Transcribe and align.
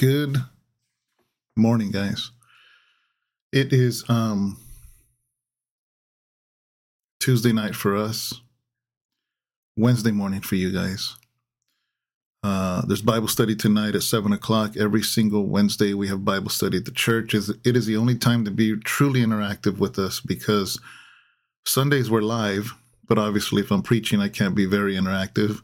Good 0.00 0.38
morning, 1.58 1.90
guys. 1.90 2.30
It 3.52 3.74
is 3.74 4.02
um 4.08 4.56
Tuesday 7.20 7.52
night 7.52 7.76
for 7.76 7.94
us, 7.94 8.32
Wednesday 9.76 10.10
morning 10.10 10.40
for 10.40 10.54
you 10.54 10.72
guys. 10.72 11.16
Uh, 12.42 12.80
there's 12.86 13.02
Bible 13.02 13.28
study 13.28 13.54
tonight 13.54 13.94
at 13.94 14.02
seven 14.02 14.32
o'clock. 14.32 14.74
Every 14.74 15.02
single 15.02 15.44
Wednesday, 15.44 15.92
we 15.92 16.08
have 16.08 16.24
Bible 16.24 16.48
study 16.48 16.78
at 16.78 16.86
the 16.86 16.92
church. 16.92 17.34
It 17.34 17.76
is 17.76 17.84
the 17.84 17.98
only 17.98 18.16
time 18.16 18.46
to 18.46 18.50
be 18.50 18.78
truly 18.78 19.20
interactive 19.20 19.76
with 19.76 19.98
us 19.98 20.18
because 20.18 20.80
Sundays 21.66 22.10
we're 22.10 22.22
live, 22.22 22.72
but 23.06 23.18
obviously, 23.18 23.60
if 23.60 23.70
I'm 23.70 23.82
preaching, 23.82 24.22
I 24.22 24.30
can't 24.30 24.54
be 24.54 24.64
very 24.64 24.94
interactive. 24.94 25.60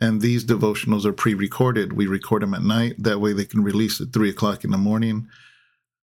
And 0.00 0.20
these 0.20 0.44
devotionals 0.44 1.04
are 1.04 1.12
pre 1.12 1.34
recorded. 1.34 1.92
We 1.92 2.06
record 2.06 2.42
them 2.42 2.54
at 2.54 2.62
night. 2.62 2.94
That 2.98 3.20
way, 3.20 3.32
they 3.32 3.44
can 3.44 3.62
release 3.62 4.00
at 4.00 4.12
three 4.12 4.30
o'clock 4.30 4.64
in 4.64 4.70
the 4.70 4.78
morning. 4.78 5.28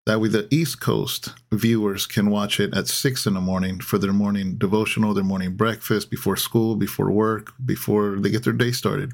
That 0.06 0.20
way, 0.20 0.28
the 0.28 0.48
East 0.52 0.82
Coast 0.82 1.34
viewers 1.52 2.06
can 2.06 2.30
watch 2.30 2.60
it 2.60 2.76
at 2.76 2.88
six 2.88 3.26
in 3.26 3.34
the 3.34 3.42
morning 3.42 3.80
for 3.80 3.98
their 3.98 4.14
morning 4.14 4.58
devotional, 4.58 5.14
their 5.14 5.24
morning 5.24 5.56
breakfast, 5.56 6.12
before 6.12 6.36
school, 6.36 6.76
before 6.76 7.10
work, 7.10 7.54
before 7.64 8.18
they 8.20 8.30
get 8.30 8.44
their 8.44 8.54
day 8.54 8.72
started. 8.72 9.12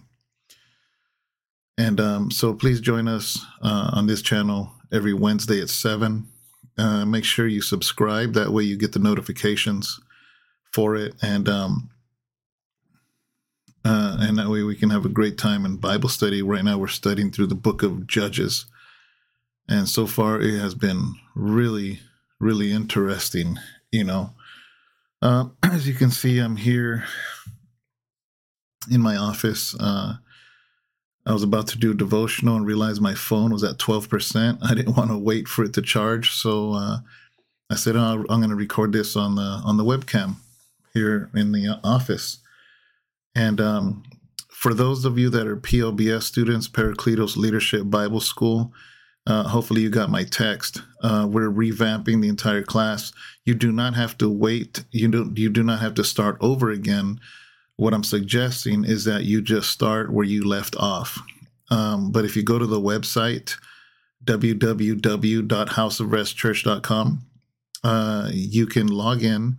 And 1.78 2.00
um, 2.00 2.32
so 2.32 2.54
please 2.54 2.82
join 2.82 3.08
us 3.08 3.44
uh, 3.62 3.92
on 3.94 4.08
this 4.08 4.22
channel 4.22 4.72
every 4.92 5.14
Wednesday 5.14 5.62
at 5.62 5.70
7. 5.70 6.28
Uh, 6.78 7.06
make 7.06 7.24
sure 7.24 7.48
you 7.48 7.62
subscribe. 7.62 8.34
That 8.34 8.52
way 8.52 8.64
you 8.64 8.78
get 8.78 8.92
the 8.92 9.00
notifications 9.00 10.00
for 10.74 10.96
it. 10.96 11.16
And 11.22 11.48
um, 11.48 11.90
uh, 13.84 14.18
and 14.20 14.38
that 14.38 14.50
way 14.50 14.64
we 14.64 14.76
can 14.76 14.90
have 14.90 15.06
a 15.06 15.10
great 15.10 15.38
time 15.38 15.66
in 15.66 15.78
Bible 15.78 16.10
study. 16.10 16.42
Right 16.42 16.64
now 16.64 16.78
we're 16.78 16.88
studying 16.88 17.32
through 17.32 17.48
the 17.48 17.56
book 17.56 17.84
of 17.84 18.08
Judges. 18.08 18.66
And 19.68 19.88
so 19.88 20.06
far 20.06 20.40
it 20.42 20.60
has 20.60 20.76
been 20.76 21.16
really, 21.36 22.00
really 22.40 22.72
interesting, 22.72 23.58
you 23.92 24.04
know. 24.04 24.32
Uh, 25.22 25.46
as 25.64 25.88
you 25.88 25.94
can 25.94 26.12
see, 26.12 26.40
I'm 26.40 26.58
here 26.58 27.06
in 28.92 29.02
my 29.02 29.16
office. 29.16 29.76
Uh, 29.80 30.16
I 31.26 31.34
was 31.34 31.44
about 31.44 31.68
to 31.68 31.78
do 31.78 31.92
a 31.92 31.96
devotional 31.96 32.56
and 32.56 32.66
realized 32.66 33.02
my 33.02 33.14
phone 33.14 33.52
was 33.52 33.64
at 33.64 33.78
12%. 33.78 34.58
I 34.64 34.74
didn't 34.74 34.98
want 34.98 35.12
to 35.12 35.18
wait 35.18 35.48
for 35.48 35.64
it 35.64 35.74
to 35.74 35.82
charge, 35.82 36.32
so 36.32 36.74
uh, 36.74 36.98
I 37.70 37.76
said 37.76 37.96
oh, 37.96 38.26
I'm 38.30 38.40
going 38.40 38.50
to 38.50 38.56
record 38.56 38.92
this 38.92 39.16
on 39.16 39.36
the 39.36 39.62
on 39.64 39.78
the 39.78 39.86
webcam 39.86 40.36
here 40.94 41.30
in 41.34 41.52
the 41.52 41.80
office. 41.84 42.40
And 43.36 43.62
um, 43.62 44.04
for 44.50 44.74
those 44.74 45.06
of 45.06 45.18
you 45.18 45.30
that 45.30 45.48
are 45.48 45.58
PLBS 45.58 46.24
students, 46.24 46.68
Parakletos 46.68 47.38
Leadership 47.38 47.84
Bible 47.86 48.20
School, 48.20 48.74
uh, 49.28 49.44
hopefully 49.44 49.82
you 49.82 49.90
got 49.90 50.10
my 50.10 50.24
text. 50.24 50.82
Uh, 51.02 51.28
we're 51.30 51.52
revamping 51.52 52.22
the 52.22 52.30
entire 52.30 52.64
class. 52.64 53.14
You 53.46 53.54
do 53.54 53.72
not 53.72 53.96
have 53.96 54.18
to 54.18 54.30
wait. 54.30 54.84
You 54.92 55.08
do 55.08 55.32
you 55.36 55.50
do 55.50 55.64
not 55.64 55.80
have 55.80 55.94
to 55.96 56.04
start 56.04 56.38
over 56.42 56.72
again 56.72 57.20
what 57.82 57.94
I'm 57.96 58.04
suggesting 58.04 58.86
is 58.86 59.06
that 59.06 59.24
you 59.24 59.42
just 59.42 59.72
start 59.72 60.14
where 60.14 60.24
you 60.24 60.48
left 60.48 60.76
off. 60.78 61.18
Um, 61.72 62.12
but 62.12 62.26
if 62.26 62.36
you 62.36 62.44
go 62.44 62.60
to 62.60 62.68
the 62.68 62.80
website, 62.80 63.56
www.houseofrestchurch.com, 64.26 67.26
uh, 67.84 68.30
you 68.32 68.68
can 68.68 68.86
log 68.86 69.24
in. 69.24 69.58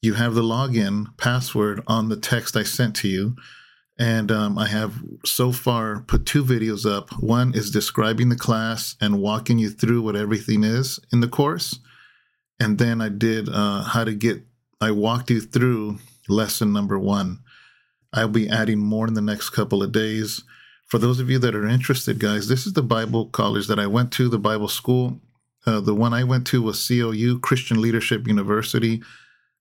You 0.00 0.14
have 0.14 0.34
the 0.34 0.42
login 0.42 1.16
password 1.16 1.82
on 1.86 2.08
the 2.08 2.16
text 2.16 2.56
I 2.56 2.62
sent 2.62 2.94
to 2.96 3.08
you. 3.08 3.36
And 3.98 4.30
um, 4.30 4.58
I 4.58 4.68
have 4.68 4.94
so 5.24 5.50
far 5.50 6.00
put 6.02 6.24
two 6.24 6.44
videos 6.44 6.88
up. 6.88 7.10
One 7.20 7.52
is 7.52 7.70
describing 7.70 8.28
the 8.28 8.36
class 8.36 8.94
and 9.00 9.20
walking 9.20 9.58
you 9.58 9.70
through 9.70 10.02
what 10.02 10.14
everything 10.14 10.62
is 10.62 11.00
in 11.12 11.20
the 11.20 11.26
course. 11.26 11.80
And 12.60 12.78
then 12.78 13.00
I 13.00 13.08
did 13.08 13.48
uh, 13.48 13.82
how 13.82 14.04
to 14.04 14.14
get, 14.14 14.42
I 14.80 14.92
walked 14.92 15.30
you 15.30 15.40
through 15.40 15.98
lesson 16.28 16.72
number 16.72 16.98
one. 16.98 17.40
I'll 18.12 18.28
be 18.28 18.48
adding 18.48 18.78
more 18.78 19.08
in 19.08 19.14
the 19.14 19.20
next 19.20 19.50
couple 19.50 19.82
of 19.82 19.92
days. 19.92 20.44
For 20.86 20.98
those 20.98 21.18
of 21.18 21.28
you 21.28 21.38
that 21.40 21.54
are 21.54 21.66
interested, 21.66 22.20
guys, 22.20 22.48
this 22.48 22.66
is 22.66 22.72
the 22.72 22.82
Bible 22.82 23.26
college 23.26 23.66
that 23.66 23.78
I 23.80 23.86
went 23.86 24.12
to, 24.12 24.28
the 24.28 24.38
Bible 24.38 24.68
school. 24.68 25.20
Uh, 25.66 25.80
the 25.80 25.94
one 25.94 26.14
I 26.14 26.24
went 26.24 26.46
to 26.48 26.62
was 26.62 26.86
CLU, 26.86 27.40
Christian 27.40 27.82
Leadership 27.82 28.26
University, 28.26 29.02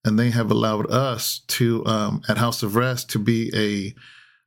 and 0.07 0.17
they 0.17 0.29
have 0.29 0.49
allowed 0.49 0.89
us 0.89 1.41
to, 1.47 1.85
um, 1.85 2.21
at 2.29 2.37
House 2.37 2.63
of 2.63 2.77
Rest, 2.77 3.09
to 3.09 3.19
be 3.19 3.51
a 3.53 3.93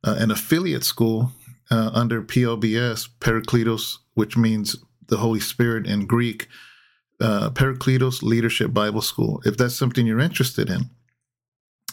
uh, 0.08 0.16
an 0.18 0.30
affiliate 0.30 0.84
school 0.84 1.32
uh, 1.70 1.90
under 1.92 2.22
PLBS, 2.22 3.10
Parakletos, 3.20 3.98
which 4.14 4.38
means 4.38 4.76
the 5.08 5.18
Holy 5.18 5.40
Spirit 5.40 5.86
in 5.86 6.06
Greek, 6.06 6.48
uh, 7.20 7.50
Parakletos 7.50 8.22
Leadership 8.22 8.72
Bible 8.72 9.02
School. 9.02 9.42
If 9.44 9.58
that's 9.58 9.74
something 9.74 10.06
you're 10.06 10.18
interested 10.18 10.70
in, 10.70 10.88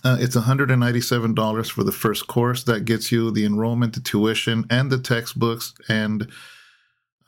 uh, 0.05 0.15
it's 0.17 0.37
$197 0.37 1.69
for 1.69 1.83
the 1.83 1.91
first 1.91 2.27
course. 2.27 2.63
That 2.63 2.85
gets 2.85 3.11
you 3.11 3.31
the 3.31 3.43
enrollment, 3.43 3.95
the 3.95 3.99
tuition, 3.99 4.65
and 4.69 4.89
the 4.89 4.99
textbooks, 4.99 5.73
and 5.89 6.31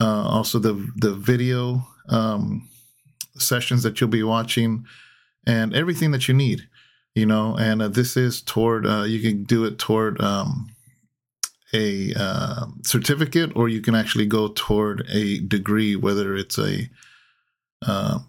uh, 0.00 0.26
also 0.26 0.58
the 0.58 0.90
the 0.96 1.12
video 1.12 1.86
um, 2.08 2.66
sessions 3.36 3.82
that 3.82 4.00
you'll 4.00 4.08
be 4.08 4.22
watching, 4.22 4.86
and 5.50 5.74
everything 5.74 6.12
that 6.12 6.28
you 6.28 6.34
need. 6.34 6.68
You 7.14 7.26
know, 7.26 7.56
and 7.58 7.82
uh, 7.82 7.88
this 7.88 8.16
is 8.16 8.40
toward 8.40 8.86
uh, 8.86 9.02
you 9.02 9.20
can 9.20 9.42
do 9.42 9.64
it 9.64 9.78
toward 9.78 10.20
um, 10.20 10.70
a 11.74 12.14
uh, 12.16 12.66
certificate, 12.84 13.50
or 13.56 13.68
you 13.68 13.80
can 13.80 13.96
actually 13.96 14.26
go 14.26 14.48
toward 14.54 15.06
a 15.10 15.40
degree, 15.40 15.96
whether 15.96 16.36
it's 16.36 16.56
a 16.56 16.88
uh, 17.84 18.20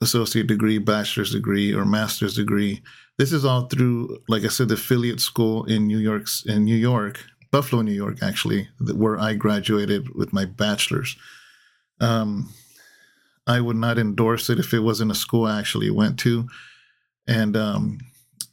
associate 0.00 0.48
degree, 0.48 0.78
bachelor's 0.78 1.30
degree, 1.30 1.72
or 1.72 1.84
master's 1.84 2.34
degree. 2.34 2.82
This 3.18 3.32
is 3.32 3.44
all 3.44 3.66
through, 3.66 4.18
like 4.28 4.44
I 4.44 4.48
said, 4.48 4.68
the 4.68 4.74
affiliate 4.74 5.20
school 5.20 5.64
in 5.64 5.86
New 5.86 5.98
York, 5.98 6.26
in 6.44 6.64
New 6.64 6.76
York, 6.76 7.24
Buffalo, 7.52 7.82
New 7.82 7.92
York, 7.92 8.18
actually, 8.20 8.68
where 8.80 9.18
I 9.18 9.34
graduated 9.34 10.14
with 10.16 10.32
my 10.32 10.44
bachelor's. 10.44 11.16
Um, 12.00 12.52
I 13.48 13.60
would 13.60 13.76
not 13.76 13.98
endorse 13.98 14.50
it 14.50 14.58
if 14.58 14.72
it 14.74 14.80
wasn't 14.80 15.10
a 15.10 15.16
school 15.16 15.46
I 15.46 15.58
actually 15.58 15.90
went 15.90 16.18
to. 16.20 16.48
And 17.26 17.56
um, 17.56 17.98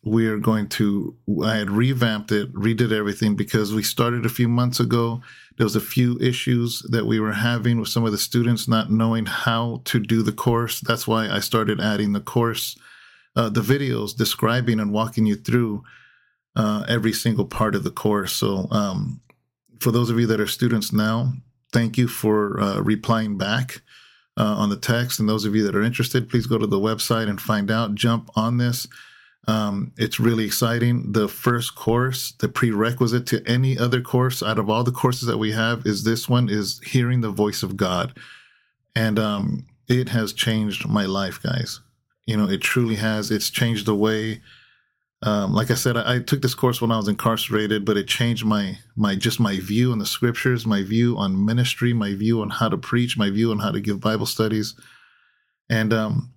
we 0.04 0.28
are 0.28 0.38
going 0.38 0.70
to, 0.70 1.16
I 1.44 1.56
had 1.56 1.70
revamped 1.70 2.32
it, 2.32 2.54
redid 2.54 2.92
everything 2.92 3.36
because 3.36 3.74
we 3.74 3.84
started 3.84 4.26
a 4.26 4.30
few 4.30 4.48
months 4.48 4.80
ago. 4.80 5.22
There 5.58 5.66
was 5.66 5.76
a 5.76 5.82
few 5.82 6.18
issues 6.20 6.82
that 6.90 7.06
we 7.06 7.20
were 7.20 7.34
having 7.34 7.80
with 7.80 7.90
some 7.90 8.06
of 8.06 8.12
the 8.12 8.18
students 8.18 8.68
not 8.68 8.92
knowing 8.92 9.26
how 9.26 9.82
to 9.86 10.00
do 10.00 10.24
the 10.24 10.32
course. 10.32 10.80
That's 10.82 11.08
why 11.08 11.30
I 11.30 11.40
started 11.40 11.80
adding 11.80 12.14
the 12.14 12.22
course 12.22 12.78
uh, 13.36 13.50
the 13.50 13.62
videos 13.62 14.16
describing 14.16 14.80
and 14.80 14.92
walking 14.92 15.26
you 15.26 15.36
through 15.36 15.84
uh, 16.56 16.86
every 16.88 17.12
single 17.12 17.46
part 17.46 17.76
of 17.76 17.84
the 17.84 17.92
course. 17.92 18.34
So, 18.34 18.68
um, 18.72 19.22
for 19.80 19.92
those 19.92 20.10
of 20.10 20.20
you 20.20 20.26
that 20.28 20.40
are 20.40 20.48
students 20.48 20.94
now, 20.94 21.34
thank 21.74 21.98
you 21.98 22.08
for 22.08 22.60
uh, 22.60 22.80
replying 22.80 23.38
back 23.38 23.82
uh, 24.38 24.44
on 24.44 24.70
the 24.70 24.78
text. 24.78 25.20
And 25.20 25.30
those 25.30 25.46
of 25.46 25.56
you 25.56 25.64
that 25.64 25.76
are 25.76 25.84
interested, 25.84 26.30
please 26.30 26.48
go 26.48 26.58
to 26.58 26.68
the 26.68 26.80
website 26.80 27.30
and 27.30 27.40
find 27.40 27.72
out. 27.72 27.96
Jump 27.96 28.30
on 28.36 28.58
this. 28.58 28.88
Um, 29.48 29.92
it's 29.98 30.20
really 30.20 30.46
exciting. 30.46 31.12
The 31.12 31.28
first 31.28 31.76
course, 31.76 32.34
the 32.40 32.50
prerequisite 32.50 33.28
to 33.28 33.44
any 33.48 33.78
other 33.78 34.02
course 34.02 34.42
out 34.42 34.58
of 34.58 34.70
all 34.70 34.84
the 34.84 34.92
courses 34.92 35.28
that 35.28 35.38
we 35.38 35.52
have, 35.52 35.86
is 35.86 36.04
this 36.04 36.28
one: 36.28 36.50
is 36.50 36.82
hearing 36.84 37.22
the 37.22 37.30
voice 37.30 37.62
of 37.62 37.78
God, 37.78 38.18
and 38.96 39.20
um, 39.20 39.66
it 39.88 40.10
has 40.10 40.34
changed 40.34 40.88
my 40.88 41.06
life, 41.06 41.42
guys. 41.44 41.80
You 42.26 42.38
know, 42.38 42.50
it 42.50 42.62
truly 42.62 42.96
has. 42.96 43.30
It's 43.30 43.52
changed 43.52 43.86
the 43.86 43.96
way. 43.96 44.42
Um, 45.26 45.54
like 45.54 45.72
I 45.72 45.74
said, 45.74 45.98
I, 45.98 46.16
I, 46.16 46.20
took 46.20 46.44
this 46.44 46.54
course 46.54 46.80
when 46.80 46.92
I 46.92 46.98
was 46.98 47.08
incarcerated, 47.08 47.84
but 47.84 47.98
it 47.98 48.08
changed 48.08 48.46
my 48.46 48.78
my 48.96 49.16
just 49.16 49.40
my 49.40 49.60
view 49.60 49.92
on 49.92 49.98
the 49.98 50.06
scriptures, 50.06 50.68
my 50.68 50.84
view 50.84 51.18
on 51.18 51.44
ministry, 51.44 51.94
my 51.94 52.14
view 52.14 52.42
on 52.42 52.52
how 52.52 52.70
to 52.70 52.78
preach, 52.78 53.18
my 53.18 53.32
view 53.32 53.50
on 53.50 53.58
how 53.58 53.72
to 53.72 53.82
give 53.82 54.00
Bible 54.00 54.28
studies. 54.28 54.76
And 55.68 55.92
um, 55.92 56.32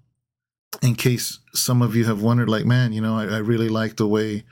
in 0.80 0.94
case 0.94 1.38
some 1.52 1.82
of 1.82 1.94
you 1.94 2.06
have 2.06 2.22
wondered, 2.22 2.48
like, 2.48 2.64
man, 2.64 2.94
you 2.94 3.02
know, 3.02 3.14
I, 3.14 3.24
I 3.24 3.38
really 3.38 3.68
like 3.68 3.96
the 3.96 4.08
way 4.08 4.44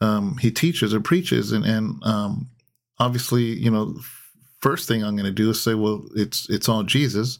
um, 0.00 0.38
he 0.38 0.50
teaches 0.50 0.94
or 0.94 1.00
preaches, 1.00 1.52
and 1.52 1.66
and 1.66 2.02
um, 2.04 2.48
obviously, 2.98 3.42
you 3.42 3.70
know, 3.70 3.96
first 4.62 4.88
thing 4.88 5.04
I'm 5.04 5.14
going 5.14 5.26
to 5.26 5.30
do 5.30 5.50
is 5.50 5.62
say, 5.62 5.74
well, 5.74 6.06
it's 6.16 6.48
it's 6.48 6.70
all 6.70 6.84
Jesus. 6.84 7.38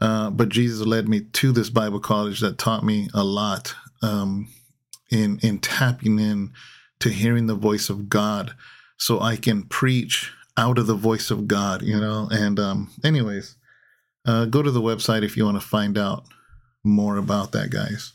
Uh, 0.00 0.30
but 0.30 0.48
Jesus 0.48 0.86
led 0.86 1.08
me 1.08 1.20
to 1.20 1.52
this 1.52 1.70
Bible 1.70 2.00
college 2.00 2.40
that 2.40 2.58
taught 2.58 2.84
me 2.84 3.08
a 3.14 3.24
lot 3.24 3.74
um, 4.02 4.48
in 5.10 5.38
in 5.42 5.58
tapping 5.58 6.18
in 6.18 6.52
to 7.00 7.10
hearing 7.10 7.46
the 7.46 7.54
voice 7.54 7.88
of 7.88 8.08
God, 8.08 8.54
so 8.96 9.20
I 9.20 9.36
can 9.36 9.62
preach 9.62 10.32
out 10.56 10.78
of 10.78 10.86
the 10.86 10.94
voice 10.94 11.30
of 11.30 11.48
God. 11.48 11.82
You 11.82 12.00
know. 12.00 12.28
And 12.30 12.58
um, 12.58 12.90
anyways, 13.04 13.56
uh, 14.26 14.46
go 14.46 14.62
to 14.62 14.70
the 14.70 14.82
website 14.82 15.22
if 15.22 15.36
you 15.36 15.44
want 15.44 15.60
to 15.60 15.66
find 15.66 15.96
out 15.96 16.24
more 16.84 17.16
about 17.16 17.52
that, 17.52 17.70
guys. 17.70 18.12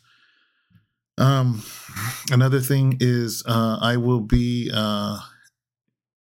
Um, 1.18 1.64
another 2.32 2.60
thing 2.60 2.98
is 3.00 3.44
uh, 3.46 3.78
I 3.80 3.98
will 3.98 4.22
be 4.22 4.72
uh, 4.74 5.20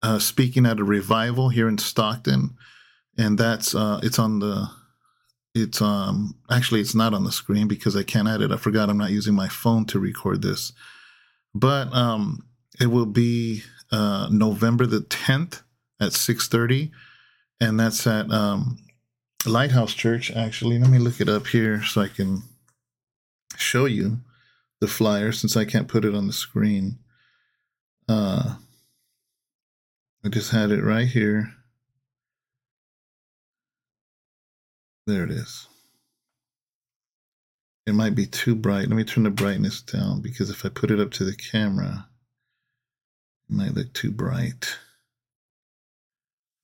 uh, 0.02 0.18
speaking 0.18 0.66
at 0.66 0.80
a 0.80 0.84
revival 0.84 1.50
here 1.50 1.68
in 1.68 1.78
Stockton 1.78 2.58
and 3.20 3.38
that's 3.38 3.76
uh, 3.76 4.00
it's 4.02 4.18
on 4.18 4.40
the 4.40 4.70
it's 5.56 5.82
um 5.82 6.36
actually 6.50 6.82
it's 6.82 6.96
not 6.96 7.14
on 7.14 7.24
the 7.24 7.32
screen 7.32 7.68
because 7.68 7.96
I 7.96 8.04
can't 8.04 8.28
edit. 8.28 8.52
I 8.52 8.58
forgot 8.58 8.90
I'm 8.90 8.98
not 8.98 9.12
using 9.12 9.34
my 9.34 9.48
phone 9.48 9.86
to 9.86 10.00
record 10.00 10.42
this, 10.42 10.74
but 11.54 11.94
um, 11.94 12.46
it 12.80 12.88
will 12.88 13.06
be 13.06 13.64
uh, 13.92 14.30
November 14.32 14.86
the 14.86 15.02
10th 15.02 15.62
at 16.00 16.12
6:30, 16.12 16.92
and 17.60 17.80
that's 17.80 18.06
at 18.08 18.32
um, 18.32 18.78
Lighthouse 19.46 19.94
Church. 19.94 20.32
Actually, 20.32 20.80
let 20.80 20.90
me 20.90 21.00
look 21.00 21.20
it 21.20 21.30
up 21.30 21.48
here 21.48 21.84
so 21.84 22.02
I 22.02 22.08
can 22.08 22.44
show 23.58 23.86
you 23.86 24.20
the 24.80 24.88
flyer 24.88 25.32
since 25.32 25.58
I 25.58 25.66
can't 25.66 25.88
put 25.88 26.06
it 26.06 26.16
on 26.16 26.28
the 26.28 26.34
screen. 26.34 27.00
Uh, 28.08 28.56
I 30.24 30.30
just 30.30 30.52
had 30.52 30.72
it 30.72 30.84
right 30.84 31.08
here. 31.08 31.54
There 35.08 35.24
it 35.24 35.32
is. 35.32 35.68
It 37.88 37.96
might 37.96 38.14
be 38.14 38.28
too 38.28 38.54
bright. 38.54 38.88
Let 38.88 38.96
me 38.96 39.04
turn 39.04 39.24
the 39.24 39.32
brightness 39.32 39.82
down 39.82 40.22
because 40.22 40.52
if 40.52 40.64
I 40.64 40.70
put 40.70 40.92
it 40.92 41.00
up 41.00 41.10
to 41.14 41.24
the 41.24 41.36
camera, 41.36 42.08
it 43.50 43.56
might 43.56 43.74
look 43.74 43.94
too 43.94 44.12
bright. 44.12 44.78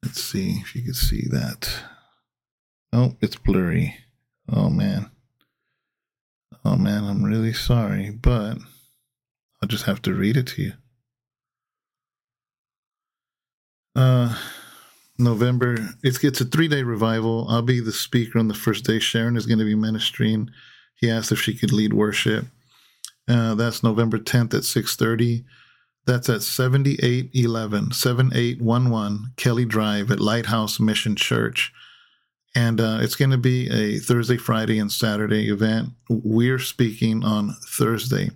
Let's 0.03 0.23
see 0.23 0.59
if 0.61 0.75
you 0.75 0.83
can 0.83 0.93
see 0.93 1.23
that. 1.31 1.67
Oh, 2.93 3.15
it's 3.21 3.37
blurry. 3.37 3.97
Oh 4.47 4.69
man. 4.69 5.09
Oh 6.63 6.75
man, 6.75 7.03
I'm 7.03 7.23
really 7.23 7.53
sorry, 7.53 8.11
but 8.11 8.59
I'll 9.61 9.67
just 9.67 9.85
have 9.85 10.03
to 10.03 10.13
read 10.13 10.37
it 10.37 10.45
to 10.47 10.61
you. 10.61 10.73
Uh 13.95 14.37
November. 15.17 15.77
It's 16.03 16.23
it's 16.23 16.41
a 16.41 16.45
three 16.45 16.67
day 16.67 16.83
revival. 16.83 17.47
I'll 17.49 17.61
be 17.61 17.79
the 17.79 17.91
speaker 17.91 18.39
on 18.39 18.47
the 18.47 18.53
first 18.53 18.85
day. 18.85 18.99
Sharon 18.99 19.37
is 19.37 19.45
going 19.45 19.59
to 19.59 19.65
be 19.65 19.75
ministering. 19.75 20.49
He 20.95 21.09
asked 21.09 21.31
if 21.31 21.39
she 21.39 21.55
could 21.55 21.71
lead 21.71 21.93
worship. 21.93 22.45
Uh, 23.27 23.55
that's 23.55 23.83
November 23.83 24.17
10th 24.17 24.53
at 24.53 24.63
6:30. 24.63 25.45
That's 26.05 26.29
at 26.29 26.43
7811 26.43 27.91
7811 27.91 29.33
Kelly 29.37 29.65
Drive 29.65 30.11
at 30.11 30.19
Lighthouse 30.19 30.79
Mission 30.79 31.15
Church. 31.15 31.73
And 32.53 32.79
uh, 32.79 32.99
it's 33.01 33.15
going 33.15 33.31
to 33.31 33.37
be 33.37 33.69
a 33.69 33.97
Thursday, 33.99 34.37
Friday, 34.37 34.79
and 34.79 34.91
Saturday 34.91 35.49
event. 35.49 35.89
We're 36.09 36.59
speaking 36.59 37.23
on 37.23 37.55
Thursday. 37.67 38.29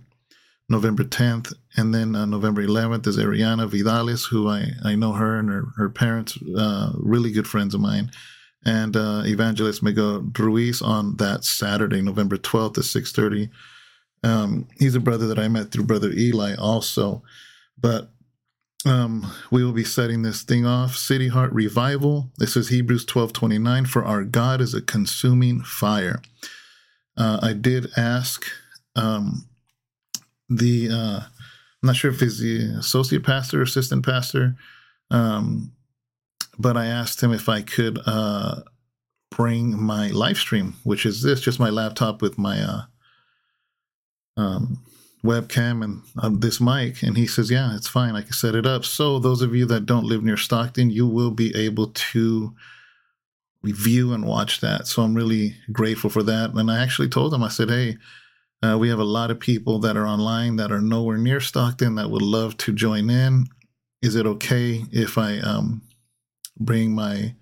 November 0.70 1.02
10th. 1.04 1.52
And 1.76 1.92
then 1.92 2.14
uh, 2.14 2.24
November 2.24 2.64
11th 2.66 3.06
is 3.08 3.18
Ariana 3.18 3.68
Vidalis, 3.68 4.28
who 4.28 4.48
I, 4.48 4.68
I 4.84 4.94
know 4.94 5.12
her 5.12 5.38
and 5.38 5.50
her, 5.50 5.64
her 5.76 5.90
parents, 5.90 6.38
uh, 6.56 6.92
really 6.94 7.32
good 7.32 7.48
friends 7.48 7.74
of 7.74 7.80
mine. 7.80 8.10
And 8.64 8.96
uh, 8.96 9.22
Evangelist 9.24 9.82
Miguel 9.82 10.30
Ruiz 10.38 10.80
on 10.80 11.16
that 11.16 11.44
Saturday, 11.44 12.00
November 12.00 12.36
12th 12.36 12.78
at 12.78 12.84
6.30. 12.84 13.50
Um, 14.22 14.68
he's 14.78 14.94
a 14.94 15.00
brother 15.00 15.26
that 15.26 15.38
I 15.38 15.48
met 15.48 15.70
through 15.72 15.84
Brother 15.84 16.10
Eli 16.10 16.54
also. 16.54 17.22
But 17.78 18.10
um, 18.86 19.30
we 19.50 19.64
will 19.64 19.72
be 19.72 19.84
setting 19.84 20.22
this 20.22 20.42
thing 20.42 20.66
off. 20.66 20.96
City 20.96 21.28
Heart 21.28 21.52
Revival. 21.52 22.30
This 22.38 22.56
is 22.56 22.68
Hebrews 22.68 23.04
12 23.06 23.32
29. 23.32 23.86
For 23.86 24.04
our 24.04 24.24
God 24.24 24.60
is 24.60 24.74
a 24.74 24.82
consuming 24.82 25.62
fire. 25.62 26.22
Uh, 27.16 27.40
I 27.42 27.54
did 27.54 27.88
ask 27.96 28.44
um, 28.94 29.46
the 30.50 30.88
uh, 30.90 31.20
I'm 31.82 31.86
not 31.86 31.96
sure 31.96 32.10
if 32.10 32.20
he's 32.20 32.40
the 32.40 32.76
associate 32.78 33.24
pastor 33.24 33.60
or 33.60 33.62
assistant 33.62 34.04
pastor, 34.04 34.56
um, 35.10 35.72
but 36.58 36.76
I 36.76 36.86
asked 36.86 37.22
him 37.22 37.32
if 37.32 37.48
I 37.48 37.62
could 37.62 37.98
uh, 38.04 38.62
bring 39.30 39.80
my 39.80 40.08
live 40.08 40.36
stream, 40.36 40.74
which 40.84 41.06
is 41.06 41.22
this, 41.22 41.40
just 41.40 41.60
my 41.60 41.70
laptop 41.70 42.20
with 42.20 42.36
my 42.36 42.60
uh, 42.60 42.82
um, 44.36 44.84
webcam 45.24 45.82
and 45.82 46.02
uh, 46.18 46.30
this 46.32 46.60
mic, 46.60 47.02
and 47.02 47.16
he 47.16 47.26
says, 47.26 47.50
"Yeah, 47.50 47.74
it's 47.76 47.88
fine. 47.88 48.16
I 48.16 48.22
can 48.22 48.32
set 48.32 48.54
it 48.54 48.66
up." 48.66 48.84
So 48.84 49.18
those 49.18 49.40
of 49.40 49.54
you 49.54 49.64
that 49.66 49.86
don't 49.86 50.06
live 50.06 50.22
near 50.22 50.36
Stockton, 50.36 50.90
you 50.90 51.06
will 51.06 51.30
be 51.30 51.54
able 51.56 51.88
to 51.88 52.54
review 53.62 54.12
and 54.12 54.26
watch 54.26 54.60
that. 54.60 54.86
So 54.86 55.02
I'm 55.02 55.14
really 55.14 55.56
grateful 55.70 56.10
for 56.10 56.22
that. 56.24 56.52
And 56.54 56.70
I 56.70 56.82
actually 56.82 57.08
told 57.08 57.32
him, 57.32 57.42
I 57.42 57.48
said, 57.48 57.70
"Hey." 57.70 57.96
Uh, 58.62 58.76
we 58.78 58.90
have 58.90 58.98
a 58.98 59.04
lot 59.04 59.30
of 59.30 59.40
people 59.40 59.78
that 59.78 59.96
are 59.96 60.06
online 60.06 60.56
that 60.56 60.70
are 60.70 60.82
nowhere 60.82 61.16
near 61.16 61.40
Stockton 61.40 61.94
that 61.94 62.10
would 62.10 62.22
love 62.22 62.56
to 62.58 62.72
join 62.72 63.08
in. 63.08 63.46
Is 64.02 64.16
it 64.16 64.26
okay 64.26 64.84
if 64.92 65.16
I 65.16 65.38
um, 65.38 65.82
bring 66.58 66.94
my 66.94 67.34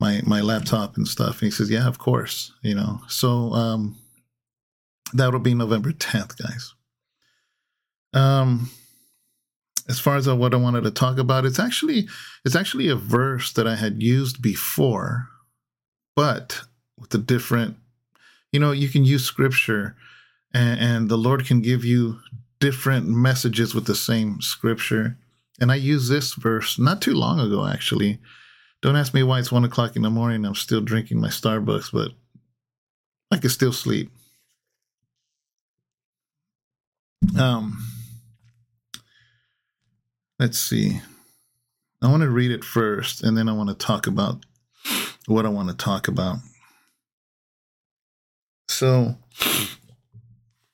my 0.00 0.20
my 0.26 0.40
laptop 0.40 0.96
and 0.96 1.08
stuff? 1.08 1.40
And 1.40 1.46
he 1.46 1.50
says, 1.50 1.70
"Yeah, 1.70 1.88
of 1.88 1.98
course." 1.98 2.52
You 2.62 2.74
know, 2.74 3.00
so 3.08 3.52
um, 3.52 3.96
that'll 5.14 5.40
be 5.40 5.54
November 5.54 5.92
10th, 5.92 6.36
guys. 6.36 6.74
Um, 8.12 8.70
as 9.88 9.98
far 9.98 10.16
as 10.16 10.28
what 10.28 10.54
I 10.54 10.58
wanted 10.58 10.84
to 10.84 10.90
talk 10.90 11.18
about, 11.18 11.44
it's 11.44 11.58
actually 11.58 12.08
it's 12.44 12.56
actually 12.56 12.88
a 12.88 12.96
verse 12.96 13.52
that 13.52 13.66
I 13.66 13.76
had 13.76 14.02
used 14.02 14.42
before, 14.42 15.28
but 16.14 16.62
with 16.98 17.14
a 17.14 17.18
different 17.18 17.76
you 18.54 18.60
know, 18.60 18.70
you 18.70 18.88
can 18.88 19.04
use 19.04 19.24
scripture 19.24 19.96
and, 20.54 20.78
and 20.78 21.08
the 21.08 21.18
Lord 21.18 21.44
can 21.44 21.60
give 21.60 21.84
you 21.84 22.20
different 22.60 23.08
messages 23.08 23.74
with 23.74 23.86
the 23.86 23.96
same 23.96 24.40
scripture. 24.40 25.18
And 25.60 25.72
I 25.72 25.74
used 25.74 26.08
this 26.08 26.34
verse 26.34 26.78
not 26.78 27.02
too 27.02 27.14
long 27.14 27.40
ago, 27.40 27.66
actually. 27.66 28.20
Don't 28.80 28.94
ask 28.94 29.12
me 29.12 29.24
why 29.24 29.40
it's 29.40 29.50
one 29.50 29.64
o'clock 29.64 29.96
in 29.96 30.02
the 30.02 30.10
morning. 30.10 30.44
I'm 30.44 30.54
still 30.54 30.80
drinking 30.80 31.20
my 31.20 31.30
Starbucks, 31.30 31.90
but 31.92 32.12
I 33.32 33.38
can 33.38 33.50
still 33.50 33.72
sleep. 33.72 34.12
Um, 37.36 37.84
let's 40.38 40.60
see. 40.60 41.00
I 42.00 42.08
want 42.08 42.22
to 42.22 42.30
read 42.30 42.52
it 42.52 42.62
first, 42.62 43.24
and 43.24 43.36
then 43.36 43.48
I 43.48 43.52
want 43.52 43.70
to 43.70 43.74
talk 43.74 44.06
about 44.06 44.46
what 45.26 45.44
I 45.44 45.48
want 45.48 45.70
to 45.70 45.74
talk 45.74 46.06
about. 46.06 46.36
So, 48.68 49.16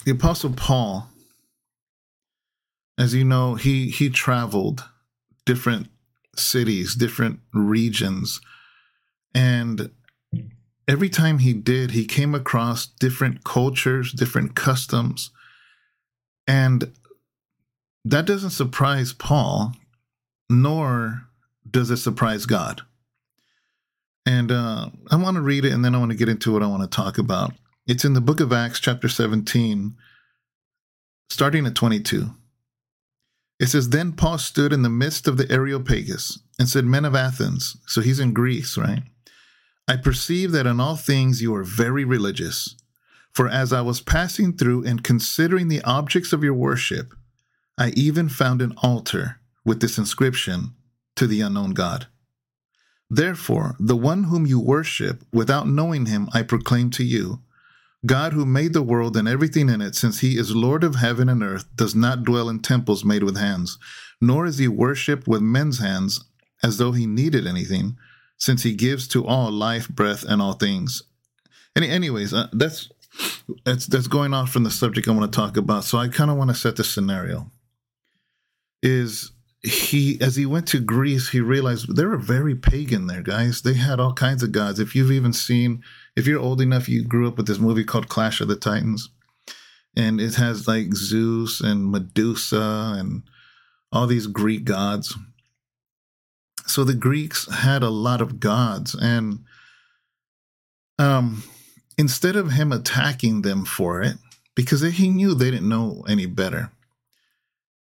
the 0.05 0.13
Apostle 0.13 0.53
Paul, 0.53 1.09
as 2.99 3.15
you 3.15 3.25
know, 3.25 3.55
he 3.55 3.91
he 3.91 4.09
traveled 4.09 4.85
different 5.45 5.89
cities, 6.37 6.95
different 6.95 7.41
regions, 7.53 8.41
and 9.35 9.91
every 10.89 11.09
time 11.09 11.39
he 11.39 11.53
did, 11.53 11.93
he 11.93 12.05
came 12.05 12.35
across 12.35 12.87
different 12.87 13.45
cultures, 13.45 14.13
different 14.13 14.55
customs, 14.55 15.31
and 16.47 16.93
that 18.05 18.27
doesn't 18.27 18.51
surprise 18.51 19.13
Paul, 19.13 19.75
nor 20.49 21.23
does 21.71 21.91
it 21.91 21.99
surprise 21.99 22.47
God. 22.47 22.83
And 24.27 24.51
uh, 24.51 24.91
I 25.11 25.17
want 25.17 25.37
to 25.37 25.43
read 25.43 25.65
it, 25.65 25.73
and 25.73 25.85
then 25.85 25.95
I 25.95 25.99
want 25.99 26.11
to 26.11 26.17
get 26.17 26.29
into 26.29 26.53
what 26.53 26.63
I 26.63 26.67
want 26.67 26.83
to 26.83 26.97
talk 26.97 27.19
about. 27.19 27.53
It's 27.91 28.05
in 28.05 28.13
the 28.13 28.21
book 28.21 28.39
of 28.39 28.53
Acts, 28.53 28.79
chapter 28.79 29.09
17, 29.09 29.97
starting 31.29 31.67
at 31.67 31.75
22. 31.75 32.31
It 33.59 33.67
says, 33.67 33.89
Then 33.89 34.13
Paul 34.13 34.39
stood 34.39 34.73
in 34.73 34.83
the 34.83 34.89
midst 34.89 35.27
of 35.27 35.37
the 35.37 35.51
Areopagus 35.51 36.39
and 36.57 36.69
said, 36.69 36.85
Men 36.85 37.05
of 37.05 37.17
Athens, 37.17 37.79
so 37.87 38.01
he's 38.01 38.21
in 38.21 38.33
Greece, 38.33 38.79
right? 38.79 39.03
I 39.89 39.97
perceive 39.97 40.53
that 40.53 40.69
in 40.69 40.79
all 40.79 40.95
things 40.95 41.43
you 41.43 41.53
are 41.53 41.65
very 41.65 42.05
religious. 42.05 42.77
For 43.33 43.49
as 43.49 43.73
I 43.73 43.81
was 43.81 44.01
passing 44.01 44.57
through 44.57 44.85
and 44.85 45.03
considering 45.03 45.67
the 45.67 45.83
objects 45.83 46.33
of 46.33 46.45
your 46.45 46.55
worship, 46.55 47.13
I 47.77 47.89
even 47.97 48.29
found 48.29 48.63
an 48.63 48.75
altar 48.85 49.41
with 49.65 49.81
this 49.81 49.99
inscription 49.99 50.77
to 51.17 51.27
the 51.27 51.41
unknown 51.41 51.73
God. 51.73 52.07
Therefore, 53.11 53.75
the 53.81 53.97
one 53.97 54.23
whom 54.23 54.47
you 54.47 54.61
worship, 54.61 55.25
without 55.33 55.67
knowing 55.67 56.07
him, 56.07 56.29
I 56.33 56.45
proclaim 56.45 56.91
to 56.91 57.03
you 57.03 57.41
God, 58.07 58.33
who 58.33 58.47
made 58.47 58.73
the 58.73 58.83
world 58.83 59.17
and 59.17 59.29
everything 59.29 59.69
in 59.69 59.81
it, 59.81 59.95
since 59.95 60.21
he 60.21 60.39
is 60.39 60.57
Lord 60.57 60.85
of 60.85 60.97
heaven 60.97 61.29
and 61.29 61.43
earth, 61.43 61.67
does 61.77 61.95
not 61.95 62.25
dwell 62.25 62.49
in 62.49 62.61
temples 62.61 63.05
made 63.05 63.23
with 63.23 63.37
hands, 63.37 63.79
nor 64.21 64.47
is 64.47 64.59
he 64.59 64.69
worshipped 64.69 65.29
with 65.29 65.43
men's 65.43 65.79
hands 65.79 66.25
as 66.63 66.79
though 66.79 66.93
he 66.93 67.07
needed 67.07 67.47
anything, 67.47 67.99
since 68.39 68.63
he 68.63 68.75
gives 68.75 69.07
to 69.09 69.27
all 69.27 69.51
life, 69.51 69.89
breath, 69.89 70.25
and 70.25 70.41
all 70.41 70.55
things. 70.55 71.03
Any, 71.77 71.89
anyways, 71.89 72.33
uh, 72.33 72.49
that's 72.53 72.91
that's 73.65 73.87
that's 73.87 74.09
going 74.09 74.33
off 74.33 74.51
from 74.51 74.65
the 74.65 74.71
subject 74.71 75.07
I 75.07 75.13
want 75.13 75.31
to 75.31 75.37
talk 75.37 75.57
about. 75.57 75.85
So 75.85 75.99
I 75.99 76.09
kind 76.09 76.31
of 76.31 76.37
want 76.37 76.51
to 76.51 76.57
set 76.57 76.77
the 76.77 76.85
scenario. 76.85 77.51
Is 78.83 79.33
he 79.63 80.19
as 80.21 80.37
he 80.37 80.47
went 80.47 80.67
to 80.69 80.81
Greece, 80.81 81.29
he 81.29 81.41
realized 81.41 81.95
they 81.95 82.05
were 82.05 82.17
very 82.17 82.55
pagan 82.55 83.07
there, 83.07 83.23
guys. 83.23 83.63
They 83.63 83.75
had 83.75 84.01
all 84.01 84.15
kinds 84.15 84.43
of 84.43 84.53
gods. 84.53 84.79
If 84.79 84.95
you've 84.95 85.13
even 85.13 85.33
seen 85.33 85.83
if 86.17 86.27
you're 86.27 86.41
old 86.41 86.61
enough, 86.61 86.89
you 86.89 87.05
grew 87.05 87.29
up 87.29 87.37
with 87.37 87.47
this 87.47 87.59
movie 87.59 87.85
called 87.85 88.09
Clash 88.09 88.41
of 88.41 88.49
the 88.49 88.57
Titans, 88.57 89.11
and 89.95 90.21
it 90.21 90.35
has 90.37 90.67
like 90.67 90.95
Zeus 90.95 91.61
and 91.61 91.91
Medusa 91.91 92.95
and 92.99 93.23
all 93.93 94.07
these 94.07 94.27
Greek 94.27 94.65
gods. 94.65 95.15
so 96.67 96.85
the 96.85 96.95
Greeks 96.95 97.51
had 97.53 97.83
a 97.83 97.91
lot 97.91 98.21
of 98.21 98.41
gods, 98.41 98.95
and 98.95 99.41
um, 100.99 101.43
instead 101.99 102.37
of 102.37 102.53
him 102.53 102.73
attacking 102.73 103.43
them 103.43 103.65
for 103.67 104.01
it, 104.01 104.17
because 104.55 104.81
he 104.81 105.11
knew 105.11 105.35
they 105.35 105.51
didn't 105.51 105.69
know 105.69 106.05
any 106.09 106.27
better, 106.27 106.71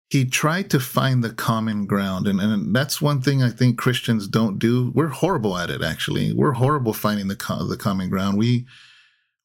he 0.09 0.23
tried 0.23 0.69
to 0.69 0.79
find 0.79 1.23
the 1.23 1.33
common 1.33 1.85
ground. 1.85 2.27
And, 2.27 2.39
and 2.39 2.75
that's 2.75 3.01
one 3.01 3.21
thing 3.21 3.41
I 3.41 3.49
think 3.49 3.77
Christians 3.77 4.27
don't 4.27 4.59
do. 4.59 4.91
We're 4.93 5.07
horrible 5.07 5.57
at 5.57 5.69
it, 5.69 5.81
actually. 5.81 6.31
We're 6.31 6.53
horrible 6.53 6.93
finding 6.93 7.27
the, 7.27 7.35
co- 7.35 7.67
the 7.67 7.77
common 7.77 8.09
ground. 8.09 8.37
We, 8.37 8.65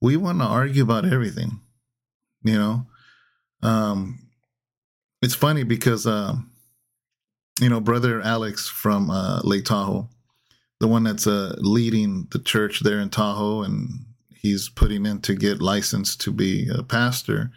we 0.00 0.16
want 0.16 0.40
to 0.40 0.44
argue 0.44 0.82
about 0.82 1.10
everything, 1.10 1.60
you 2.42 2.58
know? 2.58 2.86
Um, 3.62 4.28
it's 5.22 5.34
funny 5.34 5.64
because, 5.64 6.06
uh, 6.06 6.34
you 7.60 7.68
know, 7.68 7.80
brother 7.80 8.20
Alex 8.20 8.68
from 8.68 9.10
uh, 9.10 9.40
Lake 9.42 9.64
Tahoe, 9.64 10.08
the 10.78 10.88
one 10.88 11.04
that's 11.04 11.26
uh, 11.26 11.56
leading 11.58 12.26
the 12.30 12.38
church 12.38 12.80
there 12.80 13.00
in 13.00 13.10
Tahoe, 13.10 13.62
and 13.62 14.06
he's 14.34 14.70
putting 14.70 15.04
in 15.04 15.20
to 15.22 15.34
get 15.34 15.60
licensed 15.60 16.20
to 16.22 16.32
be 16.32 16.68
a 16.74 16.82
pastor. 16.82 17.50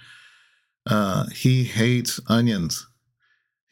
Uh, 0.85 1.27
he 1.29 1.63
hates 1.63 2.19
onions. 2.27 2.87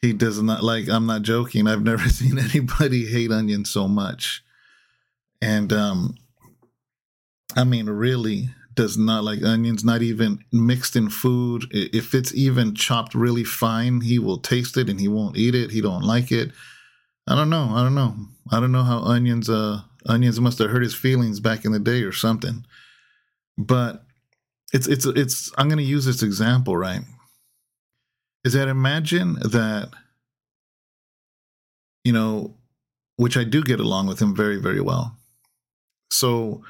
He 0.02 0.12
does 0.12 0.42
not 0.42 0.62
like. 0.62 0.88
I'm 0.88 1.06
not 1.06 1.22
joking. 1.22 1.66
I've 1.66 1.84
never 1.84 2.08
seen 2.08 2.38
anybody 2.38 3.06
hate 3.06 3.30
onions 3.30 3.70
so 3.70 3.88
much, 3.88 4.42
and 5.40 5.72
um, 5.72 6.16
I 7.56 7.64
mean, 7.64 7.86
really, 7.86 8.50
does 8.74 8.96
not 8.96 9.24
like 9.24 9.42
onions, 9.42 9.84
not 9.84 10.02
even 10.02 10.44
mixed 10.52 10.96
in 10.96 11.08
food. 11.08 11.66
If 11.70 12.14
it's 12.14 12.34
even 12.34 12.74
chopped 12.74 13.14
really 13.14 13.44
fine, 13.44 14.00
he 14.00 14.18
will 14.18 14.38
taste 14.38 14.76
it 14.76 14.88
and 14.88 15.00
he 15.00 15.08
won't 15.08 15.36
eat 15.36 15.54
it. 15.54 15.70
He 15.70 15.80
don't 15.80 16.02
like 16.02 16.32
it. 16.32 16.50
I 17.26 17.34
don't 17.34 17.50
know. 17.50 17.70
I 17.72 17.82
don't 17.82 17.94
know. 17.94 18.14
I 18.50 18.60
don't 18.60 18.72
know 18.72 18.82
how 18.82 18.98
onions 19.00 19.48
uh 19.48 19.82
onions 20.06 20.40
must 20.40 20.58
have 20.58 20.70
hurt 20.70 20.82
his 20.82 20.94
feelings 20.94 21.40
back 21.40 21.64
in 21.64 21.72
the 21.72 21.78
day 21.78 22.02
or 22.02 22.12
something. 22.12 22.64
But 23.56 24.04
it's 24.72 24.88
it's 24.88 25.06
it's 25.06 25.52
I'm 25.58 25.68
going 25.68 25.78
to 25.78 25.84
use 25.84 26.04
this 26.04 26.22
example, 26.22 26.76
right? 26.76 27.02
Is 28.44 28.54
that 28.54 28.68
imagine 28.68 29.34
that 29.34 29.90
you 32.04 32.12
know, 32.12 32.56
which 33.16 33.36
I 33.36 33.44
do 33.44 33.62
get 33.62 33.78
along 33.80 34.06
with 34.08 34.20
him 34.20 34.34
very 34.34 34.56
very 34.60 34.80
well. 34.80 35.16
So 36.10 36.62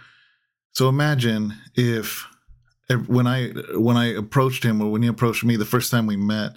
so 0.74 0.88
imagine 0.88 1.54
if, 1.74 2.26
when 3.06 3.26
I 3.26 3.48
when 3.74 3.96
I 3.96 4.06
approached 4.06 4.64
him 4.64 4.80
or 4.80 4.90
when 4.90 5.02
he 5.02 5.08
approached 5.08 5.44
me 5.44 5.56
the 5.56 5.64
first 5.64 5.90
time 5.90 6.06
we 6.06 6.16
met, 6.16 6.52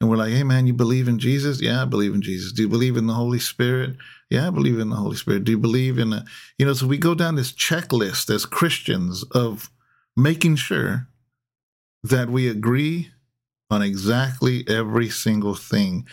and 0.00 0.08
we're 0.08 0.16
like, 0.16 0.32
"Hey, 0.32 0.44
man, 0.44 0.66
you 0.66 0.72
believe 0.72 1.08
in 1.08 1.18
Jesus? 1.18 1.60
Yeah, 1.60 1.82
I 1.82 1.84
believe 1.84 2.14
in 2.14 2.22
Jesus. 2.22 2.52
Do 2.52 2.62
you 2.62 2.68
believe 2.68 2.96
in 2.96 3.06
the 3.06 3.14
Holy 3.14 3.38
Spirit? 3.38 3.96
Yeah, 4.30 4.48
I 4.48 4.50
believe 4.50 4.78
in 4.78 4.90
the 4.90 4.96
Holy 4.96 5.16
Spirit. 5.16 5.44
Do 5.44 5.52
you 5.52 5.58
believe 5.58 5.98
in, 5.98 6.12
a, 6.12 6.24
you 6.58 6.66
know?" 6.66 6.72
So 6.72 6.86
we 6.86 6.98
go 6.98 7.14
down 7.14 7.34
this 7.34 7.52
checklist 7.52 8.32
as 8.32 8.46
Christians 8.46 9.24
of 9.32 9.70
making 10.16 10.56
sure 10.56 11.08
that 12.02 12.30
we 12.30 12.48
agree 12.48 13.10
on 13.70 13.82
exactly 13.82 14.64
every 14.68 15.08
single 15.08 15.54
thing. 15.54 16.06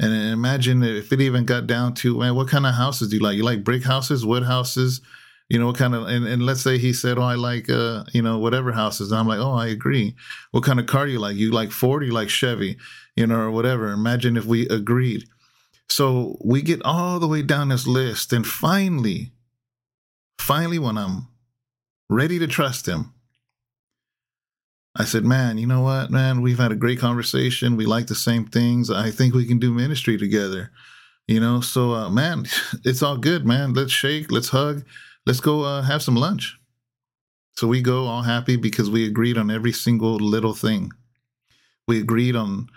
And 0.00 0.12
imagine 0.12 0.82
if 0.82 1.12
it 1.12 1.20
even 1.20 1.44
got 1.44 1.66
down 1.66 1.94
to, 1.94 2.18
man, 2.18 2.34
what 2.34 2.48
kind 2.48 2.66
of 2.66 2.74
houses 2.74 3.10
do 3.10 3.16
you 3.16 3.22
like? 3.22 3.36
You 3.36 3.44
like 3.44 3.64
brick 3.64 3.84
houses, 3.84 4.26
wood 4.26 4.44
houses? 4.44 5.00
you 5.52 5.58
know 5.58 5.66
what 5.66 5.76
kind 5.76 5.94
of 5.94 6.08
and, 6.08 6.26
and 6.26 6.46
let's 6.46 6.62
say 6.62 6.78
he 6.78 6.94
said 6.94 7.18
oh 7.18 7.22
i 7.22 7.34
like 7.34 7.68
uh 7.68 8.04
you 8.14 8.22
know 8.22 8.38
whatever 8.38 8.72
houses 8.72 9.12
i'm 9.12 9.26
like 9.28 9.38
oh 9.38 9.52
i 9.52 9.66
agree 9.66 10.16
what 10.50 10.64
kind 10.64 10.80
of 10.80 10.86
car 10.86 11.04
do 11.04 11.12
you 11.12 11.18
like 11.18 11.36
you 11.36 11.50
like 11.50 11.70
ford 11.70 12.02
you 12.02 12.10
like 12.10 12.30
chevy 12.30 12.78
you 13.16 13.26
know 13.26 13.38
or 13.38 13.50
whatever 13.50 13.90
imagine 13.90 14.38
if 14.38 14.46
we 14.46 14.66
agreed 14.68 15.24
so 15.90 16.38
we 16.42 16.62
get 16.62 16.80
all 16.84 17.20
the 17.20 17.28
way 17.28 17.42
down 17.42 17.68
this 17.68 17.86
list 17.86 18.32
and 18.32 18.46
finally 18.46 19.32
finally 20.38 20.78
when 20.78 20.96
i'm 20.96 21.26
ready 22.08 22.38
to 22.38 22.46
trust 22.46 22.88
him 22.88 23.12
i 24.96 25.04
said 25.04 25.24
man 25.24 25.58
you 25.58 25.66
know 25.66 25.82
what 25.82 26.10
man? 26.10 26.42
We've 26.42 26.58
had 26.58 26.72
a 26.72 26.76
great 26.76 26.98
conversation. 26.98 27.76
We 27.76 27.86
like 27.86 28.06
the 28.06 28.14
same 28.14 28.46
things. 28.46 28.90
I 28.90 29.10
think 29.10 29.34
we 29.34 29.46
can 29.46 29.58
do 29.58 29.72
ministry 29.72 30.18
together. 30.18 30.70
You 31.26 31.40
know 31.40 31.60
so 31.60 31.92
uh, 31.92 32.10
man 32.10 32.46
it's 32.84 33.02
all 33.02 33.16
good 33.16 33.46
man. 33.46 33.74
Let's 33.74 33.92
shake 33.92 34.30
let's 34.30 34.48
hug 34.48 34.84
let's 35.26 35.40
go 35.40 35.62
uh, 35.62 35.82
have 35.82 36.02
some 36.02 36.16
lunch. 36.16 36.58
So 37.54 37.68
we 37.68 37.82
go 37.82 38.06
all 38.06 38.22
happy 38.22 38.56
because 38.56 38.90
we 38.90 39.06
agreed 39.06 39.38
on 39.38 39.50
every 39.50 39.72
single 39.72 40.16
little 40.16 40.54
thing. 40.54 40.90
We 41.86 42.00
agreed 42.00 42.34
on 42.34 42.68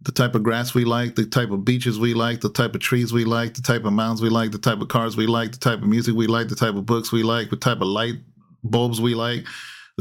the 0.00 0.12
type 0.12 0.34
of 0.34 0.42
grass 0.42 0.74
we 0.74 0.84
like, 0.84 1.14
the 1.14 1.26
type 1.26 1.50
of 1.50 1.64
beaches 1.64 1.98
we 1.98 2.14
like, 2.14 2.40
the 2.40 2.48
type 2.48 2.74
of 2.74 2.80
trees 2.80 3.12
we 3.12 3.24
like, 3.24 3.54
the 3.54 3.62
type 3.62 3.84
of 3.84 3.92
mountains 3.92 4.22
we 4.22 4.30
like, 4.30 4.50
the 4.50 4.58
type 4.58 4.80
of 4.80 4.88
cars 4.88 5.16
we 5.16 5.26
like, 5.26 5.52
the 5.52 5.58
type 5.58 5.80
of 5.80 5.88
music 5.88 6.14
we 6.14 6.26
like, 6.26 6.48
the 6.48 6.56
type 6.56 6.74
of 6.74 6.86
books 6.86 7.12
we 7.12 7.22
like, 7.22 7.50
the 7.50 7.56
type 7.56 7.80
of 7.80 7.86
light 7.86 8.16
bulbs 8.64 9.00
we 9.00 9.14
like, 9.14 9.46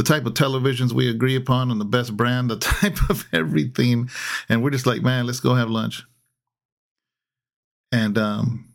the 0.01 0.13
type 0.13 0.25
of 0.25 0.33
televisions 0.33 0.91
we 0.91 1.07
agree 1.07 1.35
upon, 1.35 1.69
and 1.69 1.79
the 1.79 1.85
best 1.85 2.17
brand, 2.17 2.49
the 2.49 2.55
type 2.57 2.97
of 3.07 3.27
everything. 3.31 4.09
And 4.49 4.63
we're 4.63 4.71
just 4.71 4.87
like, 4.87 5.03
man, 5.03 5.27
let's 5.27 5.39
go 5.39 5.53
have 5.53 5.69
lunch. 5.69 6.03
And 7.91 8.17
um, 8.17 8.73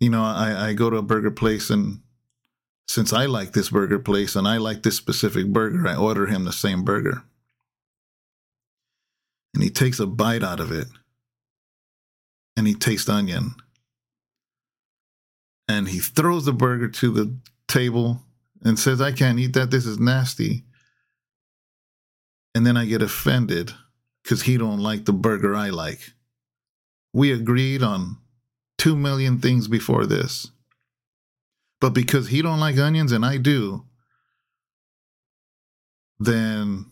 you 0.00 0.10
know, 0.10 0.24
I, 0.24 0.70
I 0.70 0.72
go 0.72 0.90
to 0.90 0.96
a 0.96 1.02
burger 1.02 1.30
place 1.30 1.70
and 1.70 2.00
since 2.88 3.12
I 3.12 3.26
like 3.26 3.52
this 3.52 3.70
burger 3.70 4.00
place 4.00 4.34
and 4.34 4.48
I 4.48 4.56
like 4.56 4.82
this 4.82 4.96
specific 4.96 5.46
burger, 5.46 5.86
I 5.86 5.94
order 5.94 6.26
him 6.26 6.44
the 6.44 6.52
same 6.52 6.82
burger. 6.82 7.22
And 9.54 9.62
he 9.62 9.70
takes 9.70 10.00
a 10.00 10.06
bite 10.06 10.42
out 10.42 10.58
of 10.58 10.72
it 10.72 10.88
and 12.56 12.66
he 12.66 12.74
tastes 12.74 13.08
onion. 13.08 13.54
And 15.68 15.86
he 15.86 16.00
throws 16.00 16.46
the 16.46 16.52
burger 16.52 16.88
to 16.88 17.12
the 17.12 17.36
table 17.68 18.22
and 18.62 18.78
says, 18.78 19.00
I 19.00 19.12
can't 19.12 19.38
eat 19.38 19.54
that. 19.54 19.70
This 19.70 19.86
is 19.86 19.98
nasty. 19.98 20.64
And 22.54 22.66
then 22.66 22.76
I 22.76 22.84
get 22.84 23.02
offended 23.02 23.72
because 24.22 24.42
he 24.42 24.56
don't 24.56 24.80
like 24.80 25.04
the 25.04 25.12
burger 25.12 25.54
I 25.54 25.70
like. 25.70 26.00
We 27.12 27.32
agreed 27.32 27.82
on 27.82 28.18
two 28.78 28.96
million 28.96 29.38
things 29.38 29.68
before 29.68 30.06
this. 30.06 30.50
But 31.80 31.90
because 31.90 32.28
he 32.28 32.42
don't 32.42 32.60
like 32.60 32.76
onions 32.76 33.12
and 33.12 33.24
I 33.24 33.38
do, 33.38 33.86
then 36.18 36.86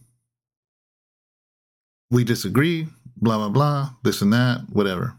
we 2.11 2.25
disagree, 2.25 2.89
blah 3.17 3.37
blah 3.37 3.51
blah, 3.51 3.91
this 4.03 4.23
and 4.23 4.33
that, 4.33 4.63
whatever. 4.71 5.19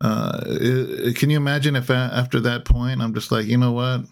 Uh, 0.00 1.12
can 1.14 1.30
you 1.30 1.36
imagine 1.36 1.74
if 1.74 1.90
after 1.90 2.40
that 2.40 2.64
point 2.64 3.00
I'm 3.00 3.14
just 3.14 3.32
like, 3.32 3.46
you 3.46 3.56
know 3.56 3.72
what? 3.72 4.02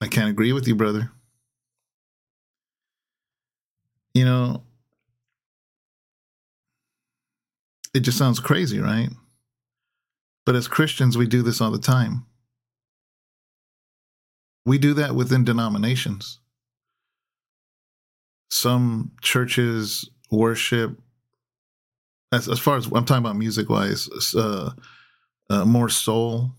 I 0.00 0.06
can't 0.06 0.30
agree 0.30 0.52
with 0.52 0.66
you, 0.66 0.74
brother. 0.74 1.10
You 4.14 4.24
know, 4.24 4.62
it 7.94 8.00
just 8.00 8.18
sounds 8.18 8.40
crazy, 8.40 8.78
right? 8.78 9.10
But 10.46 10.56
as 10.56 10.68
Christians, 10.68 11.18
we 11.18 11.26
do 11.26 11.42
this 11.42 11.60
all 11.60 11.70
the 11.70 11.78
time. 11.78 12.24
We 14.64 14.78
do 14.78 14.94
that 14.94 15.14
within 15.14 15.44
denominations. 15.44 16.40
Some 18.50 19.12
churches 19.20 20.08
worship, 20.30 20.98
as, 22.32 22.48
as 22.48 22.58
far 22.58 22.76
as 22.76 22.86
I'm 22.86 23.04
talking 23.04 23.24
about 23.24 23.36
music 23.36 23.68
wise, 23.68 24.08
uh, 24.34 24.70
uh, 25.50 25.64
more 25.64 25.88
soul, 25.88 26.52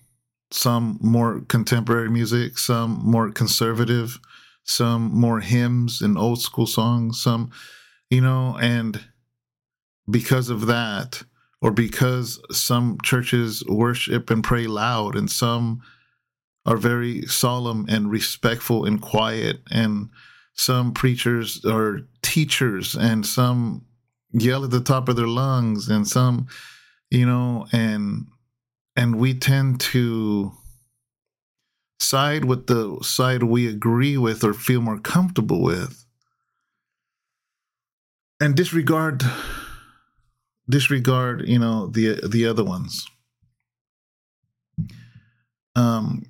some 0.52 0.98
more 1.02 1.42
contemporary 1.48 2.10
music, 2.10 2.58
some 2.58 3.00
more 3.04 3.32
conservative, 3.32 4.20
some 4.64 5.14
more 5.14 5.40
hymns 5.40 6.02
and 6.02 6.18
old 6.18 6.42
school 6.42 6.68
songs, 6.68 7.22
some, 7.22 7.52
you 8.10 8.22
know, 8.22 8.58
and 8.60 9.04
because 10.10 10.50
of 10.50 10.66
that, 10.68 11.24
or 11.62 11.72
because 11.72 12.42
some 12.52 12.98
churches 13.04 13.64
worship 13.68 14.30
and 14.30 14.44
pray 14.44 14.66
loud 14.66 15.16
and 15.16 15.30
some 15.30 15.82
are 16.66 16.78
very 16.78 17.24
solemn 17.24 17.86
and 17.90 18.10
respectful 18.10 18.86
and 18.86 19.02
quiet 19.02 19.62
and 19.72 20.10
some 20.54 20.94
preachers 20.94 21.64
are 21.66 22.02
teachers 22.22 22.96
and 22.96 23.26
some 23.26 23.86
yell 24.31 24.63
at 24.63 24.71
the 24.71 24.81
top 24.81 25.09
of 25.09 25.15
their 25.15 25.27
lungs 25.27 25.89
and 25.89 26.07
some 26.07 26.48
you 27.09 27.25
know 27.25 27.65
and 27.71 28.27
and 28.95 29.15
we 29.15 29.33
tend 29.33 29.79
to 29.79 30.51
side 32.00 32.45
with 32.45 32.67
the 32.67 32.98
side 33.01 33.43
we 33.43 33.67
agree 33.67 34.17
with 34.17 34.43
or 34.43 34.53
feel 34.53 34.81
more 34.81 35.00
comfortable 35.00 35.62
with 35.62 36.05
and 38.39 38.55
disregard 38.55 39.24
disregard 40.69 41.48
you 41.48 41.59
know 41.59 41.88
the 41.88 42.21
the 42.27 42.45
other 42.45 42.63
ones. 42.63 43.07
Um 45.75 46.24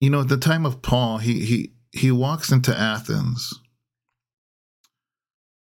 you 0.00 0.10
know 0.10 0.20
at 0.20 0.28
the 0.28 0.36
time 0.36 0.66
of 0.66 0.82
paul 0.82 1.18
he 1.18 1.44
he 1.44 1.72
he 1.92 2.10
walks 2.10 2.50
into 2.50 2.76
athens 2.76 3.52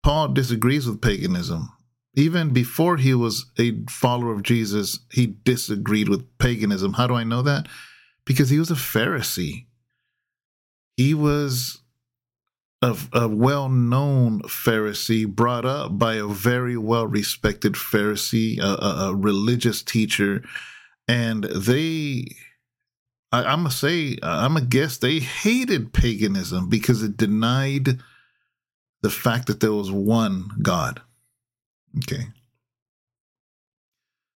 Paul 0.04 0.30
disagrees 0.30 0.88
with 0.88 1.02
paganism. 1.02 1.70
Even 2.16 2.52
before 2.52 2.98
he 2.98 3.14
was 3.14 3.46
a 3.60 3.84
follower 3.90 4.34
of 4.34 4.44
Jesus, 4.44 5.00
he 5.12 5.28
disagreed 5.28 6.10
with 6.10 6.38
paganism. 6.38 6.94
How 6.94 7.08
do 7.08 7.14
I 7.14 7.24
know 7.24 7.42
that? 7.44 7.68
Because 8.26 8.50
he 8.50 8.60
was 8.60 8.72
a 8.72 8.76
Pharisee. 8.76 9.68
He 10.98 11.14
was 11.14 11.82
a, 12.82 12.98
a 13.14 13.28
well 13.28 13.70
known 13.70 14.42
Pharisee 14.44 15.28
brought 15.28 15.66
up 15.66 15.98
by 15.98 16.16
a 16.16 16.28
very 16.28 16.78
well 16.78 17.08
respected 17.08 17.74
Pharisee, 17.74 18.60
a, 18.60 18.84
a, 18.84 19.10
a, 19.10 19.16
religious 19.16 19.82
teacher. 19.82 20.44
And 21.08 21.44
they, 21.44 22.26
I, 23.32 23.44
I'm 23.44 23.60
going 23.60 23.72
to 23.72 23.76
say, 23.76 24.18
I'm 24.24 24.54
going 24.54 24.64
to 24.64 24.70
guess 24.70 24.98
they 24.98 25.20
hated 25.20 25.94
paganism 25.94 26.70
because 26.70 27.04
it 27.04 27.18
denied 27.18 28.00
the 29.02 29.10
fact 29.10 29.48
that 29.48 29.60
there 29.60 29.74
was 29.74 29.92
one 29.92 30.50
God. 30.62 31.02
Okay. 31.98 32.28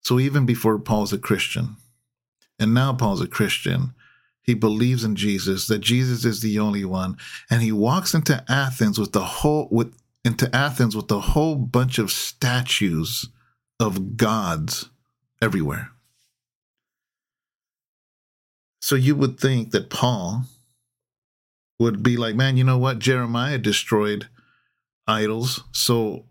So 0.02 0.20
even 0.20 0.46
before 0.46 0.80
Paul's 0.80 1.14
a 1.14 1.18
Christian, 1.18 1.78
and 2.60 2.74
now 2.74 2.94
Paul's 2.94 3.22
a 3.22 3.28
Christian, 3.28 3.94
he 4.44 4.54
believes 4.54 5.04
in 5.04 5.16
Jesus, 5.16 5.68
that 5.68 5.80
Jesus 5.80 6.26
is 6.26 6.42
the 6.42 6.60
only 6.60 6.84
one, 6.84 7.18
and 7.50 7.62
he 7.62 7.72
walks 7.72 8.14
into 8.14 8.44
Athens 8.50 8.98
with 8.98 9.12
the 9.12 9.24
whole 9.24 9.68
with 9.72 9.96
into 10.24 10.54
Athens 10.56 10.96
with 10.96 11.10
a 11.12 11.20
whole 11.20 11.56
bunch 11.56 11.98
of 11.98 12.12
statues 12.12 13.30
of 13.80 14.18
gods 14.18 14.90
everywhere. 15.42 15.92
So 18.82 18.96
you 18.96 19.16
would 19.16 19.40
think 19.40 19.72
that 19.72 19.90
Paul 19.90 20.44
would 21.80 22.04
be 22.04 22.18
like, 22.18 22.36
man, 22.36 22.58
you 22.58 22.64
know 22.64 22.78
what? 22.78 23.00
Jeremiah 23.00 23.58
destroyed 23.58 24.28
idols. 25.12 25.64
So 25.74 26.26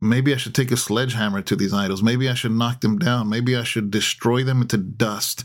maybe 0.00 0.34
I 0.34 0.36
should 0.36 0.54
take 0.54 0.70
a 0.70 0.76
sledgehammer 0.76 1.42
to 1.42 1.56
these 1.56 1.72
idols. 1.72 2.02
Maybe 2.02 2.28
I 2.28 2.34
should 2.34 2.52
knock 2.52 2.80
them 2.80 2.98
down. 2.98 3.28
Maybe 3.28 3.56
I 3.56 3.64
should 3.64 3.90
destroy 3.90 4.44
them 4.44 4.62
into 4.62 4.76
dust. 4.76 5.44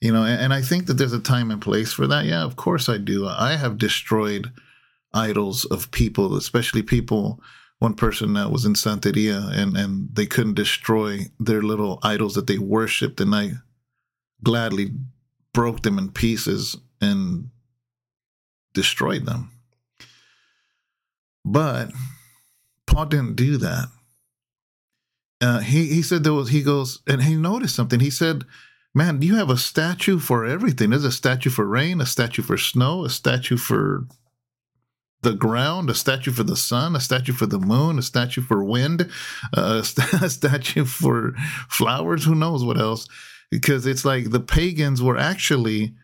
You 0.00 0.12
know, 0.12 0.24
and, 0.24 0.40
and 0.40 0.54
I 0.54 0.60
think 0.62 0.86
that 0.86 0.94
there's 0.94 1.14
a 1.14 1.20
time 1.20 1.50
and 1.50 1.60
place 1.60 1.92
for 1.92 2.06
that. 2.06 2.26
Yeah, 2.26 2.44
of 2.44 2.56
course 2.56 2.88
I 2.88 2.98
do. 2.98 3.26
I 3.26 3.56
have 3.56 3.78
destroyed 3.78 4.52
idols 5.14 5.64
of 5.64 5.90
people, 5.90 6.36
especially 6.36 6.82
people. 6.82 7.40
One 7.78 7.94
person 7.94 8.34
that 8.34 8.50
was 8.50 8.64
in 8.64 8.74
Santeria 8.74 9.50
and, 9.52 9.76
and 9.76 10.08
they 10.14 10.26
couldn't 10.26 10.54
destroy 10.54 11.26
their 11.38 11.62
little 11.62 11.98
idols 12.02 12.34
that 12.34 12.46
they 12.46 12.58
worshipped, 12.58 13.20
and 13.20 13.34
I 13.34 13.52
gladly 14.42 14.92
broke 15.52 15.82
them 15.82 15.98
in 15.98 16.10
pieces 16.10 16.76
and 17.00 17.50
destroyed 18.72 19.26
them. 19.26 19.50
But 21.44 21.90
Paul 22.96 23.06
didn't 23.06 23.36
do 23.36 23.58
that. 23.58 23.88
Uh, 25.42 25.58
he 25.58 25.88
he 25.88 26.00
said 26.00 26.24
there 26.24 26.32
was 26.32 26.48
he 26.48 26.62
goes 26.62 27.02
and 27.06 27.22
he 27.22 27.36
noticed 27.36 27.76
something. 27.76 28.00
He 28.00 28.08
said, 28.08 28.44
"Man, 28.94 29.20
you 29.20 29.34
have 29.34 29.50
a 29.50 29.58
statue 29.58 30.18
for 30.18 30.46
everything. 30.46 30.88
There's 30.88 31.04
a 31.04 31.12
statue 31.12 31.50
for 31.50 31.66
rain, 31.66 32.00
a 32.00 32.06
statue 32.06 32.40
for 32.40 32.56
snow, 32.56 33.04
a 33.04 33.10
statue 33.10 33.58
for 33.58 34.06
the 35.20 35.34
ground, 35.34 35.90
a 35.90 35.94
statue 35.94 36.30
for 36.30 36.42
the 36.42 36.56
sun, 36.56 36.96
a 36.96 37.00
statue 37.00 37.34
for 37.34 37.44
the 37.44 37.58
moon, 37.58 37.98
a 37.98 38.02
statue 38.02 38.40
for 38.40 38.64
wind, 38.64 39.10
uh, 39.54 39.82
a 40.22 40.30
statue 40.30 40.86
for 40.86 41.34
flowers. 41.68 42.24
Who 42.24 42.34
knows 42.34 42.64
what 42.64 42.78
else? 42.78 43.08
Because 43.50 43.86
it's 43.86 44.06
like 44.06 44.30
the 44.30 44.40
pagans 44.40 45.02
were 45.02 45.18
actually." 45.18 45.94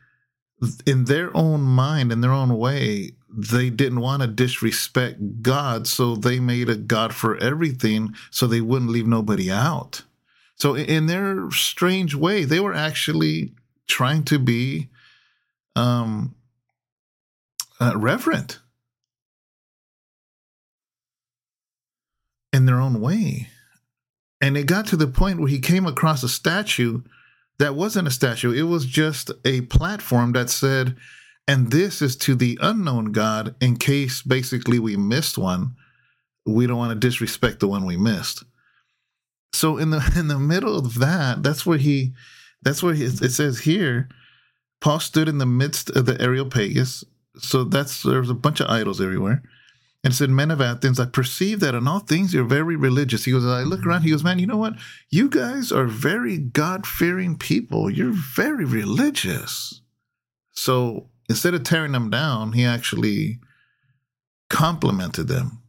in 0.87 1.07
their 1.07 1.37
own 1.37 1.61
mind, 1.61 2.13
in 2.13 2.21
their 2.21 2.31
own 2.31 2.57
way, 2.57 3.11
they 3.33 3.71
didn't 3.71 4.01
want 4.01 4.23
to 4.23 4.29
disrespect 4.29 5.43
God, 5.43 5.87
so 5.87 6.17
they 6.17 6.41
made 6.41 6.69
a 6.69 6.77
God 6.77 7.15
for 7.15 7.37
everything 7.39 8.15
so 8.31 8.47
they 8.47 8.61
wouldn't 8.61 8.91
leave 8.91 9.07
nobody 9.07 9.51
out. 9.51 10.03
So, 10.57 10.77
in 10.77 11.07
their 11.07 11.51
strange 11.51 12.15
way, 12.15 12.45
they 12.45 12.61
were 12.61 12.75
actually 12.75 13.53
trying 13.89 14.25
to 14.25 14.39
be 14.39 14.89
um, 15.75 16.35
uh, 17.81 17.95
reverent 17.97 18.61
in 22.53 22.67
their 22.67 22.81
own 22.81 23.01
way. 23.01 23.49
And 24.41 24.57
it 24.57 24.67
got 24.67 24.87
to 24.89 24.97
the 24.97 25.07
point 25.07 25.39
where 25.39 25.49
he 25.49 25.59
came 25.59 25.87
across 25.87 26.23
a 26.23 26.29
statue 26.29 27.03
that 27.59 27.75
wasn't 27.75 28.09
a 28.09 28.11
statue, 28.11 28.53
it 28.53 28.63
was 28.63 28.87
just 28.87 29.31
a 29.45 29.61
platform 29.63 30.33
that 30.33 30.51
said, 30.51 30.97
and 31.49 31.71
this 31.71 32.01
is 32.01 32.17
to 32.17 32.35
the 32.35 32.59
unknown 32.61 33.13
God 33.13 33.55
in 33.61 33.77
case 33.77 34.23
basically 34.23 34.79
we 34.79 34.97
missed 34.97 35.37
one. 35.37 35.75
We 36.47 36.67
don't 36.67 36.79
want 36.79 36.91
to 36.93 37.07
disrespect 37.09 37.61
the 37.61 37.69
one 37.69 37.85
we 37.85 37.97
missed. 37.97 38.45
So 39.53 39.77
in 39.77 39.91
the 39.91 40.13
in 40.17 40.29
the 40.29 40.39
middle 40.39 40.77
of 40.77 40.99
that, 40.99 41.43
that's 41.43 41.67
where 41.67 41.79
he 41.79 42.13
that's 42.63 42.83
where 42.83 42.95
he, 42.95 43.05
it 43.05 43.33
says 43.33 43.61
here, 43.61 44.09
Paul 44.81 45.01
stood 45.01 45.29
in 45.29 45.39
the 45.39 45.47
midst 45.47 45.91
of 45.91 46.07
the 46.07 46.21
Areopagus. 46.21 47.05
So 47.39 47.65
that's 47.65 48.03
there's 48.03 48.31
a 48.31 48.35
bunch 48.35 48.61
of 48.61 48.69
idols 48.69 49.01
everywhere. 49.01 49.43
And 50.05 50.13
said, 50.13 50.31
Men 50.31 50.51
of 50.51 50.61
Athens, 50.61 50.99
I 50.99 51.07
perceive 51.07 51.61
that 51.61 51.77
in 51.77 51.87
all 51.87 52.01
things 52.01 52.35
you're 52.35 52.43
very 52.43 52.75
religious. 52.75 53.25
He 53.25 53.31
goes, 53.31 53.47
I 53.47 53.63
look 53.63 53.87
around, 53.87 54.03
he 54.03 54.11
goes, 54.11 54.25
Man, 54.25 54.41
you 54.41 54.49
know 54.49 54.57
what? 54.57 54.75
You 55.11 55.29
guys 55.29 55.71
are 55.71 55.87
very 55.87 56.39
God 56.39 56.87
fearing 56.87 57.39
people. 57.39 57.89
You're 57.89 58.13
very 58.13 58.65
religious. 58.65 59.81
So 60.51 61.09
instead 61.33 61.55
of 61.55 61.65
tearing 61.65 61.93
them 61.93 62.11
down, 62.11 62.53
he 62.53 62.63
actually 62.63 63.41
complimented 64.51 65.29
them, 65.29 65.63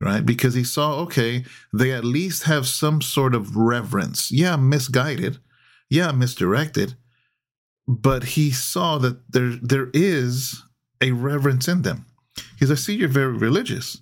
right? 0.00 0.26
Because 0.26 0.54
he 0.54 0.64
saw, 0.64 0.96
okay, 1.02 1.44
they 1.72 1.92
at 1.92 2.04
least 2.04 2.42
have 2.42 2.66
some 2.66 3.00
sort 3.00 3.32
of 3.36 3.56
reverence. 3.56 4.32
Yeah, 4.32 4.56
misguided. 4.56 5.38
Yeah, 5.88 6.10
misdirected. 6.10 6.96
But 7.86 8.24
he 8.24 8.50
saw 8.50 8.98
that 8.98 9.32
there 9.32 9.52
there 9.62 9.90
is 9.94 10.64
a 11.00 11.12
reverence 11.12 11.68
in 11.68 11.82
them. 11.82 12.06
Because 12.54 12.72
I 12.72 12.74
see 12.74 12.96
you're 12.96 13.08
very 13.08 13.38
religious. 13.38 13.98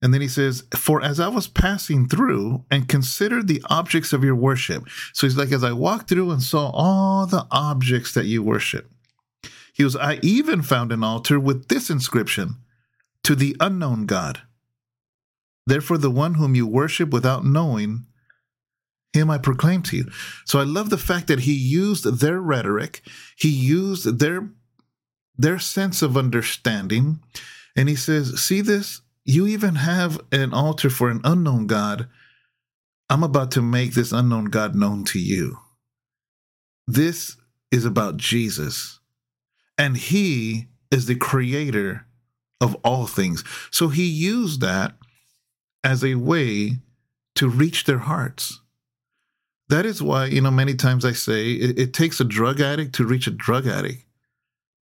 And 0.00 0.14
then 0.14 0.20
he 0.20 0.28
says, 0.28 0.62
For 0.76 1.02
as 1.02 1.18
I 1.18 1.26
was 1.26 1.48
passing 1.48 2.06
through 2.06 2.64
and 2.70 2.88
considered 2.88 3.48
the 3.48 3.64
objects 3.68 4.12
of 4.12 4.22
your 4.22 4.36
worship. 4.36 4.84
So 5.12 5.26
he's 5.26 5.36
like, 5.36 5.50
As 5.50 5.64
I 5.64 5.72
walked 5.72 6.08
through 6.08 6.30
and 6.30 6.40
saw 6.40 6.70
all 6.70 7.26
the 7.26 7.48
objects 7.50 8.14
that 8.14 8.26
you 8.26 8.44
worship, 8.44 8.88
he 9.76 9.82
goes, 9.82 9.94
I 9.94 10.18
even 10.22 10.62
found 10.62 10.90
an 10.90 11.04
altar 11.04 11.38
with 11.38 11.68
this 11.68 11.90
inscription 11.90 12.56
to 13.22 13.34
the 13.34 13.54
unknown 13.60 14.06
God. 14.06 14.40
Therefore, 15.66 15.98
the 15.98 16.10
one 16.10 16.34
whom 16.34 16.54
you 16.54 16.66
worship 16.66 17.10
without 17.10 17.44
knowing, 17.44 18.06
him 19.12 19.30
I 19.30 19.36
proclaim 19.36 19.82
to 19.82 19.96
you. 19.98 20.10
So 20.46 20.58
I 20.58 20.62
love 20.62 20.88
the 20.88 20.96
fact 20.96 21.26
that 21.26 21.40
he 21.40 21.52
used 21.52 22.20
their 22.20 22.40
rhetoric, 22.40 23.02
he 23.36 23.50
used 23.50 24.18
their 24.18 24.48
their 25.36 25.58
sense 25.58 26.00
of 26.00 26.16
understanding, 26.16 27.20
and 27.76 27.90
he 27.90 27.96
says, 27.96 28.40
See 28.40 28.62
this? 28.62 29.02
You 29.26 29.46
even 29.46 29.74
have 29.74 30.18
an 30.32 30.54
altar 30.54 30.88
for 30.88 31.10
an 31.10 31.20
unknown 31.22 31.66
God. 31.66 32.08
I'm 33.10 33.22
about 33.22 33.50
to 33.50 33.60
make 33.60 33.92
this 33.92 34.10
unknown 34.10 34.46
God 34.46 34.74
known 34.74 35.04
to 35.06 35.18
you. 35.18 35.58
This 36.86 37.36
is 37.70 37.84
about 37.84 38.16
Jesus. 38.16 39.00
And 39.78 39.96
he 39.96 40.66
is 40.90 41.06
the 41.06 41.16
creator 41.16 42.06
of 42.60 42.76
all 42.84 43.06
things. 43.06 43.44
So 43.70 43.88
he 43.88 44.06
used 44.06 44.60
that 44.60 44.94
as 45.84 46.02
a 46.04 46.14
way 46.14 46.78
to 47.36 47.48
reach 47.48 47.84
their 47.84 47.98
hearts. 47.98 48.60
That 49.68 49.84
is 49.84 50.02
why, 50.02 50.26
you 50.26 50.40
know, 50.40 50.50
many 50.50 50.74
times 50.74 51.04
I 51.04 51.12
say 51.12 51.52
it, 51.52 51.78
it 51.78 51.94
takes 51.94 52.20
a 52.20 52.24
drug 52.24 52.60
addict 52.60 52.94
to 52.96 53.06
reach 53.06 53.26
a 53.26 53.32
drug 53.32 53.66
addict. 53.66 54.04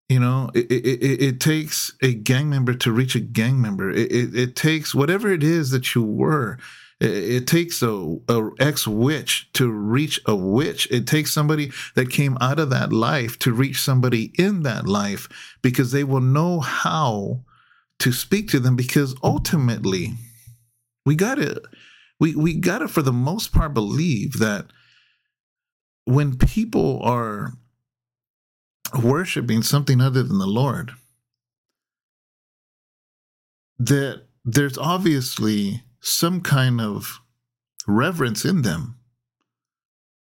You 0.08 0.18
know, 0.18 0.50
it, 0.54 0.70
it, 0.72 1.22
it, 1.22 1.40
takes 1.40 1.92
a 2.02 2.12
gang 2.12 2.50
member 2.50 2.74
to 2.74 2.90
reach 2.90 3.14
a 3.14 3.20
gang 3.20 3.60
member. 3.60 3.90
It, 3.90 4.10
it, 4.10 4.34
it 4.34 4.56
takes 4.56 4.92
whatever 4.92 5.32
it 5.32 5.44
is 5.44 5.70
that 5.70 5.94
you 5.94 6.02
were 6.02 6.58
it, 7.00 7.46
takes 7.46 7.82
a, 7.82 8.16
a 8.28 8.50
ex 8.58 8.86
witch 8.86 9.50
to 9.54 9.70
reach 9.70 10.20
a 10.26 10.36
witch. 10.36 10.86
It 10.90 11.06
takes 11.06 11.32
somebody 11.32 11.72
that 11.94 12.10
came 12.10 12.36
out 12.40 12.58
of 12.58 12.70
that 12.70 12.92
life 12.92 13.38
to 13.40 13.52
reach 13.52 13.80
somebody 13.80 14.32
in 14.36 14.62
that 14.64 14.86
life 14.86 15.28
because 15.62 15.92
they 15.92 16.04
will 16.04 16.20
know 16.20 16.60
how 16.60 17.44
to 18.00 18.12
speak 18.12 18.48
to 18.50 18.60
them. 18.60 18.76
Because 18.76 19.14
ultimately, 19.22 20.14
we 21.06 21.14
gotta 21.14 21.62
we 22.18 22.34
we 22.34 22.54
gotta 22.54 22.86
for 22.86 23.02
the 23.02 23.12
most 23.12 23.52
part 23.52 23.72
believe 23.72 24.38
that 24.38 24.66
when 26.04 26.36
people 26.36 27.00
are 27.02 27.54
worshiping 29.02 29.62
something 29.62 30.00
other 30.00 30.22
than 30.22 30.38
the 30.38 30.46
Lord, 30.46 30.92
that 33.78 34.26
there's 34.44 34.76
obviously 34.76 35.82
some 36.00 36.40
kind 36.40 36.80
of 36.80 37.20
reverence 37.86 38.44
in 38.44 38.62
them, 38.62 38.96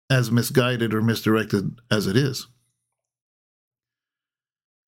as 0.10 0.32
misguided 0.32 0.94
or 0.94 1.02
misdirected 1.02 1.80
as 1.90 2.08
it 2.08 2.18
is. 2.18 2.48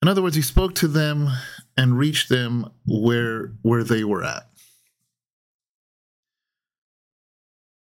In 0.01 0.07
other 0.07 0.21
words, 0.21 0.35
he 0.35 0.41
spoke 0.41 0.75
to 0.75 0.87
them 0.87 1.29
and 1.77 1.97
reached 1.97 2.29
them 2.29 2.69
where 2.85 3.53
where 3.61 3.83
they 3.83 4.03
were 4.03 4.23
at. 4.23 4.47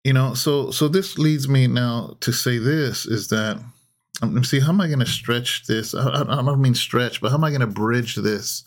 you 0.04 0.12
know, 0.12 0.34
so 0.34 0.70
so 0.70 0.88
this 0.88 1.18
leads 1.18 1.48
me 1.48 1.66
now 1.66 2.16
to 2.20 2.32
say 2.32 2.58
this 2.58 3.06
is 3.06 3.28
that 3.28 3.62
um, 4.22 4.42
see 4.44 4.60
how 4.60 4.70
am 4.70 4.80
I 4.80 4.86
going 4.86 5.00
to 5.00 5.06
stretch 5.06 5.66
this? 5.66 5.94
I, 5.94 6.22
I 6.22 6.42
don't 6.42 6.60
mean 6.60 6.74
stretch, 6.74 7.20
but 7.20 7.30
how 7.30 7.36
am 7.36 7.44
I 7.44 7.50
going 7.50 7.60
to 7.60 7.66
bridge 7.66 8.16
this 8.16 8.64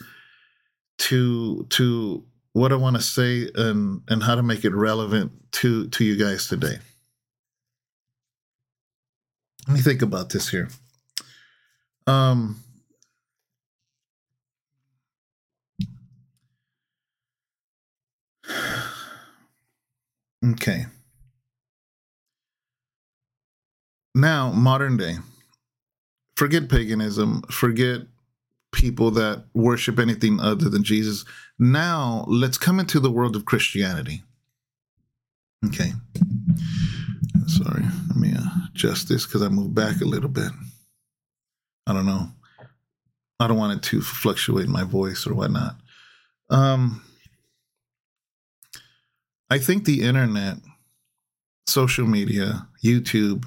to 1.00 1.66
to 1.72 2.24
what 2.54 2.72
I 2.72 2.76
want 2.76 2.96
to 2.96 3.02
say 3.02 3.50
and 3.56 4.02
and 4.08 4.24
how 4.24 4.36
to 4.36 4.44
make 4.44 4.64
it 4.64 4.74
relevant 4.74 5.32
to 5.54 5.88
to 5.90 6.06
you 6.06 6.16
guys 6.16 6.48
today. 6.48 6.78
Let 9.68 9.74
me 9.74 9.82
think 9.82 10.02
about 10.02 10.30
this 10.30 10.50
here. 10.50 10.70
Um 12.08 12.64
Okay. 20.46 20.86
Now, 24.16 24.52
modern 24.52 24.98
day. 24.98 25.16
Forget 26.36 26.70
paganism, 26.70 27.42
forget 27.44 28.02
people 28.74 29.12
that 29.12 29.46
worship 29.54 30.00
anything 30.00 30.40
other 30.40 30.70
than 30.70 30.84
Jesus. 30.84 31.24
Now, 31.58 32.26
let's 32.28 32.58
come 32.58 32.80
into 32.80 33.00
the 33.00 33.12
world 33.12 33.36
of 33.36 33.46
Christianity. 33.46 34.24
Okay. 35.66 35.92
Sorry, 37.48 37.84
let 38.10 38.18
me 38.18 38.34
adjust 38.70 39.08
this 39.08 39.26
because 39.26 39.42
I 39.42 39.48
moved 39.48 39.76
back 39.76 40.02
a 40.02 40.06
little 40.06 40.30
bit. 40.30 40.52
I 41.88 41.94
don't 41.94 42.06
know. 42.06 42.30
I 43.40 43.48
don't 43.48 43.58
want 43.58 43.78
it 43.78 43.84
to 43.90 44.02
fluctuate 44.02 44.68
my 44.68 44.84
voice 44.84 45.28
or 45.28 45.34
whatnot. 45.34 45.76
Um, 46.50 47.04
I 49.50 49.60
think 49.60 49.86
the 49.86 50.02
internet, 50.02 50.58
social 51.68 52.08
media, 52.08 52.68
YouTube, 52.84 53.46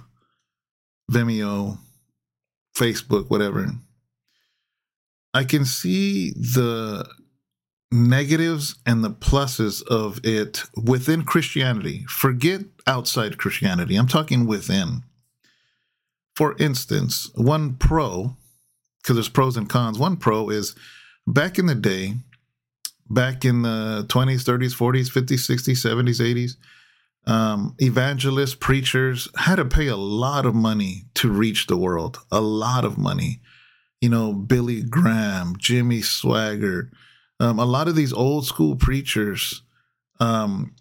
Vimeo, 1.11 1.79
Facebook, 2.77 3.31
whatever, 3.31 3.71
I 5.37 5.45
can 5.45 5.67
see 5.67 6.31
the 6.31 7.07
negatives 7.93 8.77
and 8.87 9.05
the 9.05 9.11
pluses 9.11 9.87
of 9.87 10.19
it 10.25 10.63
within 10.83 11.25
Christianity. 11.25 12.07
Forget 12.09 12.63
outside 12.87 13.37
Christianity. 13.37 13.97
I'm 13.97 14.07
talking 14.07 14.47
within. 14.47 15.03
For 16.35 16.57
instance, 16.59 17.31
one 17.35 17.75
pro, 17.75 18.35
because 19.03 19.17
there's 19.17 19.29
pros 19.29 19.59
and 19.59 19.69
cons, 19.69 19.99
one 19.99 20.17
pro 20.17 20.49
is 20.49 20.75
back 21.27 21.59
in 21.59 21.67
the 21.67 21.75
day, 21.75 22.15
back 23.11 23.45
in 23.45 23.61
the 23.61 24.07
20s, 24.09 24.43
30s, 24.43 24.75
40s, 24.75 25.11
50s, 25.13 25.51
60s, 25.51 25.85
70s, 25.85 26.57
80s, 27.27 27.31
um, 27.31 27.75
evangelists, 27.79 28.55
preachers 28.55 29.29
had 29.37 29.57
to 29.57 29.67
pay 29.67 29.89
a 29.89 29.97
lot 29.97 30.47
of 30.47 30.55
money 30.55 31.05
to 31.17 31.31
reach 31.31 31.67
the 31.67 31.77
world, 31.77 32.21
a 32.33 32.41
lot 32.41 32.87
of 32.87 32.97
money. 32.97 33.43
You 34.01 34.09
know, 34.11 34.33
Billy 34.33 34.83
Graham, 34.83 35.57
Jimmy 35.59 36.01
Swaggart, 36.01 36.91
um, 37.41 37.59
a 37.59 37.65
lot 37.65 37.89
of 37.89 37.97
these 37.97 38.13
old 38.13 38.47
school 38.47 38.77
preachers, 38.77 39.63
um, 40.21 40.75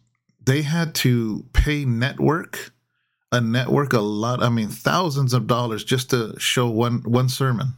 they 0.44 0.62
had 0.62 0.96
to 0.96 1.46
pay 1.54 1.86
network, 1.86 2.74
a 3.32 3.42
network, 3.42 3.94
a 3.94 4.00
lot. 4.00 4.42
I 4.42 4.50
mean, 4.50 4.70
thousands 4.70 5.34
of 5.34 5.48
dollars 5.48 5.84
just 5.84 6.12
to 6.12 6.40
show 6.40 6.70
one 6.70 7.02
one 7.04 7.30
sermon. 7.30 7.74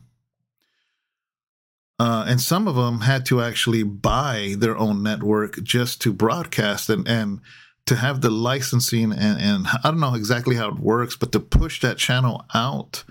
Uh, 2.00 2.26
and 2.28 2.40
some 2.40 2.68
of 2.68 2.76
them 2.76 3.02
had 3.02 3.26
to 3.26 3.42
actually 3.42 3.82
buy 3.82 4.54
their 4.60 4.78
own 4.78 5.02
network 5.02 5.64
just 5.64 6.00
to 6.02 6.14
broadcast 6.14 6.90
and 6.90 7.08
and 7.08 7.40
to 7.88 7.96
have 7.96 8.22
the 8.22 8.30
licensing 8.30 9.12
and 9.12 9.42
and 9.42 9.66
I 9.68 9.80
don't 9.90 10.00
know 10.00 10.14
exactly 10.14 10.56
how 10.56 10.68
it 10.68 10.80
works, 10.80 11.16
but 11.16 11.32
to 11.32 11.40
push 11.40 11.82
that 11.82 11.98
channel 11.98 12.46
out 12.54 13.04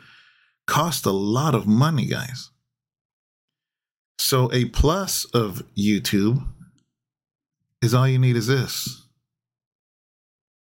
cost 0.67 1.07
a 1.07 1.11
lot 1.11 1.55
of 1.55 1.67
money, 1.67 2.07
guys. 2.07 2.51
So 4.19 4.51
a 4.53 4.67
plus 4.67 5.25
of 5.27 5.63
YouTube 5.77 6.47
is 7.83 7.95
all 7.95 8.09
you 8.09 8.19
need 8.19 8.37
is 8.37 8.47
this 8.47 9.07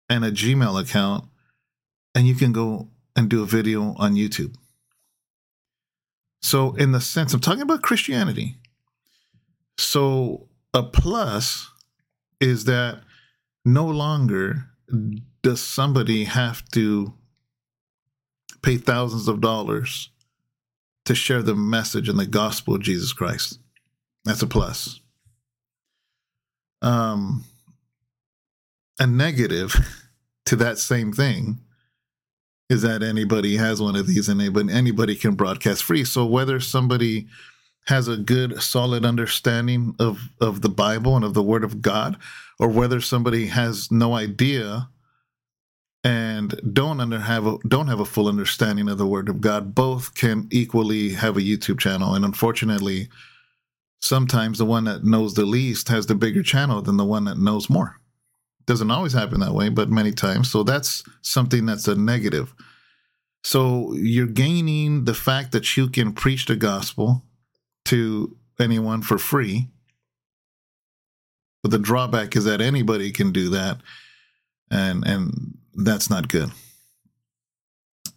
and 0.08 0.24
a 0.24 0.30
Gmail 0.30 0.80
account, 0.80 1.24
and 2.14 2.26
you 2.26 2.34
can 2.34 2.52
go 2.52 2.88
and 3.14 3.28
do 3.28 3.42
a 3.42 3.46
video 3.46 3.94
on 3.98 4.14
YouTube. 4.14 4.54
So, 6.42 6.74
in 6.74 6.92
the 6.92 7.00
sense, 7.00 7.34
I'm 7.34 7.40
talking 7.40 7.62
about 7.62 7.82
Christianity. 7.82 8.56
So, 9.78 10.48
a 10.72 10.82
plus 10.82 11.68
is 12.40 12.66
that 12.66 13.00
no 13.64 13.86
longer 13.86 14.66
does 15.42 15.60
somebody 15.60 16.24
have 16.24 16.64
to 16.70 17.14
pay 18.66 18.76
thousands 18.76 19.28
of 19.28 19.40
dollars 19.40 20.10
to 21.04 21.14
share 21.14 21.40
the 21.40 21.54
message 21.54 22.08
and 22.08 22.18
the 22.18 22.26
gospel 22.26 22.74
of 22.74 22.82
Jesus 22.82 23.12
Christ. 23.12 23.60
That's 24.24 24.42
a 24.42 24.46
plus. 24.48 25.00
Um, 26.82 27.44
a 28.98 29.06
negative 29.06 29.76
to 30.46 30.56
that 30.56 30.78
same 30.78 31.12
thing 31.12 31.60
is 32.68 32.82
that 32.82 33.04
anybody 33.04 33.56
has 33.56 33.80
one 33.80 33.94
of 33.94 34.08
these 34.08 34.28
and 34.28 34.40
anybody, 34.40 34.72
anybody 34.72 35.14
can 35.14 35.36
broadcast 35.36 35.84
free. 35.84 36.02
So 36.02 36.26
whether 36.26 36.58
somebody 36.58 37.28
has 37.86 38.08
a 38.08 38.16
good 38.16 38.60
solid 38.60 39.04
understanding 39.04 39.94
of 40.00 40.18
of 40.40 40.62
the 40.62 40.68
Bible 40.68 41.14
and 41.14 41.24
of 41.24 41.34
the 41.34 41.42
Word 41.42 41.62
of 41.62 41.80
God, 41.80 42.16
or 42.58 42.66
whether 42.66 43.00
somebody 43.00 43.46
has 43.46 43.92
no 43.92 44.14
idea 44.14 44.88
and 46.06 46.60
don't 46.72 47.00
under 47.00 47.18
have 47.18 47.48
a, 47.48 47.58
don't 47.66 47.88
have 47.88 47.98
a 47.98 48.04
full 48.04 48.28
understanding 48.28 48.88
of 48.88 48.96
the 48.96 49.08
Word 49.08 49.28
of 49.28 49.40
God, 49.40 49.74
both 49.74 50.14
can 50.14 50.46
equally 50.52 51.10
have 51.10 51.36
a 51.36 51.40
YouTube 51.40 51.80
channel. 51.80 52.14
And 52.14 52.24
unfortunately, 52.24 53.08
sometimes 54.00 54.58
the 54.58 54.64
one 54.66 54.84
that 54.84 55.02
knows 55.02 55.34
the 55.34 55.44
least 55.44 55.88
has 55.88 56.06
the 56.06 56.14
bigger 56.14 56.44
channel 56.44 56.80
than 56.80 56.96
the 56.96 57.04
one 57.04 57.24
that 57.24 57.38
knows 57.38 57.68
more. 57.68 57.96
Doesn't 58.66 58.92
always 58.92 59.14
happen 59.14 59.40
that 59.40 59.52
way, 59.52 59.68
but 59.68 59.90
many 59.90 60.12
times. 60.12 60.48
So 60.48 60.62
that's 60.62 61.02
something 61.22 61.66
that's 61.66 61.88
a 61.88 61.96
negative. 61.96 62.54
So 63.42 63.92
you're 63.94 64.28
gaining 64.28 65.06
the 65.06 65.14
fact 65.14 65.50
that 65.52 65.76
you 65.76 65.88
can 65.88 66.12
preach 66.12 66.46
the 66.46 66.54
gospel 66.54 67.24
to 67.86 68.36
anyone 68.60 69.02
for 69.02 69.18
free. 69.18 69.70
But 71.64 71.72
the 71.72 71.80
drawback 71.80 72.36
is 72.36 72.44
that 72.44 72.60
anybody 72.60 73.10
can 73.10 73.32
do 73.32 73.48
that. 73.48 73.80
And 74.70 75.04
and 75.04 75.58
that's 75.76 76.10
not 76.10 76.28
good. 76.28 76.50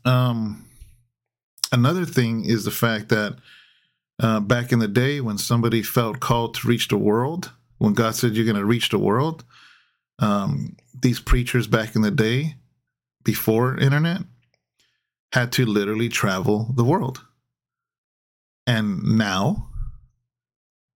Um, 0.06 0.66
another 1.72 2.06
thing 2.06 2.46
is 2.46 2.64
the 2.64 2.72
fact 2.72 3.10
that 3.10 3.38
uh, 4.22 4.40
back 4.40 4.72
in 4.72 4.80
the 4.80 4.88
day 4.88 5.22
when 5.22 5.38
somebody 5.38 5.82
felt 5.82 6.20
called 6.20 6.56
to 6.56 6.68
reach 6.68 6.88
the 6.88 6.98
world, 6.98 7.52
when 7.78 7.94
God 7.94 8.16
said 8.16 8.34
you're 8.34 8.46
going 8.46 8.58
to 8.58 8.66
reach 8.66 8.90
the 8.90 9.00
world, 9.00 9.44
um, 10.20 10.76
these 11.00 11.20
preachers 11.20 11.68
back 11.68 11.96
in 11.96 12.02
the 12.02 12.12
day, 12.12 12.56
before 13.24 13.78
internet, 13.78 14.22
had 15.32 15.52
to 15.54 15.66
literally 15.66 16.10
travel 16.10 16.74
the 16.76 16.84
world. 16.84 17.24
And 18.66 19.18
now 19.18 19.70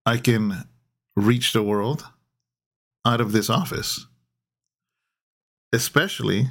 I 0.05 0.17
can 0.17 0.67
reach 1.15 1.53
the 1.53 1.63
world 1.63 2.05
out 3.05 3.21
of 3.21 3.31
this 3.31 3.49
office 3.49 4.05
especially 5.73 6.47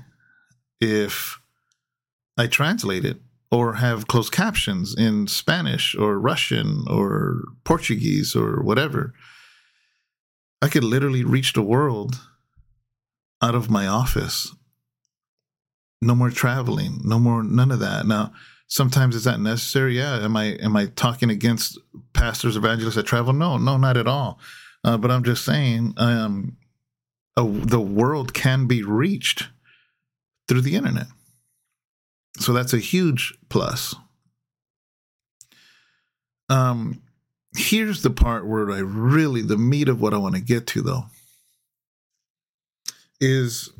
if 0.81 1.39
I 2.37 2.47
translate 2.47 3.05
it 3.05 3.19
or 3.51 3.75
have 3.75 4.09
closed 4.09 4.33
captions 4.33 4.95
in 4.97 5.27
Spanish 5.27 5.95
or 5.95 6.19
Russian 6.19 6.85
or 6.89 7.43
Portuguese 7.65 8.35
or 8.35 8.63
whatever. 8.63 9.13
I 10.61 10.69
could 10.69 10.85
literally 10.85 11.25
reach 11.25 11.53
the 11.53 11.63
world 11.63 12.21
out 13.43 13.55
of 13.55 13.71
my 13.71 13.87
office. 13.87 14.55
No 16.01 16.15
more 16.15 16.31
traveling, 16.31 17.01
no 17.05 17.19
more 17.19 17.43
none 17.43 17.71
of 17.71 17.81
that. 17.81 18.07
Now, 18.07 18.33
sometimes 18.69 19.15
is 19.15 19.25
that 19.25 19.39
necessary? 19.39 19.99
Yeah. 19.99 20.25
Am 20.25 20.37
I 20.37 20.55
am 20.55 20.75
I 20.75 20.87
talking 20.87 21.31
against 21.31 21.79
pastors, 22.15 22.57
evangelists 22.57 22.95
that 22.97 23.07
travel? 23.07 23.33
No, 23.33 23.59
no, 23.59 23.77
not 23.77 23.97
at 23.97 24.09
all. 24.09 24.41
Uh, 24.85 24.97
but 24.97 25.11
I'm 25.11 25.23
just 25.23 25.45
saying, 25.45 25.95
um, 25.99 26.57
a, 27.37 27.45
the 27.45 27.81
world 27.81 28.35
can 28.35 28.67
be 28.67 28.83
reached 28.83 29.49
through 30.49 30.61
the 30.61 30.77
internet. 30.77 31.07
So 32.39 32.53
that's 32.53 32.73
a 32.73 32.79
huge 32.79 33.35
plus. 33.49 33.95
Um, 36.49 37.03
here's 37.57 38.03
the 38.03 38.11
part 38.11 38.47
where 38.47 38.71
I 38.71 38.79
really, 38.79 39.43
the 39.43 39.57
meat 39.57 39.89
of 39.89 40.01
what 40.01 40.15
I 40.15 40.19
want 40.19 40.35
to 40.35 40.41
get 40.41 40.67
to, 40.69 40.83
though, 40.83 41.05
is 43.21 43.71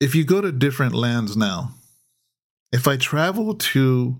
if 0.00 0.14
you 0.14 0.24
go 0.24 0.40
to 0.40 0.52
different 0.52 0.94
lands 0.94 1.36
now, 1.36 1.74
if 2.72 2.88
I 2.88 2.96
travel 2.96 3.54
to 3.54 4.16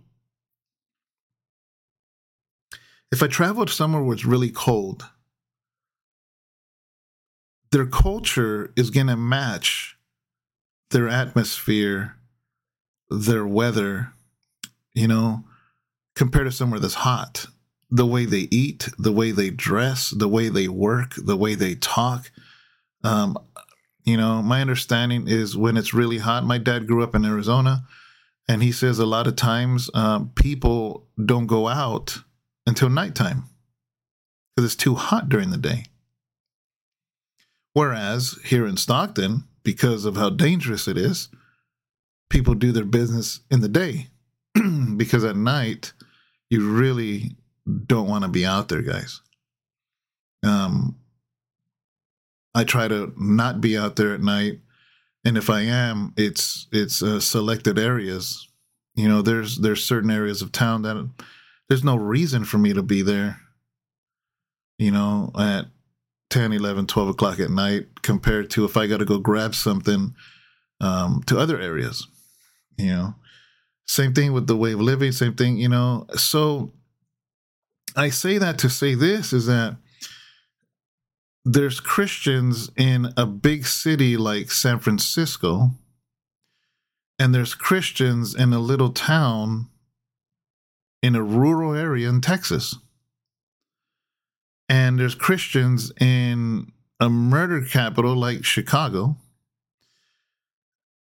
if 3.10 3.22
I 3.22 3.26
travel 3.26 3.66
somewhere 3.66 4.02
where 4.02 4.14
it's 4.14 4.24
really 4.24 4.50
cold, 4.50 5.06
their 7.72 7.86
culture 7.86 8.72
is 8.76 8.90
going 8.90 9.06
to 9.08 9.16
match 9.16 9.96
their 10.90 11.08
atmosphere, 11.08 12.16
their 13.10 13.46
weather, 13.46 14.12
you 14.94 15.08
know, 15.08 15.44
compared 16.14 16.46
to 16.46 16.52
somewhere 16.52 16.78
that's 16.78 16.94
hot. 16.94 17.46
The 17.90 18.06
way 18.06 18.26
they 18.26 18.48
eat, 18.50 18.88
the 18.98 19.12
way 19.12 19.32
they 19.32 19.50
dress, 19.50 20.10
the 20.10 20.28
way 20.28 20.48
they 20.48 20.68
work, 20.68 21.14
the 21.16 21.36
way 21.36 21.54
they 21.54 21.74
talk. 21.74 22.30
Um, 23.04 23.36
you 24.04 24.16
know, 24.16 24.42
my 24.42 24.60
understanding 24.60 25.26
is 25.26 25.56
when 25.56 25.76
it's 25.76 25.94
really 25.94 26.18
hot. 26.18 26.44
My 26.44 26.58
dad 26.58 26.86
grew 26.86 27.02
up 27.02 27.14
in 27.14 27.24
Arizona, 27.24 27.84
and 28.48 28.62
he 28.62 28.72
says 28.72 28.98
a 28.98 29.06
lot 29.06 29.26
of 29.26 29.36
times 29.36 29.90
um, 29.94 30.30
people 30.34 31.06
don't 31.22 31.46
go 31.46 31.68
out 31.68 32.18
until 32.66 32.88
nighttime 32.88 33.44
because 34.54 34.72
it's 34.72 34.82
too 34.82 34.94
hot 34.94 35.28
during 35.28 35.50
the 35.50 35.58
day. 35.58 35.84
Whereas 37.74 38.38
here 38.44 38.66
in 38.66 38.76
Stockton, 38.76 39.44
because 39.62 40.04
of 40.04 40.16
how 40.16 40.30
dangerous 40.30 40.88
it 40.88 40.98
is, 40.98 41.28
people 42.28 42.54
do 42.54 42.72
their 42.72 42.84
business 42.84 43.40
in 43.50 43.60
the 43.60 43.68
day 43.68 44.08
because 44.96 45.24
at 45.24 45.36
night 45.36 45.92
you 46.50 46.70
really 46.70 47.36
don't 47.86 48.08
want 48.08 48.24
to 48.24 48.28
be 48.28 48.44
out 48.44 48.68
there, 48.68 48.82
guys. 48.82 49.20
Um, 50.42 50.96
I 52.54 52.64
try 52.64 52.88
to 52.88 53.12
not 53.16 53.60
be 53.60 53.78
out 53.78 53.96
there 53.96 54.14
at 54.14 54.20
night, 54.20 54.60
and 55.24 55.38
if 55.38 55.48
I 55.48 55.62
am, 55.62 56.12
it's 56.16 56.66
it's 56.72 57.02
uh, 57.02 57.20
selected 57.20 57.78
areas. 57.78 58.48
You 58.94 59.08
know, 59.08 59.22
there's 59.22 59.58
there's 59.58 59.84
certain 59.84 60.10
areas 60.10 60.42
of 60.42 60.52
town 60.52 60.82
that 60.82 61.08
there's 61.68 61.84
no 61.84 61.96
reason 61.96 62.44
for 62.44 62.58
me 62.58 62.74
to 62.74 62.82
be 62.82 63.02
there. 63.02 63.40
You 64.78 64.90
know, 64.90 65.30
at 65.38 65.66
10, 66.32 66.54
11, 66.54 66.86
12 66.86 67.08
o'clock 67.10 67.38
at 67.40 67.50
night 67.50 67.88
compared 68.00 68.48
to 68.50 68.64
if 68.64 68.74
I 68.74 68.86
got 68.86 68.98
to 68.98 69.04
go 69.04 69.18
grab 69.18 69.54
something 69.54 70.14
um, 70.80 71.22
to 71.26 71.38
other 71.38 71.60
areas. 71.60 72.08
You 72.78 72.86
know, 72.86 73.14
same 73.86 74.14
thing 74.14 74.32
with 74.32 74.46
the 74.46 74.56
way 74.56 74.72
of 74.72 74.80
living, 74.80 75.12
same 75.12 75.34
thing, 75.34 75.58
you 75.58 75.68
know. 75.68 76.06
So 76.14 76.72
I 77.94 78.08
say 78.08 78.38
that 78.38 78.58
to 78.60 78.70
say 78.70 78.94
this 78.94 79.34
is 79.34 79.44
that 79.44 79.76
there's 81.44 81.80
Christians 81.80 82.70
in 82.78 83.12
a 83.14 83.26
big 83.26 83.66
city 83.66 84.16
like 84.16 84.50
San 84.50 84.78
Francisco, 84.78 85.72
and 87.18 87.34
there's 87.34 87.54
Christians 87.54 88.34
in 88.34 88.54
a 88.54 88.58
little 88.58 88.90
town 88.90 89.68
in 91.02 91.14
a 91.14 91.22
rural 91.22 91.74
area 91.74 92.08
in 92.08 92.22
Texas. 92.22 92.78
And 94.92 95.00
there's 95.00 95.14
Christians 95.14 95.90
in 96.02 96.70
a 97.00 97.08
murder 97.08 97.64
capital 97.64 98.14
like 98.14 98.44
Chicago. 98.44 99.16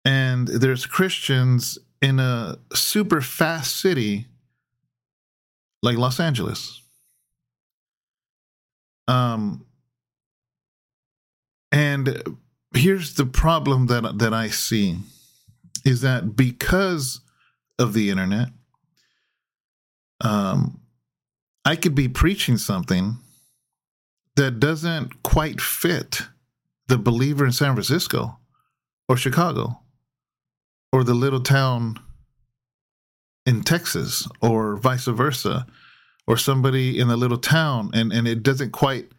And 0.04 0.46
there's 0.46 0.86
Christians 0.86 1.76
in 2.00 2.20
a 2.20 2.58
super 2.72 3.20
fast 3.20 3.78
city 3.78 4.28
like 5.82 5.96
Los 5.98 6.20
Angeles. 6.20 6.80
Um, 9.08 9.66
and 11.72 12.22
here's 12.72 13.14
the 13.14 13.26
problem 13.26 13.88
that 13.88 14.20
that 14.20 14.32
I 14.32 14.50
see 14.50 14.98
is 15.84 16.02
that 16.02 16.36
because 16.36 17.22
of 17.76 17.92
the 17.92 18.08
internet, 18.08 18.50
um, 20.20 20.78
I 21.64 21.74
could 21.74 21.96
be 21.96 22.06
preaching 22.06 22.56
something 22.56 23.16
that 24.40 24.58
doesn't 24.58 25.22
quite 25.22 25.60
fit 25.60 26.22
the 26.88 26.96
believer 26.96 27.44
in 27.44 27.52
San 27.52 27.74
Francisco 27.74 28.38
or 29.06 29.14
Chicago 29.14 29.82
or 30.94 31.04
the 31.04 31.12
little 31.12 31.42
town 31.42 32.00
in 33.44 33.62
Texas 33.62 34.26
or 34.40 34.76
vice 34.76 35.04
versa 35.04 35.66
or 36.26 36.38
somebody 36.38 36.98
in 36.98 37.10
a 37.10 37.16
little 37.16 37.36
town 37.36 37.90
and 37.92 38.14
and 38.14 38.26
it 38.26 38.42
doesn't 38.42 38.70
quite 38.70 39.12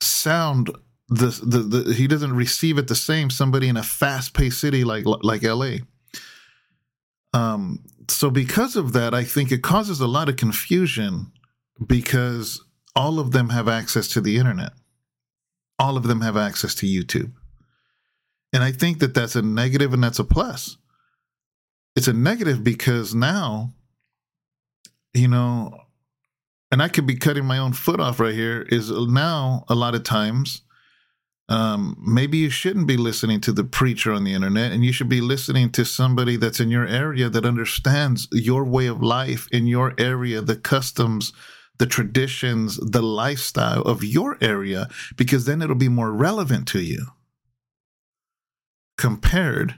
sound 0.00 0.70
the, 1.10 1.26
the, 1.42 1.58
the 1.58 1.92
he 1.92 2.06
doesn't 2.06 2.34
receive 2.34 2.78
it 2.78 2.88
the 2.88 2.94
same 2.94 3.28
somebody 3.28 3.68
in 3.68 3.76
a 3.76 3.82
fast-paced 3.82 4.58
city 4.58 4.82
like 4.82 5.04
like 5.04 5.42
LA. 5.42 5.72
Um 7.34 7.84
so 8.08 8.30
because 8.30 8.76
of 8.76 8.94
that 8.94 9.12
I 9.12 9.24
think 9.24 9.52
it 9.52 9.62
causes 9.62 10.00
a 10.00 10.06
lot 10.06 10.30
of 10.30 10.36
confusion 10.36 11.32
because 11.86 12.64
all 12.94 13.18
of 13.18 13.32
them 13.32 13.50
have 13.50 13.68
access 13.68 14.08
to 14.08 14.20
the 14.20 14.36
internet. 14.36 14.72
All 15.78 15.96
of 15.96 16.04
them 16.04 16.20
have 16.20 16.36
access 16.36 16.74
to 16.76 16.86
YouTube. 16.86 17.32
And 18.52 18.62
I 18.62 18.72
think 18.72 18.98
that 18.98 19.14
that's 19.14 19.36
a 19.36 19.42
negative 19.42 19.94
and 19.94 20.02
that's 20.02 20.18
a 20.18 20.24
plus. 20.24 20.76
It's 21.96 22.08
a 22.08 22.12
negative 22.12 22.62
because 22.62 23.14
now 23.14 23.74
you 25.12 25.28
know 25.28 25.76
and 26.70 26.82
I 26.82 26.88
could 26.88 27.06
be 27.06 27.16
cutting 27.16 27.44
my 27.44 27.58
own 27.58 27.72
foot 27.72 28.00
off 28.00 28.20
right 28.20 28.34
here 28.34 28.62
is 28.68 28.90
now 28.90 29.64
a 29.68 29.74
lot 29.74 29.94
of 29.94 30.04
times 30.04 30.62
um, 31.48 31.96
maybe 32.00 32.38
you 32.38 32.48
shouldn't 32.48 32.86
be 32.86 32.96
listening 32.96 33.40
to 33.40 33.52
the 33.52 33.64
preacher 33.64 34.12
on 34.12 34.22
the 34.22 34.34
internet 34.34 34.70
and 34.70 34.84
you 34.84 34.92
should 34.92 35.08
be 35.08 35.20
listening 35.20 35.70
to 35.72 35.84
somebody 35.84 36.36
that's 36.36 36.60
in 36.60 36.70
your 36.70 36.86
area 36.86 37.28
that 37.28 37.44
understands 37.44 38.28
your 38.30 38.62
way 38.62 38.86
of 38.86 39.02
life 39.02 39.48
in 39.50 39.66
your 39.66 39.94
area, 39.98 40.40
the 40.40 40.54
customs, 40.54 41.32
the 41.80 41.86
traditions, 41.86 42.76
the 42.76 43.00
lifestyle 43.00 43.80
of 43.80 44.04
your 44.04 44.36
area, 44.42 44.86
because 45.16 45.46
then 45.46 45.62
it'll 45.62 45.74
be 45.74 45.88
more 45.88 46.12
relevant 46.12 46.68
to 46.68 46.78
you 46.78 47.06
compared 48.98 49.76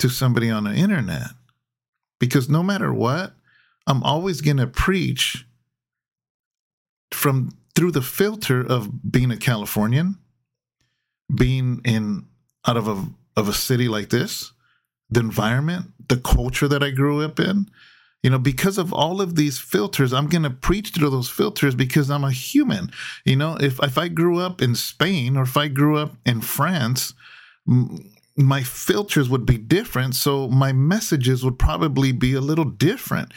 to 0.00 0.08
somebody 0.08 0.50
on 0.50 0.64
the 0.64 0.74
internet. 0.74 1.28
Because 2.18 2.48
no 2.48 2.60
matter 2.64 2.92
what, 2.92 3.36
I'm 3.86 4.02
always 4.02 4.40
going 4.40 4.56
to 4.56 4.66
preach 4.66 5.46
from 7.12 7.56
through 7.76 7.92
the 7.92 8.02
filter 8.02 8.60
of 8.60 9.12
being 9.12 9.30
a 9.30 9.36
Californian 9.36 10.18
being 11.32 11.80
in 11.84 12.26
out 12.66 12.76
of 12.76 12.88
a 12.88 13.06
of 13.36 13.48
a 13.48 13.52
city 13.52 13.86
like 13.86 14.10
this, 14.10 14.52
the 15.08 15.20
environment, 15.20 15.92
the 16.08 16.16
culture 16.16 16.66
that 16.66 16.82
I 16.82 16.90
grew 16.90 17.22
up 17.22 17.38
in, 17.38 17.70
you 18.24 18.30
know, 18.30 18.38
because 18.38 18.78
of 18.78 18.90
all 18.90 19.20
of 19.20 19.34
these 19.34 19.58
filters, 19.58 20.14
I'm 20.14 20.28
going 20.28 20.44
to 20.44 20.50
preach 20.50 20.92
through 20.92 21.10
those 21.10 21.28
filters 21.28 21.74
because 21.74 22.10
I'm 22.10 22.24
a 22.24 22.32
human. 22.32 22.90
You 23.26 23.36
know, 23.36 23.58
if 23.60 23.78
if 23.82 23.98
I 23.98 24.08
grew 24.08 24.38
up 24.38 24.62
in 24.62 24.74
Spain 24.74 25.36
or 25.36 25.42
if 25.42 25.58
I 25.58 25.68
grew 25.68 25.98
up 25.98 26.16
in 26.24 26.40
France, 26.40 27.12
m- 27.68 28.10
my 28.34 28.62
filters 28.62 29.28
would 29.28 29.44
be 29.44 29.58
different, 29.58 30.14
so 30.14 30.48
my 30.48 30.72
messages 30.72 31.44
would 31.44 31.58
probably 31.58 32.12
be 32.12 32.32
a 32.32 32.40
little 32.40 32.64
different. 32.64 33.30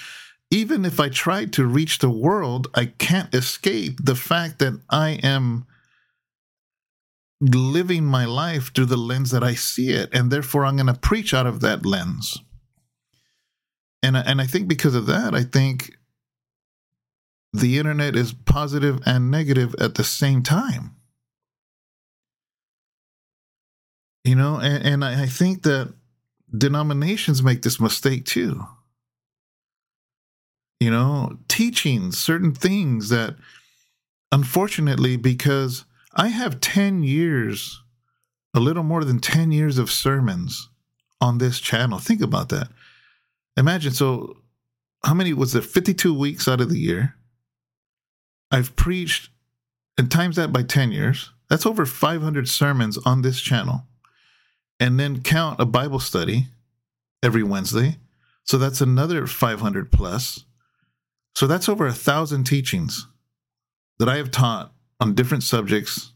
Even 0.52 0.86
if 0.86 1.02
I 1.02 1.10
tried 1.10 1.52
to 1.54 1.65
reach 1.65 2.00
the 2.00 2.10
world, 2.10 2.69
I 2.73 2.86
can't 2.86 3.36
escape 3.36 4.00
the 4.02 4.15
fact 4.15 4.60
that 4.60 4.80
I 4.89 5.19
am 5.21 5.65
living 7.41 8.06
my 8.06 8.23
life 8.23 8.73
through 8.73 8.86
the 8.86 8.95
lens 8.95 9.32
that 9.32 9.43
I 9.43 9.54
see 9.54 9.89
it, 9.89 10.10
and 10.13 10.32
therefore 10.32 10.63
I'm 10.63 10.78
going 10.78 10.88
to 10.88 10.93
preach 10.93 11.34
out 11.34 11.45
of 11.45 11.60
that 11.60 11.86
lens. 11.86 12.38
And 14.08 14.15
and 14.15 14.39
I 14.39 14.46
think 14.46 14.70
because 14.70 14.96
of 14.96 15.06
that, 15.08 15.36
I 15.36 15.43
think 15.43 15.98
the 17.52 17.78
internet 17.78 18.15
is 18.15 18.32
positive 18.32 19.02
and 19.06 19.30
negative 19.30 19.76
at 19.82 19.96
the 19.96 20.04
same 20.06 20.43
time. 20.43 20.96
You 24.24 24.36
know, 24.36 24.60
and, 24.62 24.86
and 24.86 25.06
I, 25.06 25.24
I 25.24 25.26
think 25.26 25.63
that 25.63 25.93
denominations 26.58 27.43
make 27.43 27.63
this 27.63 27.82
mistake 27.82 28.24
too. 28.26 28.63
You 30.80 30.91
know, 30.91 31.39
teaching 31.50 32.13
certain 32.13 32.54
things 32.54 33.10
that 33.10 33.36
unfortunately, 34.32 35.17
because 35.17 35.84
I 36.13 36.30
have 36.30 36.62
10 36.62 37.04
years, 37.04 37.84
a 38.54 38.62
little 38.62 38.84
more 38.84 39.04
than 39.04 39.20
10 39.20 39.52
years 39.52 39.78
of 39.78 39.91
sermons 39.91 40.70
on 41.20 41.39
this 41.39 41.60
channel. 41.60 42.00
Think 42.00 42.22
about 42.22 42.48
that. 42.50 42.70
Imagine, 43.58 43.91
so 43.91 44.38
how 45.04 45.15
many 45.15 45.34
was 45.34 45.56
it? 45.56 45.65
52 45.65 46.13
weeks 46.13 46.48
out 46.48 46.62
of 46.62 46.70
the 46.70 46.80
year. 46.80 47.15
I've 48.52 48.76
preached, 48.76 49.30
and 49.98 50.10
times 50.10 50.36
that 50.36 50.54
by 50.54 50.63
10 50.63 50.91
years. 50.91 51.32
That's 51.50 51.65
over 51.65 51.86
500 51.86 52.48
sermons 52.48 52.98
on 53.00 53.22
this 53.22 53.41
channel. 53.41 53.84
And 54.80 55.00
then 55.00 55.24
count 55.24 55.60
a 55.60 55.65
Bible 55.65 56.00
study 56.00 56.48
every 57.24 57.41
Wednesday. 57.43 57.98
So 58.43 58.58
that's 58.58 58.80
another 58.80 59.26
500 59.26 59.91
plus. 59.91 60.46
So 61.36 61.48
that's 61.48 61.67
over 61.67 61.88
a 61.88 61.93
thousand 61.93 62.43
teachings 62.43 63.08
that 64.00 64.08
I 64.10 64.17
have 64.17 64.32
taught 64.32 64.72
on 65.00 65.15
different 65.15 65.43
subjects, 65.43 66.13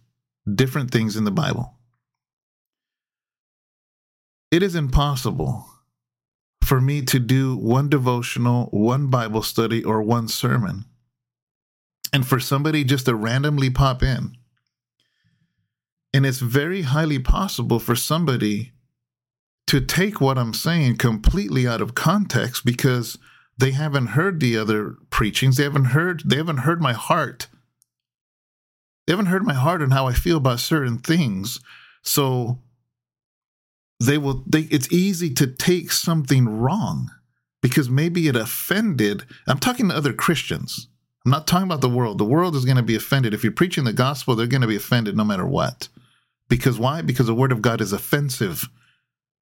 different 0.54 0.92
things 0.92 1.16
in 1.16 1.24
the 1.24 1.32
Bible. 1.32 1.76
It 4.52 4.62
is 4.62 4.76
impossible 4.76 5.71
for 6.72 6.80
me 6.80 7.02
to 7.02 7.20
do 7.20 7.58
one 7.58 7.90
devotional, 7.90 8.68
one 8.72 9.08
Bible 9.08 9.44
study, 9.44 9.84
or 9.84 10.02
one 10.02 10.30
sermon, 10.30 10.86
and 12.14 12.26
for 12.26 12.40
somebody 12.40 12.86
just 12.86 13.08
to 13.08 13.14
randomly 13.14 13.70
pop 13.70 14.02
in 14.02 14.38
And 16.14 16.26
it's 16.26 16.40
very 16.40 16.84
highly 16.84 17.20
possible 17.20 17.78
for 17.78 17.94
somebody 17.94 18.72
to 19.68 19.82
take 19.82 20.22
what 20.22 20.38
I'm 20.38 20.54
saying 20.54 20.96
completely 20.96 21.68
out 21.68 21.82
of 21.82 21.94
context 21.94 22.64
because 22.64 23.18
they 23.58 23.72
haven't 23.72 24.16
heard 24.16 24.40
the 24.40 24.58
other 24.58 24.96
preachings. 25.10 25.58
They 25.58 25.64
haven't 25.64 25.92
heard 25.92 26.24
they 26.24 26.38
haven't 26.38 26.60
heard 26.60 26.82
my 26.82 26.94
heart. 26.94 27.50
They 29.06 29.12
haven't 29.12 29.26
heard 29.26 29.44
my 29.44 29.56
heart 29.56 29.82
and 29.82 29.92
how 29.92 30.08
I 30.08 30.14
feel 30.14 30.38
about 30.38 30.62
certain 30.62 31.00
things. 31.00 31.60
So 32.02 32.60
they 34.02 34.18
will 34.18 34.44
they 34.48 34.62
it's 34.62 34.92
easy 34.92 35.34
to 35.36 35.48
take 35.48 35.92
something 35.92 36.50
wrong 36.50 37.12
because 37.62 37.90
maybe 37.90 38.28
it 38.28 38.36
offended. 38.36 39.26
I'm 39.48 39.60
talking 39.60 39.90
to 39.90 39.96
other 39.96 40.14
Christians. 40.14 40.88
I'm 41.24 41.32
not 41.32 41.46
talking 41.46 41.68
about 41.68 41.82
the 41.82 41.90
world. 41.90 42.18
The 42.18 42.26
world 42.26 42.56
is 42.56 42.66
going 42.66 42.78
to 42.78 42.84
be 42.84 42.96
offended. 42.96 43.34
If 43.34 43.44
you're 43.44 43.54
preaching 43.54 43.84
the 43.84 43.94
gospel, 43.94 44.36
they're 44.36 44.48
going 44.48 44.62
to 44.62 44.68
be 44.68 44.76
offended 44.76 45.16
no 45.16 45.24
matter 45.24 45.46
what. 45.46 45.88
Because 46.50 46.80
why? 46.80 47.04
Because 47.04 47.28
the 47.28 47.36
word 47.36 47.52
of 47.52 47.62
God 47.62 47.80
is 47.80 47.94
offensive 47.94 48.68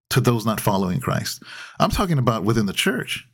to 0.10 0.20
those 0.20 0.46
not 0.46 0.60
following 0.60 1.00
Christ. 1.00 1.42
I'm 1.80 1.90
talking 1.90 2.18
about 2.18 2.44
within 2.44 2.66
the 2.66 2.74
church. 2.74 3.28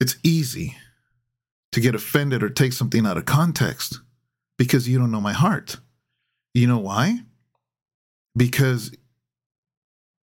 It's 0.00 0.16
easy 0.22 0.76
to 1.72 1.80
get 1.80 1.94
offended 1.94 2.42
or 2.42 2.48
take 2.48 2.72
something 2.72 3.04
out 3.04 3.18
of 3.18 3.26
context 3.26 4.00
because 4.56 4.88
you 4.88 4.98
don't 4.98 5.10
know 5.10 5.20
my 5.20 5.32
heart. 5.32 5.76
You 6.54 6.66
know 6.66 6.78
why? 6.78 7.20
Because 8.36 8.90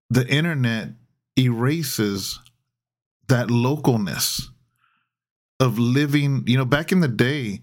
the 0.09 0.27
internet 0.27 0.89
erases 1.37 2.39
that 3.27 3.47
localness 3.47 4.49
of 5.59 5.79
living. 5.79 6.43
You 6.47 6.57
know, 6.57 6.65
back 6.65 6.91
in 6.91 6.99
the 6.99 7.07
day, 7.07 7.61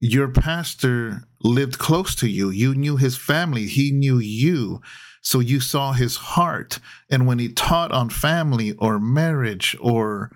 your 0.00 0.28
pastor 0.28 1.22
lived 1.40 1.78
close 1.78 2.14
to 2.16 2.28
you. 2.28 2.50
You 2.50 2.74
knew 2.74 2.96
his 2.96 3.16
family, 3.16 3.66
he 3.66 3.90
knew 3.90 4.18
you. 4.18 4.82
So 5.22 5.40
you 5.40 5.58
saw 5.58 5.92
his 5.92 6.16
heart. 6.16 6.78
And 7.10 7.26
when 7.26 7.38
he 7.38 7.48
taught 7.48 7.92
on 7.92 8.10
family 8.10 8.72
or 8.74 9.00
marriage 9.00 9.76
or 9.80 10.30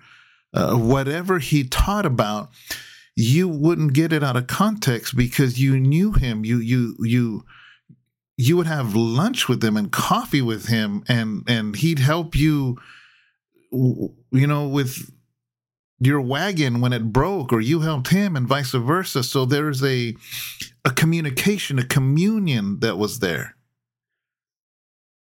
uh, 0.53 0.75
whatever 0.75 1.39
he 1.39 1.63
taught 1.63 2.05
about, 2.05 2.49
you 3.15 3.47
wouldn't 3.47 3.93
get 3.93 4.11
it 4.11 4.23
out 4.23 4.35
of 4.35 4.47
context 4.47 5.15
because 5.15 5.61
you 5.61 5.79
knew 5.79 6.11
him. 6.11 6.43
You, 6.43 6.57
you, 6.57 6.95
you, 6.99 7.45
you 8.41 8.57
would 8.57 8.67
have 8.67 8.95
lunch 8.95 9.47
with 9.47 9.63
him 9.63 9.77
and 9.77 9.91
coffee 9.91 10.41
with 10.41 10.67
him 10.67 11.03
and 11.07 11.43
and 11.47 11.75
he'd 11.75 11.99
help 11.99 12.35
you 12.35 12.77
you 13.71 14.47
know 14.47 14.67
with 14.67 15.11
your 15.99 16.19
wagon 16.19 16.81
when 16.81 16.93
it 16.93 17.13
broke 17.13 17.53
or 17.53 17.61
you 17.61 17.81
helped 17.81 18.07
him 18.07 18.35
and 18.35 18.47
vice 18.47 18.71
versa. 18.71 19.23
So 19.23 19.45
there's 19.45 19.83
a 19.83 20.15
a 20.83 20.89
communication 20.89 21.77
a 21.77 21.85
communion 21.85 22.79
that 22.79 22.97
was 22.97 23.19
there. 23.19 23.55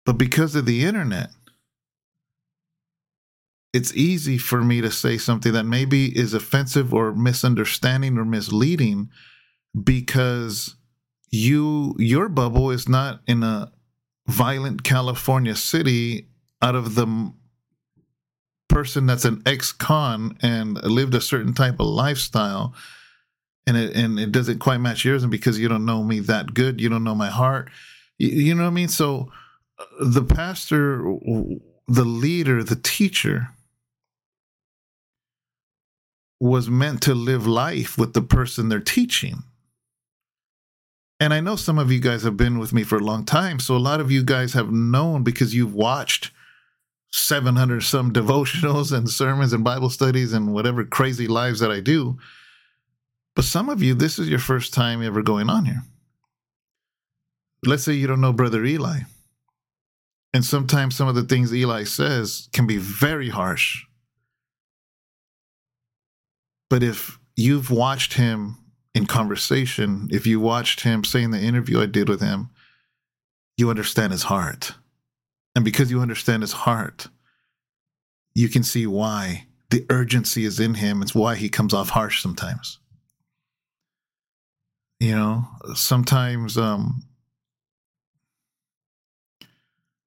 But 0.07 0.19
because 0.19 0.55
of 0.55 0.67
the 0.67 0.85
internet 0.85 1.31
it's 3.73 3.95
easy 3.95 4.37
for 4.37 4.63
me 4.63 4.83
to 4.83 4.91
say 4.91 5.17
something 5.17 5.53
that 5.55 5.65
maybe 5.65 6.17
is 6.17 6.35
offensive 6.35 6.93
or 6.93 7.15
misunderstanding 7.15 8.19
or 8.19 8.25
misleading 8.25 9.09
because 9.83 10.77
you 11.33 11.97
your 11.99 12.29
bubble 12.29 12.71
is 12.71 12.89
not 12.89 13.21
in 13.27 13.43
a 13.43 13.73
violent 14.29 14.85
California 14.85 15.57
city 15.57 16.29
out 16.61 16.75
of 16.77 16.95
the 16.95 17.33
person 18.69 19.07
that's 19.07 19.25
an 19.25 19.43
ex-con 19.45 20.37
and 20.41 20.81
lived 20.85 21.15
a 21.15 21.21
certain 21.21 21.53
type 21.53 21.81
of 21.81 21.87
lifestyle 21.87 22.75
and 23.67 23.77
it 23.77 23.97
and 23.97 24.19
it 24.21 24.31
doesn't 24.31 24.61
quite 24.61 24.79
match 24.79 25.05
yours 25.05 25.23
and 25.23 25.31
because 25.31 25.59
you 25.59 25.69
don't 25.69 25.85
know 25.85 26.03
me 26.03 26.21
that 26.21 26.55
good 26.55 26.81
you 26.81 26.89
don't 26.89 27.05
know 27.05 27.15
my 27.15 27.29
heart 27.29 27.71
you, 28.19 28.29
you 28.29 28.55
know 28.55 28.63
what 28.63 28.69
i 28.69 28.73
mean? 28.73 28.89
So 28.89 29.31
uh, 29.79 29.85
the 30.01 30.23
pastor 30.23 31.03
the 31.89 32.05
leader 32.05 32.63
the 32.63 32.77
teacher 32.77 33.49
was 36.41 36.69
meant 36.69 37.03
to 37.03 37.15
live 37.15 37.47
life 37.47 37.97
with 37.97 38.15
the 38.15 38.23
person 38.23 38.69
they're 38.69 38.81
teaching 38.81 39.43
and 41.23 41.33
I 41.33 41.39
know 41.39 41.55
some 41.55 41.79
of 41.79 41.93
you 41.93 42.01
guys 42.01 42.25
have 42.25 42.37
been 42.37 42.59
with 42.59 42.73
me 42.73 42.83
for 42.83 42.97
a 42.97 43.05
long 43.05 43.25
time. 43.25 43.61
So 43.61 43.77
a 43.77 43.79
lot 43.79 44.01
of 44.01 44.11
you 44.11 44.25
guys 44.25 44.55
have 44.55 44.73
known 44.73 45.23
because 45.23 45.55
you've 45.55 45.73
watched 45.73 46.33
700 47.13 47.81
some 47.83 48.13
devotionals 48.13 48.91
and 48.91 49.09
sermons 49.09 49.53
and 49.53 49.63
Bible 49.63 49.89
studies 49.89 50.33
and 50.33 50.53
whatever 50.53 50.85
crazy 50.85 51.29
lives 51.29 51.61
that 51.61 51.71
I 51.71 51.79
do. 51.79 52.19
But 53.37 53.45
some 53.45 53.69
of 53.69 53.85
you, 53.85 53.95
this 53.95 54.19
is 54.19 54.29
your 54.29 54.41
first 54.41 54.75
time 54.75 55.01
ever 55.01 55.23
going 55.23 55.49
on 55.49 55.65
here. 55.65 55.85
Let's 57.65 57.85
say 57.85 57.93
you 57.93 58.09
don't 58.09 58.21
know 58.21 58.33
Brother 58.33 58.65
Eli. 58.65 59.03
And 60.35 60.45
sometimes 60.45 60.97
some 60.97 61.07
of 61.07 61.15
the 61.15 61.23
things 61.23 61.55
Eli 61.55 61.85
says 61.85 62.49
can 62.53 62.67
be 62.67 62.79
very 62.79 63.29
harsh. 63.29 63.85
But 66.69 66.83
if 66.83 67.21
you've 67.37 67.71
watched 67.71 68.15
him 68.15 68.57
in 68.95 69.07
conversation, 69.07 70.09
if 70.11 70.27
you 70.27 70.39
watched 70.41 70.81
him 70.81 71.05
say 71.05 71.23
in 71.23 71.31
the 71.31 71.41
interview 71.41 71.81
I 71.81 71.87
did 71.87 72.09
with 72.09 72.21
him, 72.21 72.51
you 73.57 73.71
understand 73.71 74.13
his 74.13 74.25
heart. 74.25 74.75
And 75.55 75.65
because 75.65 75.91
you 75.91 76.01
understand 76.01 76.43
his 76.43 76.53
heart, 76.53 77.09
you 78.35 78.49
can 78.49 78.63
see 78.63 78.87
why 78.87 79.47
the 79.71 79.87
urgency 79.91 80.45
is 80.45 80.61
in 80.61 80.75
him. 80.75 81.03
It's 81.03 81.15
why 81.15 81.37
he 81.37 81.49
comes 81.49 81.75
off 81.75 81.91
harsh 81.91 82.23
sometimes. 82.23 82.79
You 85.01 85.17
know, 85.17 85.45
sometimes 85.75 86.57
um, 86.57 87.03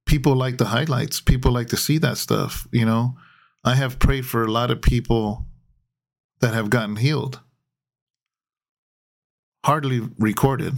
people 0.06 0.36
like 0.36 0.58
the 0.58 0.65
highlights, 0.65 1.21
people 1.21 1.52
like 1.52 1.67
to 1.67 1.78
see 1.78 1.98
that 2.00 2.17
stuff. 2.17 2.67
You 2.71 2.86
know, 2.86 3.17
I 3.63 3.76
have 3.76 4.00
prayed 4.00 4.26
for 4.26 4.43
a 4.43 4.52
lot 4.52 4.71
of 4.71 4.82
people 4.82 5.45
that 6.39 6.54
have 6.54 6.69
gotten 6.69 6.95
healed 6.95 7.41
hardly 9.65 9.99
recorded. 10.19 10.78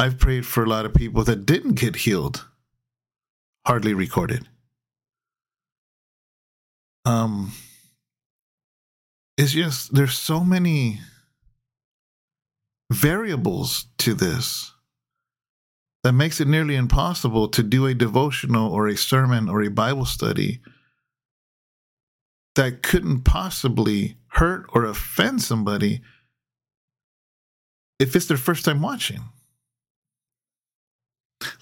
I've 0.00 0.18
prayed 0.18 0.44
for 0.44 0.64
a 0.64 0.68
lot 0.68 0.84
of 0.84 0.92
people 0.92 1.22
that 1.22 1.46
didn't 1.46 1.74
get 1.74 1.94
healed, 1.94 2.44
hardly 3.64 3.94
recorded. 3.94 4.48
Um, 7.04 7.52
it's 9.38 9.52
just 9.52 9.94
there's 9.94 10.18
so 10.18 10.40
many 10.40 10.98
variables 12.92 13.86
to 13.98 14.12
this 14.12 14.72
that 16.02 16.14
makes 16.14 16.40
it 16.40 16.48
nearly 16.48 16.74
impossible 16.74 17.46
to 17.50 17.62
do 17.62 17.86
a 17.86 17.94
devotional 17.94 18.72
or 18.72 18.88
a 18.88 18.96
sermon 18.96 19.48
or 19.48 19.62
a 19.62 19.70
Bible 19.70 20.04
study 20.04 20.60
that 22.56 22.82
couldn't 22.82 23.22
possibly 23.22 24.16
hurt 24.26 24.66
or 24.74 24.84
offend 24.84 25.42
somebody 25.42 26.00
if 28.02 28.16
it's 28.16 28.26
their 28.26 28.36
first 28.36 28.64
time 28.64 28.82
watching. 28.82 29.20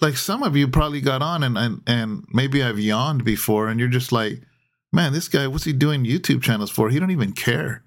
Like 0.01 0.17
some 0.17 0.41
of 0.41 0.55
you 0.57 0.67
probably 0.67 1.01
got 1.01 1.21
on 1.21 1.43
and, 1.43 1.57
and 1.57 1.81
and 1.85 2.25
maybe 2.33 2.63
I've 2.63 2.79
yawned 2.79 3.23
before 3.23 3.67
and 3.69 3.79
you're 3.79 3.89
just 3.89 4.11
like, 4.11 4.41
man, 4.91 5.13
this 5.13 5.27
guy, 5.27 5.47
what's 5.47 5.63
he 5.63 5.73
doing 5.73 6.03
YouTube 6.03 6.41
channels 6.41 6.71
for? 6.71 6.89
He 6.89 6.99
don't 6.99 7.11
even 7.11 7.33
care. 7.33 7.83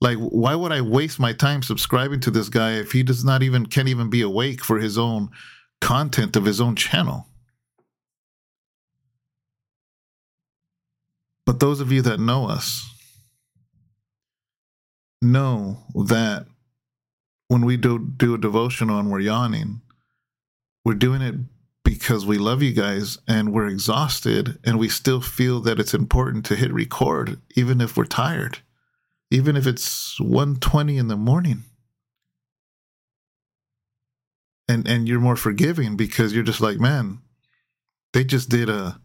Like, 0.00 0.18
why 0.18 0.54
would 0.54 0.70
I 0.70 0.80
waste 0.80 1.18
my 1.18 1.32
time 1.32 1.62
subscribing 1.62 2.20
to 2.20 2.30
this 2.30 2.48
guy 2.48 2.74
if 2.74 2.92
he 2.92 3.02
does 3.02 3.24
not 3.24 3.42
even 3.42 3.66
can't 3.66 3.88
even 3.88 4.10
be 4.10 4.20
awake 4.22 4.62
for 4.62 4.78
his 4.78 4.96
own 4.96 5.30
content 5.80 6.36
of 6.36 6.44
his 6.44 6.60
own 6.60 6.76
channel? 6.76 7.26
But 11.46 11.60
those 11.60 11.80
of 11.80 11.90
you 11.90 12.02
that 12.02 12.20
know 12.20 12.46
us 12.46 12.86
know 15.20 15.78
that 16.06 16.46
when 17.48 17.64
we 17.64 17.76
do 17.76 17.98
do 17.98 18.34
a 18.34 18.38
devotion 18.38 18.90
on 18.90 19.10
we're 19.10 19.20
yawning, 19.20 19.80
we're 20.84 20.94
doing 20.94 21.22
it 21.22 21.34
because 21.84 22.26
we 22.26 22.38
love 22.38 22.62
you 22.62 22.72
guys 22.72 23.18
and 23.26 23.52
we're 23.52 23.66
exhausted 23.66 24.58
and 24.64 24.78
we 24.78 24.88
still 24.88 25.20
feel 25.20 25.60
that 25.60 25.80
it's 25.80 25.94
important 25.94 26.44
to 26.44 26.54
hit 26.54 26.72
record 26.72 27.40
even 27.56 27.80
if 27.80 27.96
we're 27.96 28.04
tired 28.04 28.58
even 29.30 29.56
if 29.56 29.66
it's 29.66 30.18
1:20 30.20 30.98
in 30.98 31.08
the 31.08 31.16
morning. 31.16 31.64
And 34.66 34.86
and 34.86 35.08
you're 35.08 35.20
more 35.20 35.36
forgiving 35.36 35.96
because 35.96 36.34
you're 36.34 36.42
just 36.42 36.60
like 36.60 36.78
man 36.78 37.22
they 38.12 38.22
just 38.24 38.50
did 38.50 38.68
a 38.68 39.00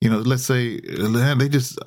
you 0.00 0.08
know 0.08 0.18
let's 0.18 0.44
say 0.44 0.80
they 0.80 1.48
just 1.48 1.78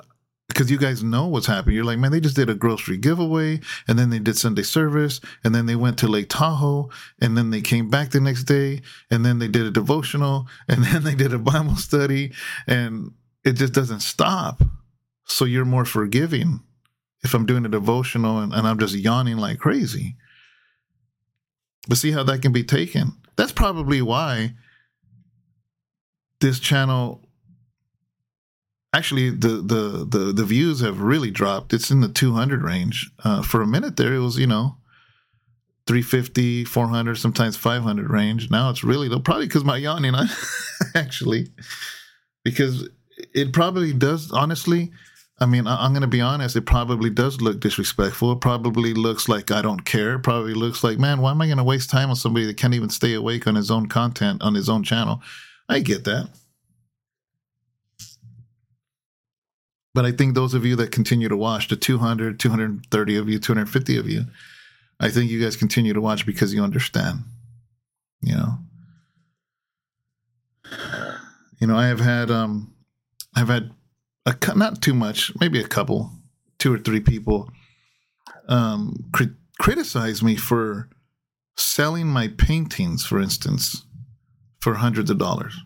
because 0.52 0.70
you 0.70 0.78
guys 0.78 1.02
know 1.02 1.26
what's 1.26 1.46
happening. 1.46 1.76
You're 1.76 1.84
like, 1.84 1.98
man, 1.98 2.12
they 2.12 2.20
just 2.20 2.36
did 2.36 2.50
a 2.50 2.54
grocery 2.54 2.96
giveaway, 2.96 3.60
and 3.88 3.98
then 3.98 4.10
they 4.10 4.18
did 4.18 4.36
Sunday 4.36 4.62
service, 4.62 5.20
and 5.44 5.54
then 5.54 5.66
they 5.66 5.76
went 5.76 5.98
to 5.98 6.08
Lake 6.08 6.28
Tahoe, 6.28 6.90
and 7.20 7.36
then 7.36 7.50
they 7.50 7.60
came 7.60 7.88
back 7.88 8.10
the 8.10 8.20
next 8.20 8.44
day, 8.44 8.82
and 9.10 9.24
then 9.24 9.38
they 9.38 9.48
did 9.48 9.66
a 9.66 9.70
devotional, 9.70 10.46
and 10.68 10.84
then 10.84 11.04
they 11.04 11.14
did 11.14 11.32
a 11.32 11.38
Bible 11.38 11.76
study, 11.76 12.32
and 12.66 13.12
it 13.44 13.52
just 13.52 13.72
doesn't 13.72 14.00
stop. 14.00 14.62
So 15.24 15.44
you're 15.44 15.64
more 15.64 15.84
forgiving 15.84 16.60
if 17.22 17.34
I'm 17.34 17.46
doing 17.46 17.64
a 17.64 17.68
devotional 17.68 18.38
and, 18.38 18.52
and 18.52 18.66
I'm 18.66 18.78
just 18.78 18.94
yawning 18.94 19.38
like 19.38 19.58
crazy. 19.58 20.16
But 21.88 21.98
see 21.98 22.12
how 22.12 22.22
that 22.24 22.42
can 22.42 22.52
be 22.52 22.64
taken. 22.64 23.12
That's 23.36 23.52
probably 23.52 24.02
why 24.02 24.54
this 26.40 26.60
channel 26.60 27.21
actually 28.92 29.30
the 29.30 29.48
the 29.48 30.06
the 30.08 30.32
the 30.32 30.44
views 30.44 30.80
have 30.80 31.00
really 31.00 31.30
dropped. 31.30 31.72
It's 31.72 31.90
in 31.90 32.00
the 32.00 32.08
200 32.08 32.62
range. 32.62 33.10
Uh, 33.24 33.42
for 33.42 33.62
a 33.62 33.66
minute 33.66 33.96
there, 33.96 34.14
it 34.14 34.20
was 34.20 34.38
you 34.38 34.46
know 34.46 34.76
350, 35.86 36.64
400, 36.64 37.16
sometimes 37.16 37.56
500 37.56 38.10
range. 38.10 38.50
Now 38.50 38.70
it's 38.70 38.84
really 38.84 39.08
low, 39.08 39.20
probably 39.20 39.46
because 39.46 39.64
my 39.64 39.76
yawning. 39.76 40.14
I 40.14 40.26
actually 40.94 41.48
because 42.44 42.88
it 43.34 43.52
probably 43.52 43.92
does. 43.92 44.30
Honestly, 44.30 44.92
I 45.40 45.46
mean, 45.46 45.66
I, 45.66 45.84
am 45.84 45.92
going 45.92 46.02
to 46.02 46.06
be 46.06 46.20
honest. 46.20 46.54
It 46.56 46.66
probably 46.66 47.10
does 47.10 47.40
look 47.40 47.60
disrespectful. 47.60 48.32
It 48.32 48.40
probably 48.40 48.94
looks 48.94 49.28
like 49.28 49.50
I 49.50 49.62
don't 49.62 49.84
care. 49.84 50.14
It 50.14 50.20
probably 50.20 50.54
looks 50.54 50.84
like, 50.84 50.98
man, 50.98 51.20
why 51.20 51.32
am 51.32 51.40
I 51.40 51.46
going 51.46 51.58
to 51.58 51.64
waste 51.64 51.90
time 51.90 52.10
on 52.10 52.16
somebody 52.16 52.46
that 52.46 52.56
can't 52.56 52.74
even 52.74 52.90
stay 52.90 53.14
awake 53.14 53.46
on 53.46 53.54
his 53.54 53.70
own 53.70 53.86
content 53.86 54.42
on 54.42 54.54
his 54.54 54.68
own 54.68 54.82
channel? 54.82 55.20
I 55.68 55.80
get 55.80 56.04
that. 56.04 56.28
But 59.94 60.06
I 60.06 60.12
think 60.12 60.34
those 60.34 60.54
of 60.54 60.64
you 60.64 60.74
that 60.76 60.90
continue 60.90 61.28
to 61.28 61.36
watch, 61.36 61.68
the 61.68 61.76
200, 61.76 62.40
230 62.40 63.16
of 63.16 63.28
you, 63.28 63.38
250 63.38 63.98
of 63.98 64.08
you, 64.08 64.24
I 64.98 65.10
think 65.10 65.30
you 65.30 65.42
guys 65.42 65.56
continue 65.56 65.92
to 65.92 66.00
watch 66.00 66.24
because 66.24 66.54
you 66.54 66.62
understand. 66.62 67.20
You 68.22 68.36
know, 68.36 68.58
you 71.60 71.66
know, 71.66 71.76
I 71.76 71.86
have 71.86 72.00
had, 72.00 72.30
um, 72.30 72.72
I've 73.34 73.48
had 73.48 73.72
a 74.24 74.36
not 74.54 74.80
too 74.80 74.94
much, 74.94 75.32
maybe 75.40 75.60
a 75.60 75.66
couple, 75.66 76.10
two 76.58 76.72
or 76.72 76.78
three 76.78 77.00
people, 77.00 77.50
um, 78.48 78.94
crit- 79.12 79.36
criticize 79.60 80.22
me 80.22 80.36
for 80.36 80.88
selling 81.56 82.06
my 82.06 82.28
paintings, 82.28 83.04
for 83.04 83.20
instance, 83.20 83.84
for 84.60 84.74
hundreds 84.74 85.10
of 85.10 85.18
dollars. 85.18 85.58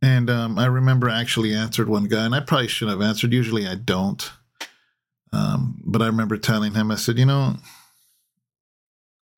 And 0.00 0.30
um, 0.30 0.58
I 0.58 0.66
remember 0.66 1.10
I 1.10 1.20
actually 1.20 1.54
answered 1.54 1.88
one 1.88 2.04
guy, 2.04 2.24
and 2.24 2.34
I 2.34 2.40
probably 2.40 2.68
shouldn't 2.68 3.00
have 3.00 3.08
answered. 3.08 3.32
Usually 3.32 3.66
I 3.66 3.74
don't. 3.74 4.30
Um, 5.32 5.80
but 5.84 6.02
I 6.02 6.06
remember 6.06 6.36
telling 6.36 6.74
him, 6.74 6.90
I 6.90 6.96
said, 6.96 7.18
you 7.18 7.26
know, 7.26 7.56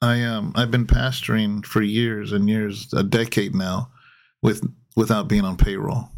I 0.03 0.23
um 0.23 0.53
I've 0.55 0.71
been 0.71 0.87
pastoring 0.87 1.65
for 1.65 1.83
years 1.83 2.33
and 2.33 2.49
years, 2.49 2.93
a 2.93 3.03
decade 3.03 3.55
now, 3.55 3.91
with 4.43 4.63
without 4.97 5.29
being 5.29 5.45
on 5.45 5.57
payroll. 5.57 6.09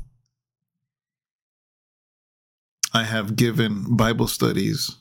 I 2.94 3.04
have 3.04 3.36
given 3.36 3.96
Bible 3.96 4.28
studies 4.28 4.96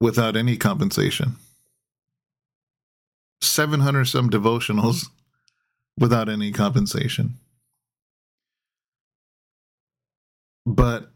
without 0.00 0.36
any 0.36 0.56
compensation. 0.56 1.36
700 3.40 4.06
some 4.06 4.30
devotionals 4.30 5.06
without 5.98 6.28
any 6.28 6.52
compensation. 6.52 7.38
But 10.66 11.10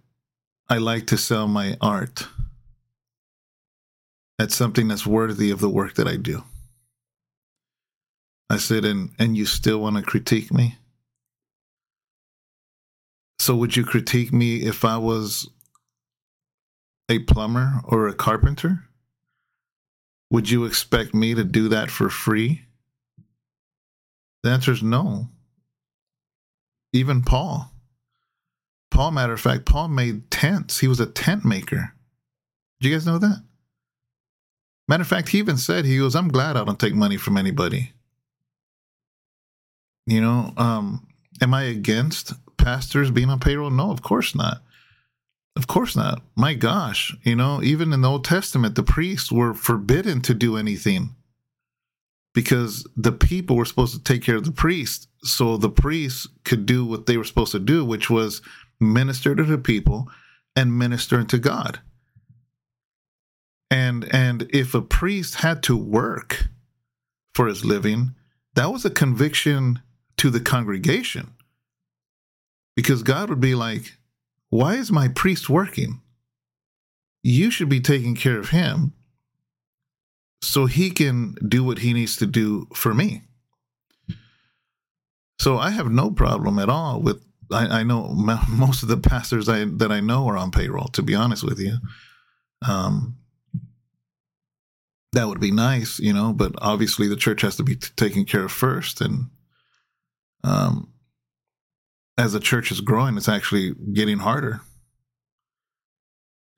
I 0.68 0.78
like 0.78 1.06
to 1.08 1.16
sell 1.16 1.48
my 1.48 1.76
art. 1.80 2.26
That's 4.38 4.54
something 4.54 4.88
that's 4.88 5.06
worthy 5.06 5.50
of 5.50 5.60
the 5.60 5.68
work 5.68 5.94
that 5.94 6.06
I 6.06 6.16
do. 6.16 6.44
I 8.50 8.56
said, 8.56 8.84
and 8.84 9.10
and 9.18 9.36
you 9.36 9.46
still 9.46 9.78
want 9.80 9.96
to 9.96 10.02
critique 10.02 10.52
me? 10.52 10.76
So 13.38 13.54
would 13.56 13.76
you 13.76 13.84
critique 13.84 14.32
me 14.32 14.62
if 14.62 14.84
I 14.84 14.96
was 14.96 15.48
a 17.08 17.18
plumber 17.20 17.80
or 17.84 18.08
a 18.08 18.14
carpenter? 18.14 18.84
Would 20.30 20.50
you 20.50 20.66
expect 20.66 21.14
me 21.14 21.34
to 21.34 21.44
do 21.44 21.68
that 21.68 21.90
for 21.90 22.10
free? 22.10 22.62
The 24.42 24.50
answer 24.50 24.72
is 24.72 24.82
no. 24.82 25.28
Even 26.92 27.22
Paul. 27.22 27.70
Paul, 28.90 29.10
matter 29.10 29.32
of 29.32 29.40
fact, 29.40 29.66
Paul 29.66 29.88
made 29.88 30.30
tents. 30.30 30.78
He 30.78 30.88
was 30.88 31.00
a 31.00 31.06
tent 31.06 31.44
maker. 31.44 31.92
Did 32.80 32.88
you 32.88 32.94
guys 32.94 33.06
know 33.06 33.18
that? 33.18 33.42
Matter 34.88 35.02
of 35.02 35.08
fact, 35.08 35.28
he 35.28 35.38
even 35.38 35.58
said, 35.58 35.84
he 35.84 35.98
goes, 35.98 36.16
I'm 36.16 36.28
glad 36.28 36.56
I 36.56 36.64
don't 36.64 36.80
take 36.80 36.94
money 36.94 37.16
from 37.16 37.36
anybody. 37.36 37.92
You 40.06 40.22
know, 40.22 40.54
um, 40.56 41.06
am 41.42 41.52
I 41.52 41.64
against 41.64 42.32
pastors 42.56 43.10
being 43.10 43.28
on 43.28 43.40
payroll? 43.40 43.70
No, 43.70 43.90
of 43.90 44.02
course 44.02 44.34
not. 44.34 44.62
Of 45.54 45.66
course 45.66 45.94
not. 45.94 46.22
My 46.36 46.54
gosh, 46.54 47.14
you 47.24 47.36
know, 47.36 47.62
even 47.62 47.92
in 47.92 48.00
the 48.00 48.08
Old 48.08 48.24
Testament, 48.24 48.76
the 48.76 48.82
priests 48.82 49.30
were 49.30 49.52
forbidden 49.52 50.22
to 50.22 50.32
do 50.32 50.56
anything 50.56 51.14
because 52.38 52.86
the 52.96 53.10
people 53.10 53.56
were 53.56 53.64
supposed 53.64 53.94
to 53.94 54.00
take 54.00 54.22
care 54.22 54.36
of 54.36 54.44
the 54.44 54.52
priests. 54.52 55.08
So 55.24 55.56
the 55.56 55.68
priests 55.68 56.28
could 56.44 56.66
do 56.66 56.86
what 56.86 57.06
they 57.06 57.16
were 57.16 57.24
supposed 57.24 57.50
to 57.50 57.58
do, 57.58 57.84
which 57.84 58.08
was 58.08 58.42
minister 58.78 59.34
to 59.34 59.42
the 59.42 59.58
people 59.58 60.08
and 60.54 60.78
minister 60.78 61.24
to 61.24 61.38
God. 61.38 61.80
And 63.72 64.04
and 64.14 64.48
if 64.52 64.72
a 64.72 64.80
priest 64.80 65.34
had 65.34 65.64
to 65.64 65.76
work 65.76 66.46
for 67.34 67.48
his 67.48 67.64
living, 67.64 68.14
that 68.54 68.70
was 68.70 68.84
a 68.84 68.90
conviction 68.90 69.80
to 70.18 70.30
the 70.30 70.38
congregation. 70.38 71.32
Because 72.76 73.02
God 73.02 73.30
would 73.30 73.40
be 73.40 73.56
like, 73.56 73.94
Why 74.48 74.76
is 74.76 74.92
my 74.92 75.08
priest 75.08 75.50
working? 75.50 76.02
You 77.24 77.50
should 77.50 77.68
be 77.68 77.80
taking 77.80 78.14
care 78.14 78.38
of 78.38 78.50
him 78.50 78.92
so 80.40 80.66
he 80.66 80.90
can 80.90 81.34
do 81.46 81.64
what 81.64 81.80
he 81.80 81.92
needs 81.92 82.16
to 82.16 82.26
do 82.26 82.68
for 82.74 82.94
me. 82.94 83.22
So 85.40 85.58
I 85.58 85.70
have 85.70 85.90
no 85.90 86.10
problem 86.10 86.58
at 86.58 86.68
all 86.68 87.00
with. 87.00 87.22
I, 87.50 87.80
I 87.80 87.82
know 87.82 88.08
most 88.48 88.82
of 88.82 88.88
the 88.88 88.96
pastors 88.96 89.48
I, 89.48 89.64
that 89.64 89.90
I 89.90 90.00
know 90.00 90.28
are 90.28 90.36
on 90.36 90.50
payroll. 90.50 90.88
To 90.88 91.02
be 91.02 91.14
honest 91.14 91.44
with 91.44 91.58
you, 91.58 91.78
um, 92.66 93.16
that 95.12 95.28
would 95.28 95.40
be 95.40 95.52
nice, 95.52 95.98
you 95.98 96.12
know. 96.12 96.32
But 96.32 96.52
obviously, 96.58 97.08
the 97.08 97.16
church 97.16 97.42
has 97.42 97.56
to 97.56 97.62
be 97.62 97.76
t- 97.76 97.88
taken 97.96 98.24
care 98.24 98.44
of 98.44 98.52
first, 98.52 99.00
and 99.00 99.30
um, 100.44 100.92
as 102.16 102.32
the 102.32 102.40
church 102.40 102.70
is 102.70 102.80
growing, 102.80 103.16
it's 103.16 103.28
actually 103.28 103.74
getting 103.92 104.18
harder. 104.18 104.60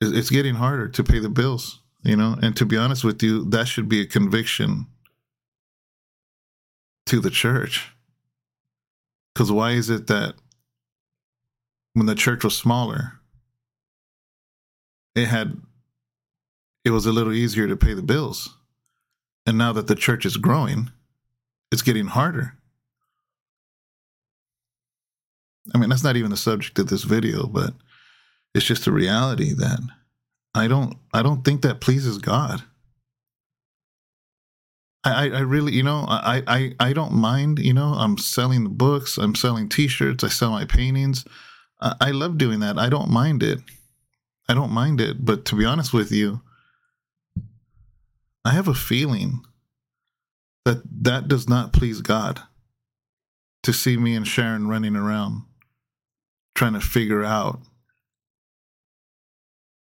It's 0.00 0.30
getting 0.30 0.54
harder 0.54 0.88
to 0.88 1.04
pay 1.04 1.18
the 1.18 1.28
bills 1.28 1.80
you 2.02 2.16
know? 2.16 2.36
And 2.42 2.56
to 2.56 2.66
be 2.66 2.76
honest 2.76 3.04
with 3.04 3.22
you 3.22 3.44
that 3.50 3.68
should 3.68 3.88
be 3.88 4.00
a 4.00 4.06
conviction 4.06 4.86
to 7.06 7.20
the 7.20 7.30
church. 7.30 7.92
Because 9.34 9.50
why 9.50 9.72
is 9.72 9.90
it 9.90 10.06
that 10.08 10.34
when 11.94 12.06
the 12.06 12.14
church 12.14 12.44
was 12.44 12.56
smaller 12.56 13.14
it 15.14 15.26
had 15.26 15.60
it 16.84 16.90
was 16.90 17.04
a 17.04 17.12
little 17.12 17.32
easier 17.32 17.68
to 17.68 17.76
pay 17.76 17.92
the 17.92 18.02
bills. 18.02 18.56
And 19.44 19.58
now 19.58 19.72
that 19.72 19.86
the 19.86 19.94
church 19.94 20.24
is 20.24 20.36
growing 20.36 20.90
it's 21.72 21.82
getting 21.82 22.06
harder. 22.06 22.54
I 25.74 25.78
mean 25.78 25.90
that's 25.90 26.04
not 26.04 26.16
even 26.16 26.30
the 26.30 26.36
subject 26.36 26.78
of 26.78 26.88
this 26.88 27.04
video 27.04 27.46
but 27.46 27.74
it's 28.54 28.66
just 28.66 28.86
a 28.86 28.92
reality 28.92 29.52
that 29.54 29.80
I 30.54 30.68
don't 30.68 30.96
I 31.12 31.22
don't 31.22 31.44
think 31.44 31.62
that 31.62 31.80
pleases 31.80 32.18
God. 32.18 32.62
I, 35.02 35.30
I 35.30 35.40
really, 35.40 35.72
you 35.72 35.82
know, 35.82 36.04
I, 36.06 36.42
I, 36.46 36.74
I 36.78 36.92
don't 36.92 37.12
mind, 37.12 37.58
you 37.58 37.72
know, 37.72 37.94
I'm 37.94 38.18
selling 38.18 38.64
the 38.64 38.70
books, 38.70 39.16
I'm 39.16 39.34
selling 39.34 39.68
t-shirts, 39.68 40.22
I 40.22 40.28
sell 40.28 40.50
my 40.50 40.66
paintings. 40.66 41.24
I, 41.80 41.94
I 42.00 42.10
love 42.10 42.36
doing 42.36 42.60
that. 42.60 42.78
I 42.78 42.90
don't 42.90 43.10
mind 43.10 43.42
it. 43.42 43.60
I 44.46 44.52
don't 44.54 44.72
mind 44.72 45.00
it. 45.00 45.24
But 45.24 45.46
to 45.46 45.56
be 45.56 45.64
honest 45.64 45.94
with 45.94 46.12
you, 46.12 46.42
I 48.44 48.50
have 48.50 48.68
a 48.68 48.74
feeling 48.74 49.40
that 50.66 50.82
that 51.02 51.28
does 51.28 51.48
not 51.48 51.72
please 51.72 52.02
God 52.02 52.40
to 53.62 53.72
see 53.72 53.96
me 53.96 54.14
and 54.14 54.26
Sharon 54.26 54.68
running 54.68 54.96
around 54.96 55.44
trying 56.54 56.74
to 56.74 56.80
figure 56.80 57.24
out 57.24 57.60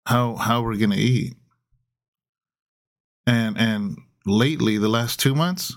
how 0.05 0.35
how 0.35 0.61
we're 0.61 0.77
gonna 0.77 0.95
eat. 0.95 1.35
And 3.27 3.57
and 3.57 3.97
lately, 4.25 4.77
the 4.77 4.89
last 4.89 5.19
two 5.19 5.35
months, 5.35 5.75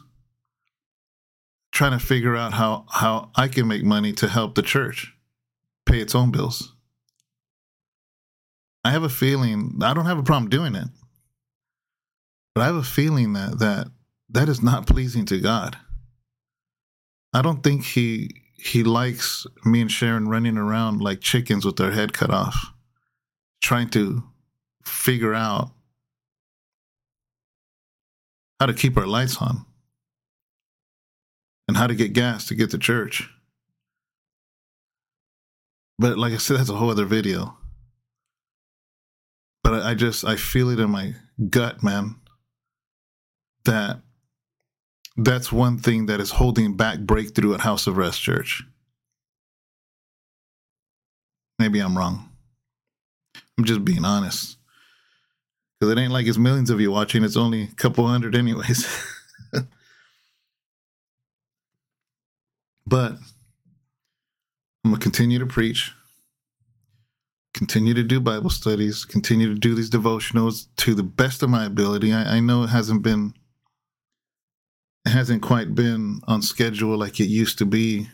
trying 1.73 1.99
to 1.99 2.05
figure 2.05 2.37
out 2.37 2.55
how 2.55 2.87
how 2.91 3.31
I 3.35 3.49
can 3.49 3.69
make 3.69 3.85
money 3.85 4.13
to 4.15 4.29
help 4.29 4.55
the 4.55 4.63
church 4.63 5.13
pay 5.87 6.01
its 6.01 6.15
own 6.15 6.31
bills. 6.31 6.73
I 8.85 8.91
have 8.91 9.03
a 9.03 9.09
feeling 9.09 9.81
I 9.83 9.95
don't 9.95 10.07
have 10.07 10.19
a 10.19 10.23
problem 10.23 10.51
doing 10.51 10.75
it, 10.75 10.89
but 12.55 12.63
I 12.63 12.67
have 12.67 12.77
a 12.77 12.83
feeling 12.83 13.35
that 13.35 13.59
that 13.59 13.89
that 14.31 14.49
is 14.49 14.63
not 14.63 14.87
pleasing 14.87 15.27
to 15.27 15.41
God. 15.41 15.77
I 17.33 17.43
don't 17.43 17.63
think 17.63 17.85
he 17.85 18.31
he 18.57 18.83
likes 18.83 19.47
me 19.65 19.83
and 19.83 19.93
Sharon 19.93 20.29
running 20.29 20.57
around 20.57 21.01
like 21.01 21.21
chickens 21.21 21.65
with 21.65 21.77
their 21.77 21.91
head 21.91 22.13
cut 22.13 22.31
off 22.31 22.74
trying 23.63 23.89
to 23.91 24.23
figure 24.85 25.35
out 25.35 25.71
how 28.61 28.67
to 28.67 28.75
keep 28.75 28.97
our 28.97 29.07
lights 29.07 29.39
on, 29.39 29.65
and 31.69 31.77
how 31.77 31.87
to 31.87 31.95
get 31.95 32.13
gas 32.13 32.47
to 32.47 32.55
get 32.55 32.71
to 32.71 32.79
church. 32.79 33.29
But 35.99 36.19
like 36.19 36.33
I 36.33 36.39
said, 36.39 36.59
that's 36.59 36.71
a 36.71 36.75
whole 36.75 36.91
other 36.91 37.05
video. 37.05 37.57
But 39.63 39.83
I, 39.83 39.95
just 39.95 40.25
I 40.25 40.37
feel 40.37 40.69
it 40.71 40.79
in 40.79 40.91
my 40.91 41.15
gut, 41.49 41.83
man. 41.83 42.17
That 43.65 44.01
that's 45.17 45.51
one 45.51 45.79
thing 45.79 46.07
that 46.07 46.21
is 46.21 46.33
holding 46.33 46.77
back 46.77 47.01
breakthrough 47.01 47.55
at 47.55 47.61
House 47.61 47.87
of 47.87 47.97
Rest 47.97 48.21
Church. 48.21 48.63
Maybe 51.59 51.79
I'm 51.81 51.97
wrong. 51.97 52.34
I'm 53.59 53.65
just 53.65 53.85
being 53.85 54.05
honest. 54.05 54.57
Because 55.79 55.93
it 55.93 55.99
ain't 55.99 56.13
like 56.13 56.27
it's 56.27 56.39
millions 56.39 56.71
of 56.71 56.81
you 56.81 56.91
watching, 56.91 57.25
it's 57.25 57.37
only 57.37 57.63
a 57.65 57.75
couple 57.77 58.07
hundred, 58.07 58.35
anyways. 58.35 58.87
but 62.87 63.13
I'm 64.85 64.91
going 64.91 64.97
to 64.97 65.01
continue 65.01 65.39
to 65.39 65.47
preach, 65.47 65.93
continue 67.53 67.95
to 67.95 68.03
do 68.03 68.21
Bible 68.21 68.51
studies, 68.51 69.05
continue 69.05 69.53
to 69.53 69.59
do 69.59 69.75
these 69.75 69.91
devotionals 69.91 70.67
to 70.77 70.95
the 70.95 71.03
best 71.03 71.43
of 71.43 71.51
my 71.51 71.65
ability. 71.65 72.13
I, 72.13 72.37
I 72.37 72.41
know 72.41 72.63
it 72.63 72.69
hasn't 72.69 73.03
been 73.03 73.35
it 75.07 75.11
hasn't 75.11 75.43
quite 75.43 75.75
been 75.75 76.21
on 76.27 76.43
schedule 76.43 76.97
like 76.97 77.21
it 77.21 77.27
used 77.27 77.59
to 77.59 77.67
be 77.67 78.09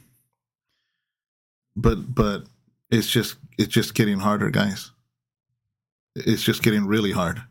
but 1.76 2.14
but 2.14 2.44
it's 2.90 3.08
just 3.08 3.36
it's 3.58 3.72
just 3.72 3.94
getting 3.94 4.18
harder 4.18 4.50
guys 4.50 4.90
it's 6.26 6.42
just 6.42 6.62
getting 6.62 6.86
really 6.86 7.12
hard 7.12 7.42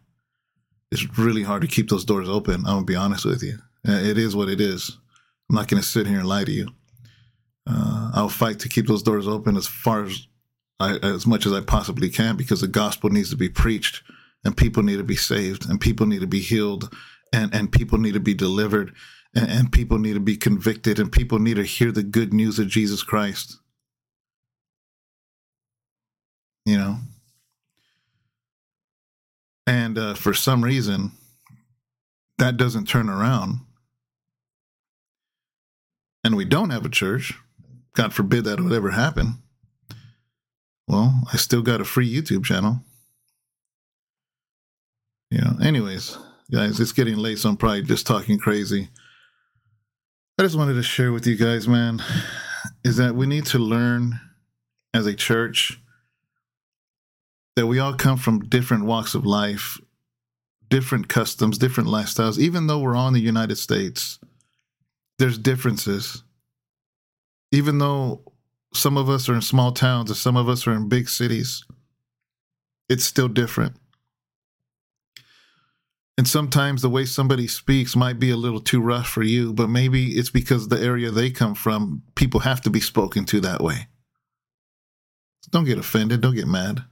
it's 0.91 1.17
really 1.17 1.43
hard 1.43 1.61
to 1.61 1.67
keep 1.67 1.89
those 1.89 2.05
doors 2.05 2.29
open 2.29 2.55
i'm 2.55 2.63
gonna 2.63 2.85
be 2.85 2.95
honest 2.95 3.25
with 3.25 3.43
you 3.43 3.57
uh, 3.87 3.91
it 3.91 4.17
is 4.17 4.35
what 4.35 4.49
it 4.49 4.61
is 4.61 4.97
i'm 5.49 5.55
not 5.55 5.67
gonna 5.67 5.83
sit 5.83 6.07
here 6.07 6.19
and 6.19 6.27
lie 6.27 6.43
to 6.43 6.51
you 6.51 6.69
uh, 7.67 8.11
i'll 8.13 8.29
fight 8.29 8.59
to 8.59 8.69
keep 8.69 8.87
those 8.87 9.03
doors 9.03 9.27
open 9.27 9.55
as 9.55 9.67
far 9.67 10.03
as 10.03 10.27
I, 10.79 10.97
as 10.97 11.27
much 11.27 11.45
as 11.45 11.53
i 11.53 11.61
possibly 11.61 12.09
can 12.09 12.37
because 12.37 12.61
the 12.61 12.67
gospel 12.67 13.09
needs 13.09 13.29
to 13.29 13.35
be 13.37 13.49
preached 13.49 14.03
and 14.43 14.55
people 14.55 14.83
need 14.83 14.97
to 14.97 15.03
be 15.03 15.15
saved 15.15 15.69
and 15.69 15.79
people 15.79 16.05
need 16.05 16.21
to 16.21 16.27
be 16.27 16.39
healed 16.39 16.93
and 17.33 17.53
and 17.53 17.71
people 17.71 17.97
need 17.97 18.13
to 18.13 18.19
be 18.19 18.33
delivered 18.33 18.93
and, 19.35 19.49
and 19.49 19.71
people 19.71 19.99
need 19.99 20.13
to 20.13 20.19
be 20.19 20.37
convicted 20.37 20.99
and 20.99 21.11
people 21.11 21.39
need 21.39 21.55
to 21.55 21.63
hear 21.63 21.91
the 21.91 22.03
good 22.03 22.33
news 22.33 22.59
of 22.59 22.67
Jesus 22.67 23.03
Christ. 23.03 23.57
You 26.65 26.77
know? 26.77 26.97
And 29.69 29.99
uh, 29.99 30.15
for 30.15 30.33
some 30.33 30.63
reason, 30.63 31.11
that 32.39 32.57
doesn't 32.57 32.87
turn 32.87 33.07
around. 33.07 33.59
And 36.23 36.35
we 36.35 36.43
don't 36.43 36.71
have 36.71 36.85
a 36.87 36.89
church. 36.89 37.35
God 37.93 38.11
forbid 38.11 38.45
that 38.45 38.59
would 38.59 38.73
ever 38.73 38.89
happen. 38.89 39.35
Well, 40.87 41.21
I 41.31 41.37
still 41.37 41.61
got 41.61 41.81
a 41.81 41.85
free 41.85 42.11
YouTube 42.11 42.45
channel. 42.45 42.79
You 45.29 45.41
know, 45.41 45.57
anyways, 45.61 46.17
guys, 46.51 46.79
it's 46.79 46.91
getting 46.91 47.17
late, 47.17 47.37
so 47.37 47.49
I'm 47.49 47.57
probably 47.57 47.83
just 47.83 48.07
talking 48.07 48.39
crazy. 48.39 48.89
I 50.39 50.41
just 50.41 50.55
wanted 50.55 50.73
to 50.73 50.83
share 50.83 51.11
with 51.11 51.27
you 51.27 51.35
guys, 51.35 51.67
man, 51.67 52.01
is 52.83 52.97
that 52.97 53.13
we 53.13 53.27
need 53.27 53.45
to 53.47 53.59
learn 53.59 54.19
as 54.95 55.05
a 55.05 55.13
church 55.13 55.79
that 57.59 57.67
we 57.67 57.77
all 57.77 57.93
come 57.93 58.15
from 58.15 58.39
different 58.39 58.85
walks 58.85 59.15
of 59.15 59.25
life, 59.25 59.77
different 60.69 61.09
customs, 61.09 61.57
different 61.57 61.89
lifestyles. 61.89 62.39
Even 62.39 62.67
though 62.67 62.79
we're 62.79 62.95
all 62.95 63.09
in 63.09 63.13
the 63.13 63.19
United 63.19 63.57
States, 63.57 64.17
there's 65.17 65.37
differences. 65.37 66.23
Even 67.51 67.77
though 67.77 68.21
some 68.73 68.95
of 68.95 69.09
us 69.09 69.27
are 69.27 69.35
in 69.35 69.41
small 69.41 69.73
towns 69.73 70.09
and 70.09 70.15
some 70.15 70.37
of 70.37 70.47
us 70.47 70.67
are 70.67 70.71
in 70.71 70.87
big 70.87 71.09
cities, 71.09 71.65
it's 72.87 73.03
still 73.03 73.27
different. 73.27 73.75
And 76.17 76.25
sometimes 76.25 76.81
the 76.81 76.89
way 76.89 77.03
somebody 77.03 77.47
speaks 77.47 77.93
might 77.93 78.19
be 78.19 78.31
a 78.31 78.37
little 78.37 78.61
too 78.61 78.79
rough 78.79 79.09
for 79.09 79.23
you, 79.23 79.51
but 79.51 79.67
maybe 79.69 80.11
it's 80.11 80.29
because 80.29 80.69
the 80.69 80.81
area 80.81 81.11
they 81.11 81.29
come 81.29 81.55
from, 81.55 82.03
people 82.15 82.39
have 82.39 82.61
to 82.61 82.69
be 82.69 82.79
spoken 82.79 83.25
to 83.25 83.41
that 83.41 83.59
way. 83.59 83.87
Don't 85.49 85.65
get 85.65 85.77
offended. 85.77 86.21
Don't 86.21 86.35
get 86.35 86.47
mad. 86.47 86.85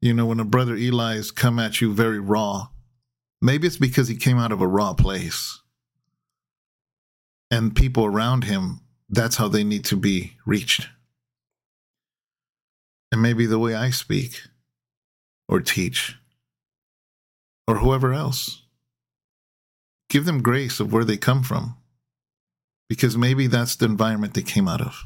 You 0.00 0.14
know, 0.14 0.26
when 0.26 0.40
a 0.40 0.44
brother 0.44 0.74
Eli's 0.74 1.30
come 1.30 1.58
at 1.58 1.80
you 1.80 1.92
very 1.92 2.20
raw, 2.20 2.68
maybe 3.40 3.66
it's 3.66 3.78
because 3.78 4.08
he 4.08 4.16
came 4.16 4.38
out 4.38 4.52
of 4.52 4.60
a 4.60 4.66
raw 4.66 4.92
place. 4.92 5.60
And 7.50 7.74
people 7.74 8.04
around 8.04 8.44
him, 8.44 8.80
that's 9.08 9.36
how 9.36 9.48
they 9.48 9.64
need 9.64 9.84
to 9.86 9.96
be 9.96 10.32
reached. 10.44 10.88
And 13.12 13.22
maybe 13.22 13.46
the 13.46 13.58
way 13.58 13.74
I 13.74 13.90
speak 13.90 14.42
or 15.48 15.60
teach 15.60 16.16
or 17.68 17.76
whoever 17.76 18.12
else. 18.12 18.62
Give 20.08 20.24
them 20.24 20.42
grace 20.42 20.78
of 20.80 20.92
where 20.92 21.04
they 21.04 21.16
come 21.16 21.42
from, 21.42 21.76
because 22.88 23.16
maybe 23.16 23.46
that's 23.48 23.76
the 23.76 23.86
environment 23.86 24.34
they 24.34 24.42
came 24.42 24.68
out 24.68 24.80
of. 24.80 25.04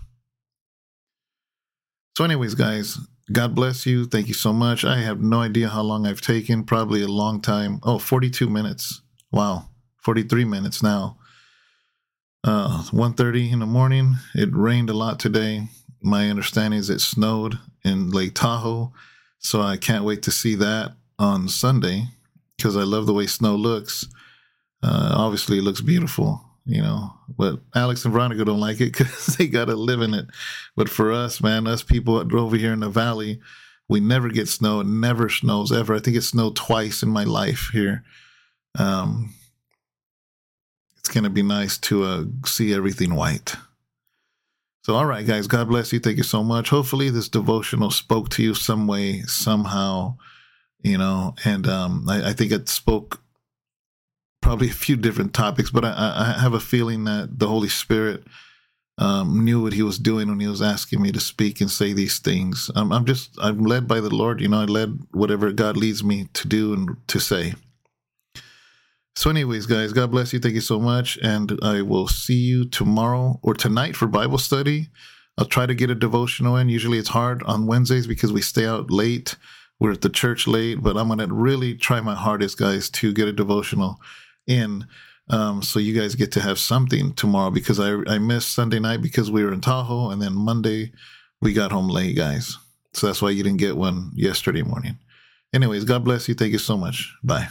So, 2.17 2.25
anyways, 2.25 2.55
guys, 2.55 2.99
God 3.33 3.55
bless 3.55 3.87
you. 3.87 4.07
Thank 4.07 4.27
you 4.27 4.35
so 4.35 4.53
much. 4.53 4.85
I 4.85 4.99
have 4.99 5.21
no 5.21 5.41
idea 5.41 5.69
how 5.69 5.83
long 5.83 6.07
I've 6.07 6.21
taken, 6.21 6.65
probably 6.65 7.03
a 7.03 7.09
long 7.09 7.41
time. 7.41 7.79
Oh, 7.85 7.99
42 7.99 8.51
minutes. 8.51 9.03
Wow, 9.31 9.69
43 9.99 10.45
minutes 10.45 10.83
now. 10.83 11.17
Uh, 12.43 12.83
1.30 12.91 13.53
in 13.53 13.59
the 13.61 13.67
morning. 13.67 14.17
It 14.35 14.49
rained 14.53 14.91
a 14.91 14.95
lot 14.95 15.21
today. 15.21 15.69
My 16.03 16.29
understanding 16.29 16.81
is 16.81 16.91
it 16.91 17.01
snowed 17.01 17.59
in 17.85 18.11
Lake 18.11 18.35
Tahoe, 18.35 18.93
so 19.39 19.61
I 19.61 19.77
can't 19.77 20.05
wait 20.05 20.23
to 20.23 20.31
see 20.31 20.57
that 20.57 20.97
on 21.19 21.49
Sunday 21.49 22.09
because 22.57 22.77
I 22.77 22.83
love 22.83 23.07
the 23.07 23.15
way 23.15 23.27
snow 23.27 23.55
looks. 23.55 24.07
Uh, 24.83 25.13
obviously, 25.15 25.59
it 25.59 25.63
looks 25.63 25.83
beautiful, 25.83 26.43
you 26.71 26.83
know. 26.83 27.13
But 27.29 27.61
Alex 27.75 28.05
and 28.05 28.13
Veronica 28.13 28.45
don't 28.45 28.61
like 28.61 28.81
it 28.81 28.93
because 28.97 29.37
they 29.37 29.47
got 29.47 29.67
to 29.67 29.77
live 29.77 30.01
in 30.01 30.15
it. 30.15 30.27
But 30.77 30.89
for 30.89 31.13
us, 31.13 31.41
man, 31.41 31.67
us 31.67 31.83
people 31.83 32.17
over 32.17 32.57
here 32.57 32.73
in 32.73 32.81
the 32.81 32.89
valley, 32.89 33.41
we 33.89 34.01
never 34.01 34.29
get 34.29 34.49
snow. 34.49 34.81
It 34.81 34.87
never 34.87 35.29
snows 35.29 35.73
ever. 35.73 35.95
I 35.95 36.01
think 36.01 36.17
it 36.17 36.23
snowed 36.23 36.57
twice 36.57 37.03
in 37.03 37.09
my 37.09 37.25
life 37.25 37.71
here. 37.73 38.05
Um, 38.79 39.35
it's 40.99 41.09
gonna 41.09 41.31
be 41.31 41.43
nice 41.43 41.79
to 41.79 42.05
uh, 42.05 42.25
see 42.45 42.73
everything 42.73 43.15
white. 43.15 43.57
So, 44.83 44.95
all 44.95 45.07
right, 45.07 45.27
guys, 45.27 45.47
God 45.47 45.69
bless 45.69 45.93
you. 45.93 46.01
Thank 46.01 46.17
you 46.17 46.23
so 46.23 46.43
much. 46.43 46.71
Hopefully, 46.71 47.11
this 47.11 47.29
devotional 47.29 47.91
spoke 47.91 48.29
to 48.31 48.43
you 48.43 48.55
some 48.55 48.87
way, 48.87 49.23
somehow 49.23 50.17
you 50.83 50.99
know, 50.99 51.35
and 51.45 51.67
um, 51.67 52.09
I, 52.09 52.31
I, 52.31 52.33
think 52.33 52.53
it 52.53 52.69
spoke 52.69 53.21
probably 54.51 54.69
a 54.69 54.73
few 54.73 54.97
different 54.97 55.33
topics, 55.33 55.71
but 55.71 55.85
I, 55.85 56.35
I 56.37 56.41
have 56.41 56.55
a 56.55 56.59
feeling 56.59 57.05
that 57.05 57.39
the 57.39 57.47
Holy 57.47 57.69
Spirit 57.69 58.25
um, 58.99 59.45
knew 59.45 59.63
what 59.63 59.75
He 59.75 59.85
was 59.85 59.97
doing 59.97 60.27
when 60.27 60.41
He 60.41 60.49
was 60.49 60.61
asking 60.61 61.01
me 61.01 61.13
to 61.13 61.21
speak 61.21 61.61
and 61.61 61.71
say 61.71 61.93
these 61.93 62.19
things. 62.19 62.69
I'm, 62.75 62.91
I'm 62.91 63.05
just 63.05 63.31
I'm 63.41 63.65
led 63.65 63.87
by 63.87 64.01
the 64.01 64.13
Lord, 64.13 64.41
you 64.41 64.49
know. 64.49 64.61
I 64.61 64.65
led 64.65 64.99
whatever 65.13 65.53
God 65.53 65.77
leads 65.77 66.03
me 66.03 66.27
to 66.33 66.49
do 66.49 66.75
and 66.75 66.97
to 67.07 67.21
say. 67.21 67.55
So, 69.15 69.31
anyways, 69.31 69.67
guys, 69.67 69.93
God 69.93 70.11
bless 70.11 70.33
you. 70.33 70.41
Thank 70.41 70.57
you 70.57 70.61
so 70.61 70.81
much, 70.81 71.17
and 71.23 71.57
I 71.63 71.83
will 71.83 72.09
see 72.09 72.41
you 72.41 72.65
tomorrow 72.65 73.39
or 73.45 73.55
tonight 73.55 73.95
for 73.95 74.09
Bible 74.09 74.39
study. 74.39 74.89
I'll 75.39 75.47
try 75.47 75.67
to 75.67 75.77
get 75.77 75.91
a 75.91 75.95
devotional 75.95 76.57
in. 76.57 76.69
Usually, 76.69 76.99
it's 76.99 77.11
hard 77.11 77.45
on 77.45 77.69
Wednesdays 77.69 78.09
because 78.09 78.33
we 78.33 78.43
stay 78.43 78.67
out 78.67 78.91
late 78.91 79.37
we're 79.81 79.93
at 79.93 80.03
the 80.03 80.11
church 80.11 80.47
late, 80.47 80.83
but 80.83 80.99
I'm 80.99 81.09
going 81.09 81.27
to 81.27 81.35
really 81.35 81.75
try 81.75 82.03
my 82.03 82.15
hardest, 82.15 82.59
guys, 82.59 82.91
to 82.91 83.15
get 83.15 83.29
a 83.29 83.33
devotional 83.33 83.99
in. 84.47 84.87
Um, 85.29 85.63
so 85.63 85.79
you 85.79 85.99
guys 85.99 86.15
get 86.15 86.33
to 86.33 86.41
have 86.41 86.59
something 86.59 87.13
tomorrow 87.15 87.51
because 87.51 87.79
I, 87.79 87.95
I 88.09 88.19
missed 88.19 88.53
Sunday 88.53 88.81
night 88.81 89.01
because 89.03 89.31
we 89.31 89.45
were 89.45 89.53
in 89.53 89.61
Tahoe. 89.61 90.11
And 90.11 90.21
then 90.21 90.35
Monday, 90.35 90.93
we 91.41 91.53
got 91.53 91.73
home 91.73 91.89
late, 91.89 92.17
guys. 92.17 92.57
So 92.93 93.07
that's 93.07 93.23
why 93.23 93.31
you 93.31 93.43
didn't 93.43 93.61
get 93.61 93.77
one 93.77 94.11
yesterday 94.15 94.63
morning. 94.63 94.99
Anyways, 95.53 95.85
God 95.85 96.05
bless 96.05 96.29
you. 96.29 96.35
Thank 96.35 96.53
you 96.53 96.59
so 96.59 96.77
much. 96.77 97.15
Bye. 97.23 97.49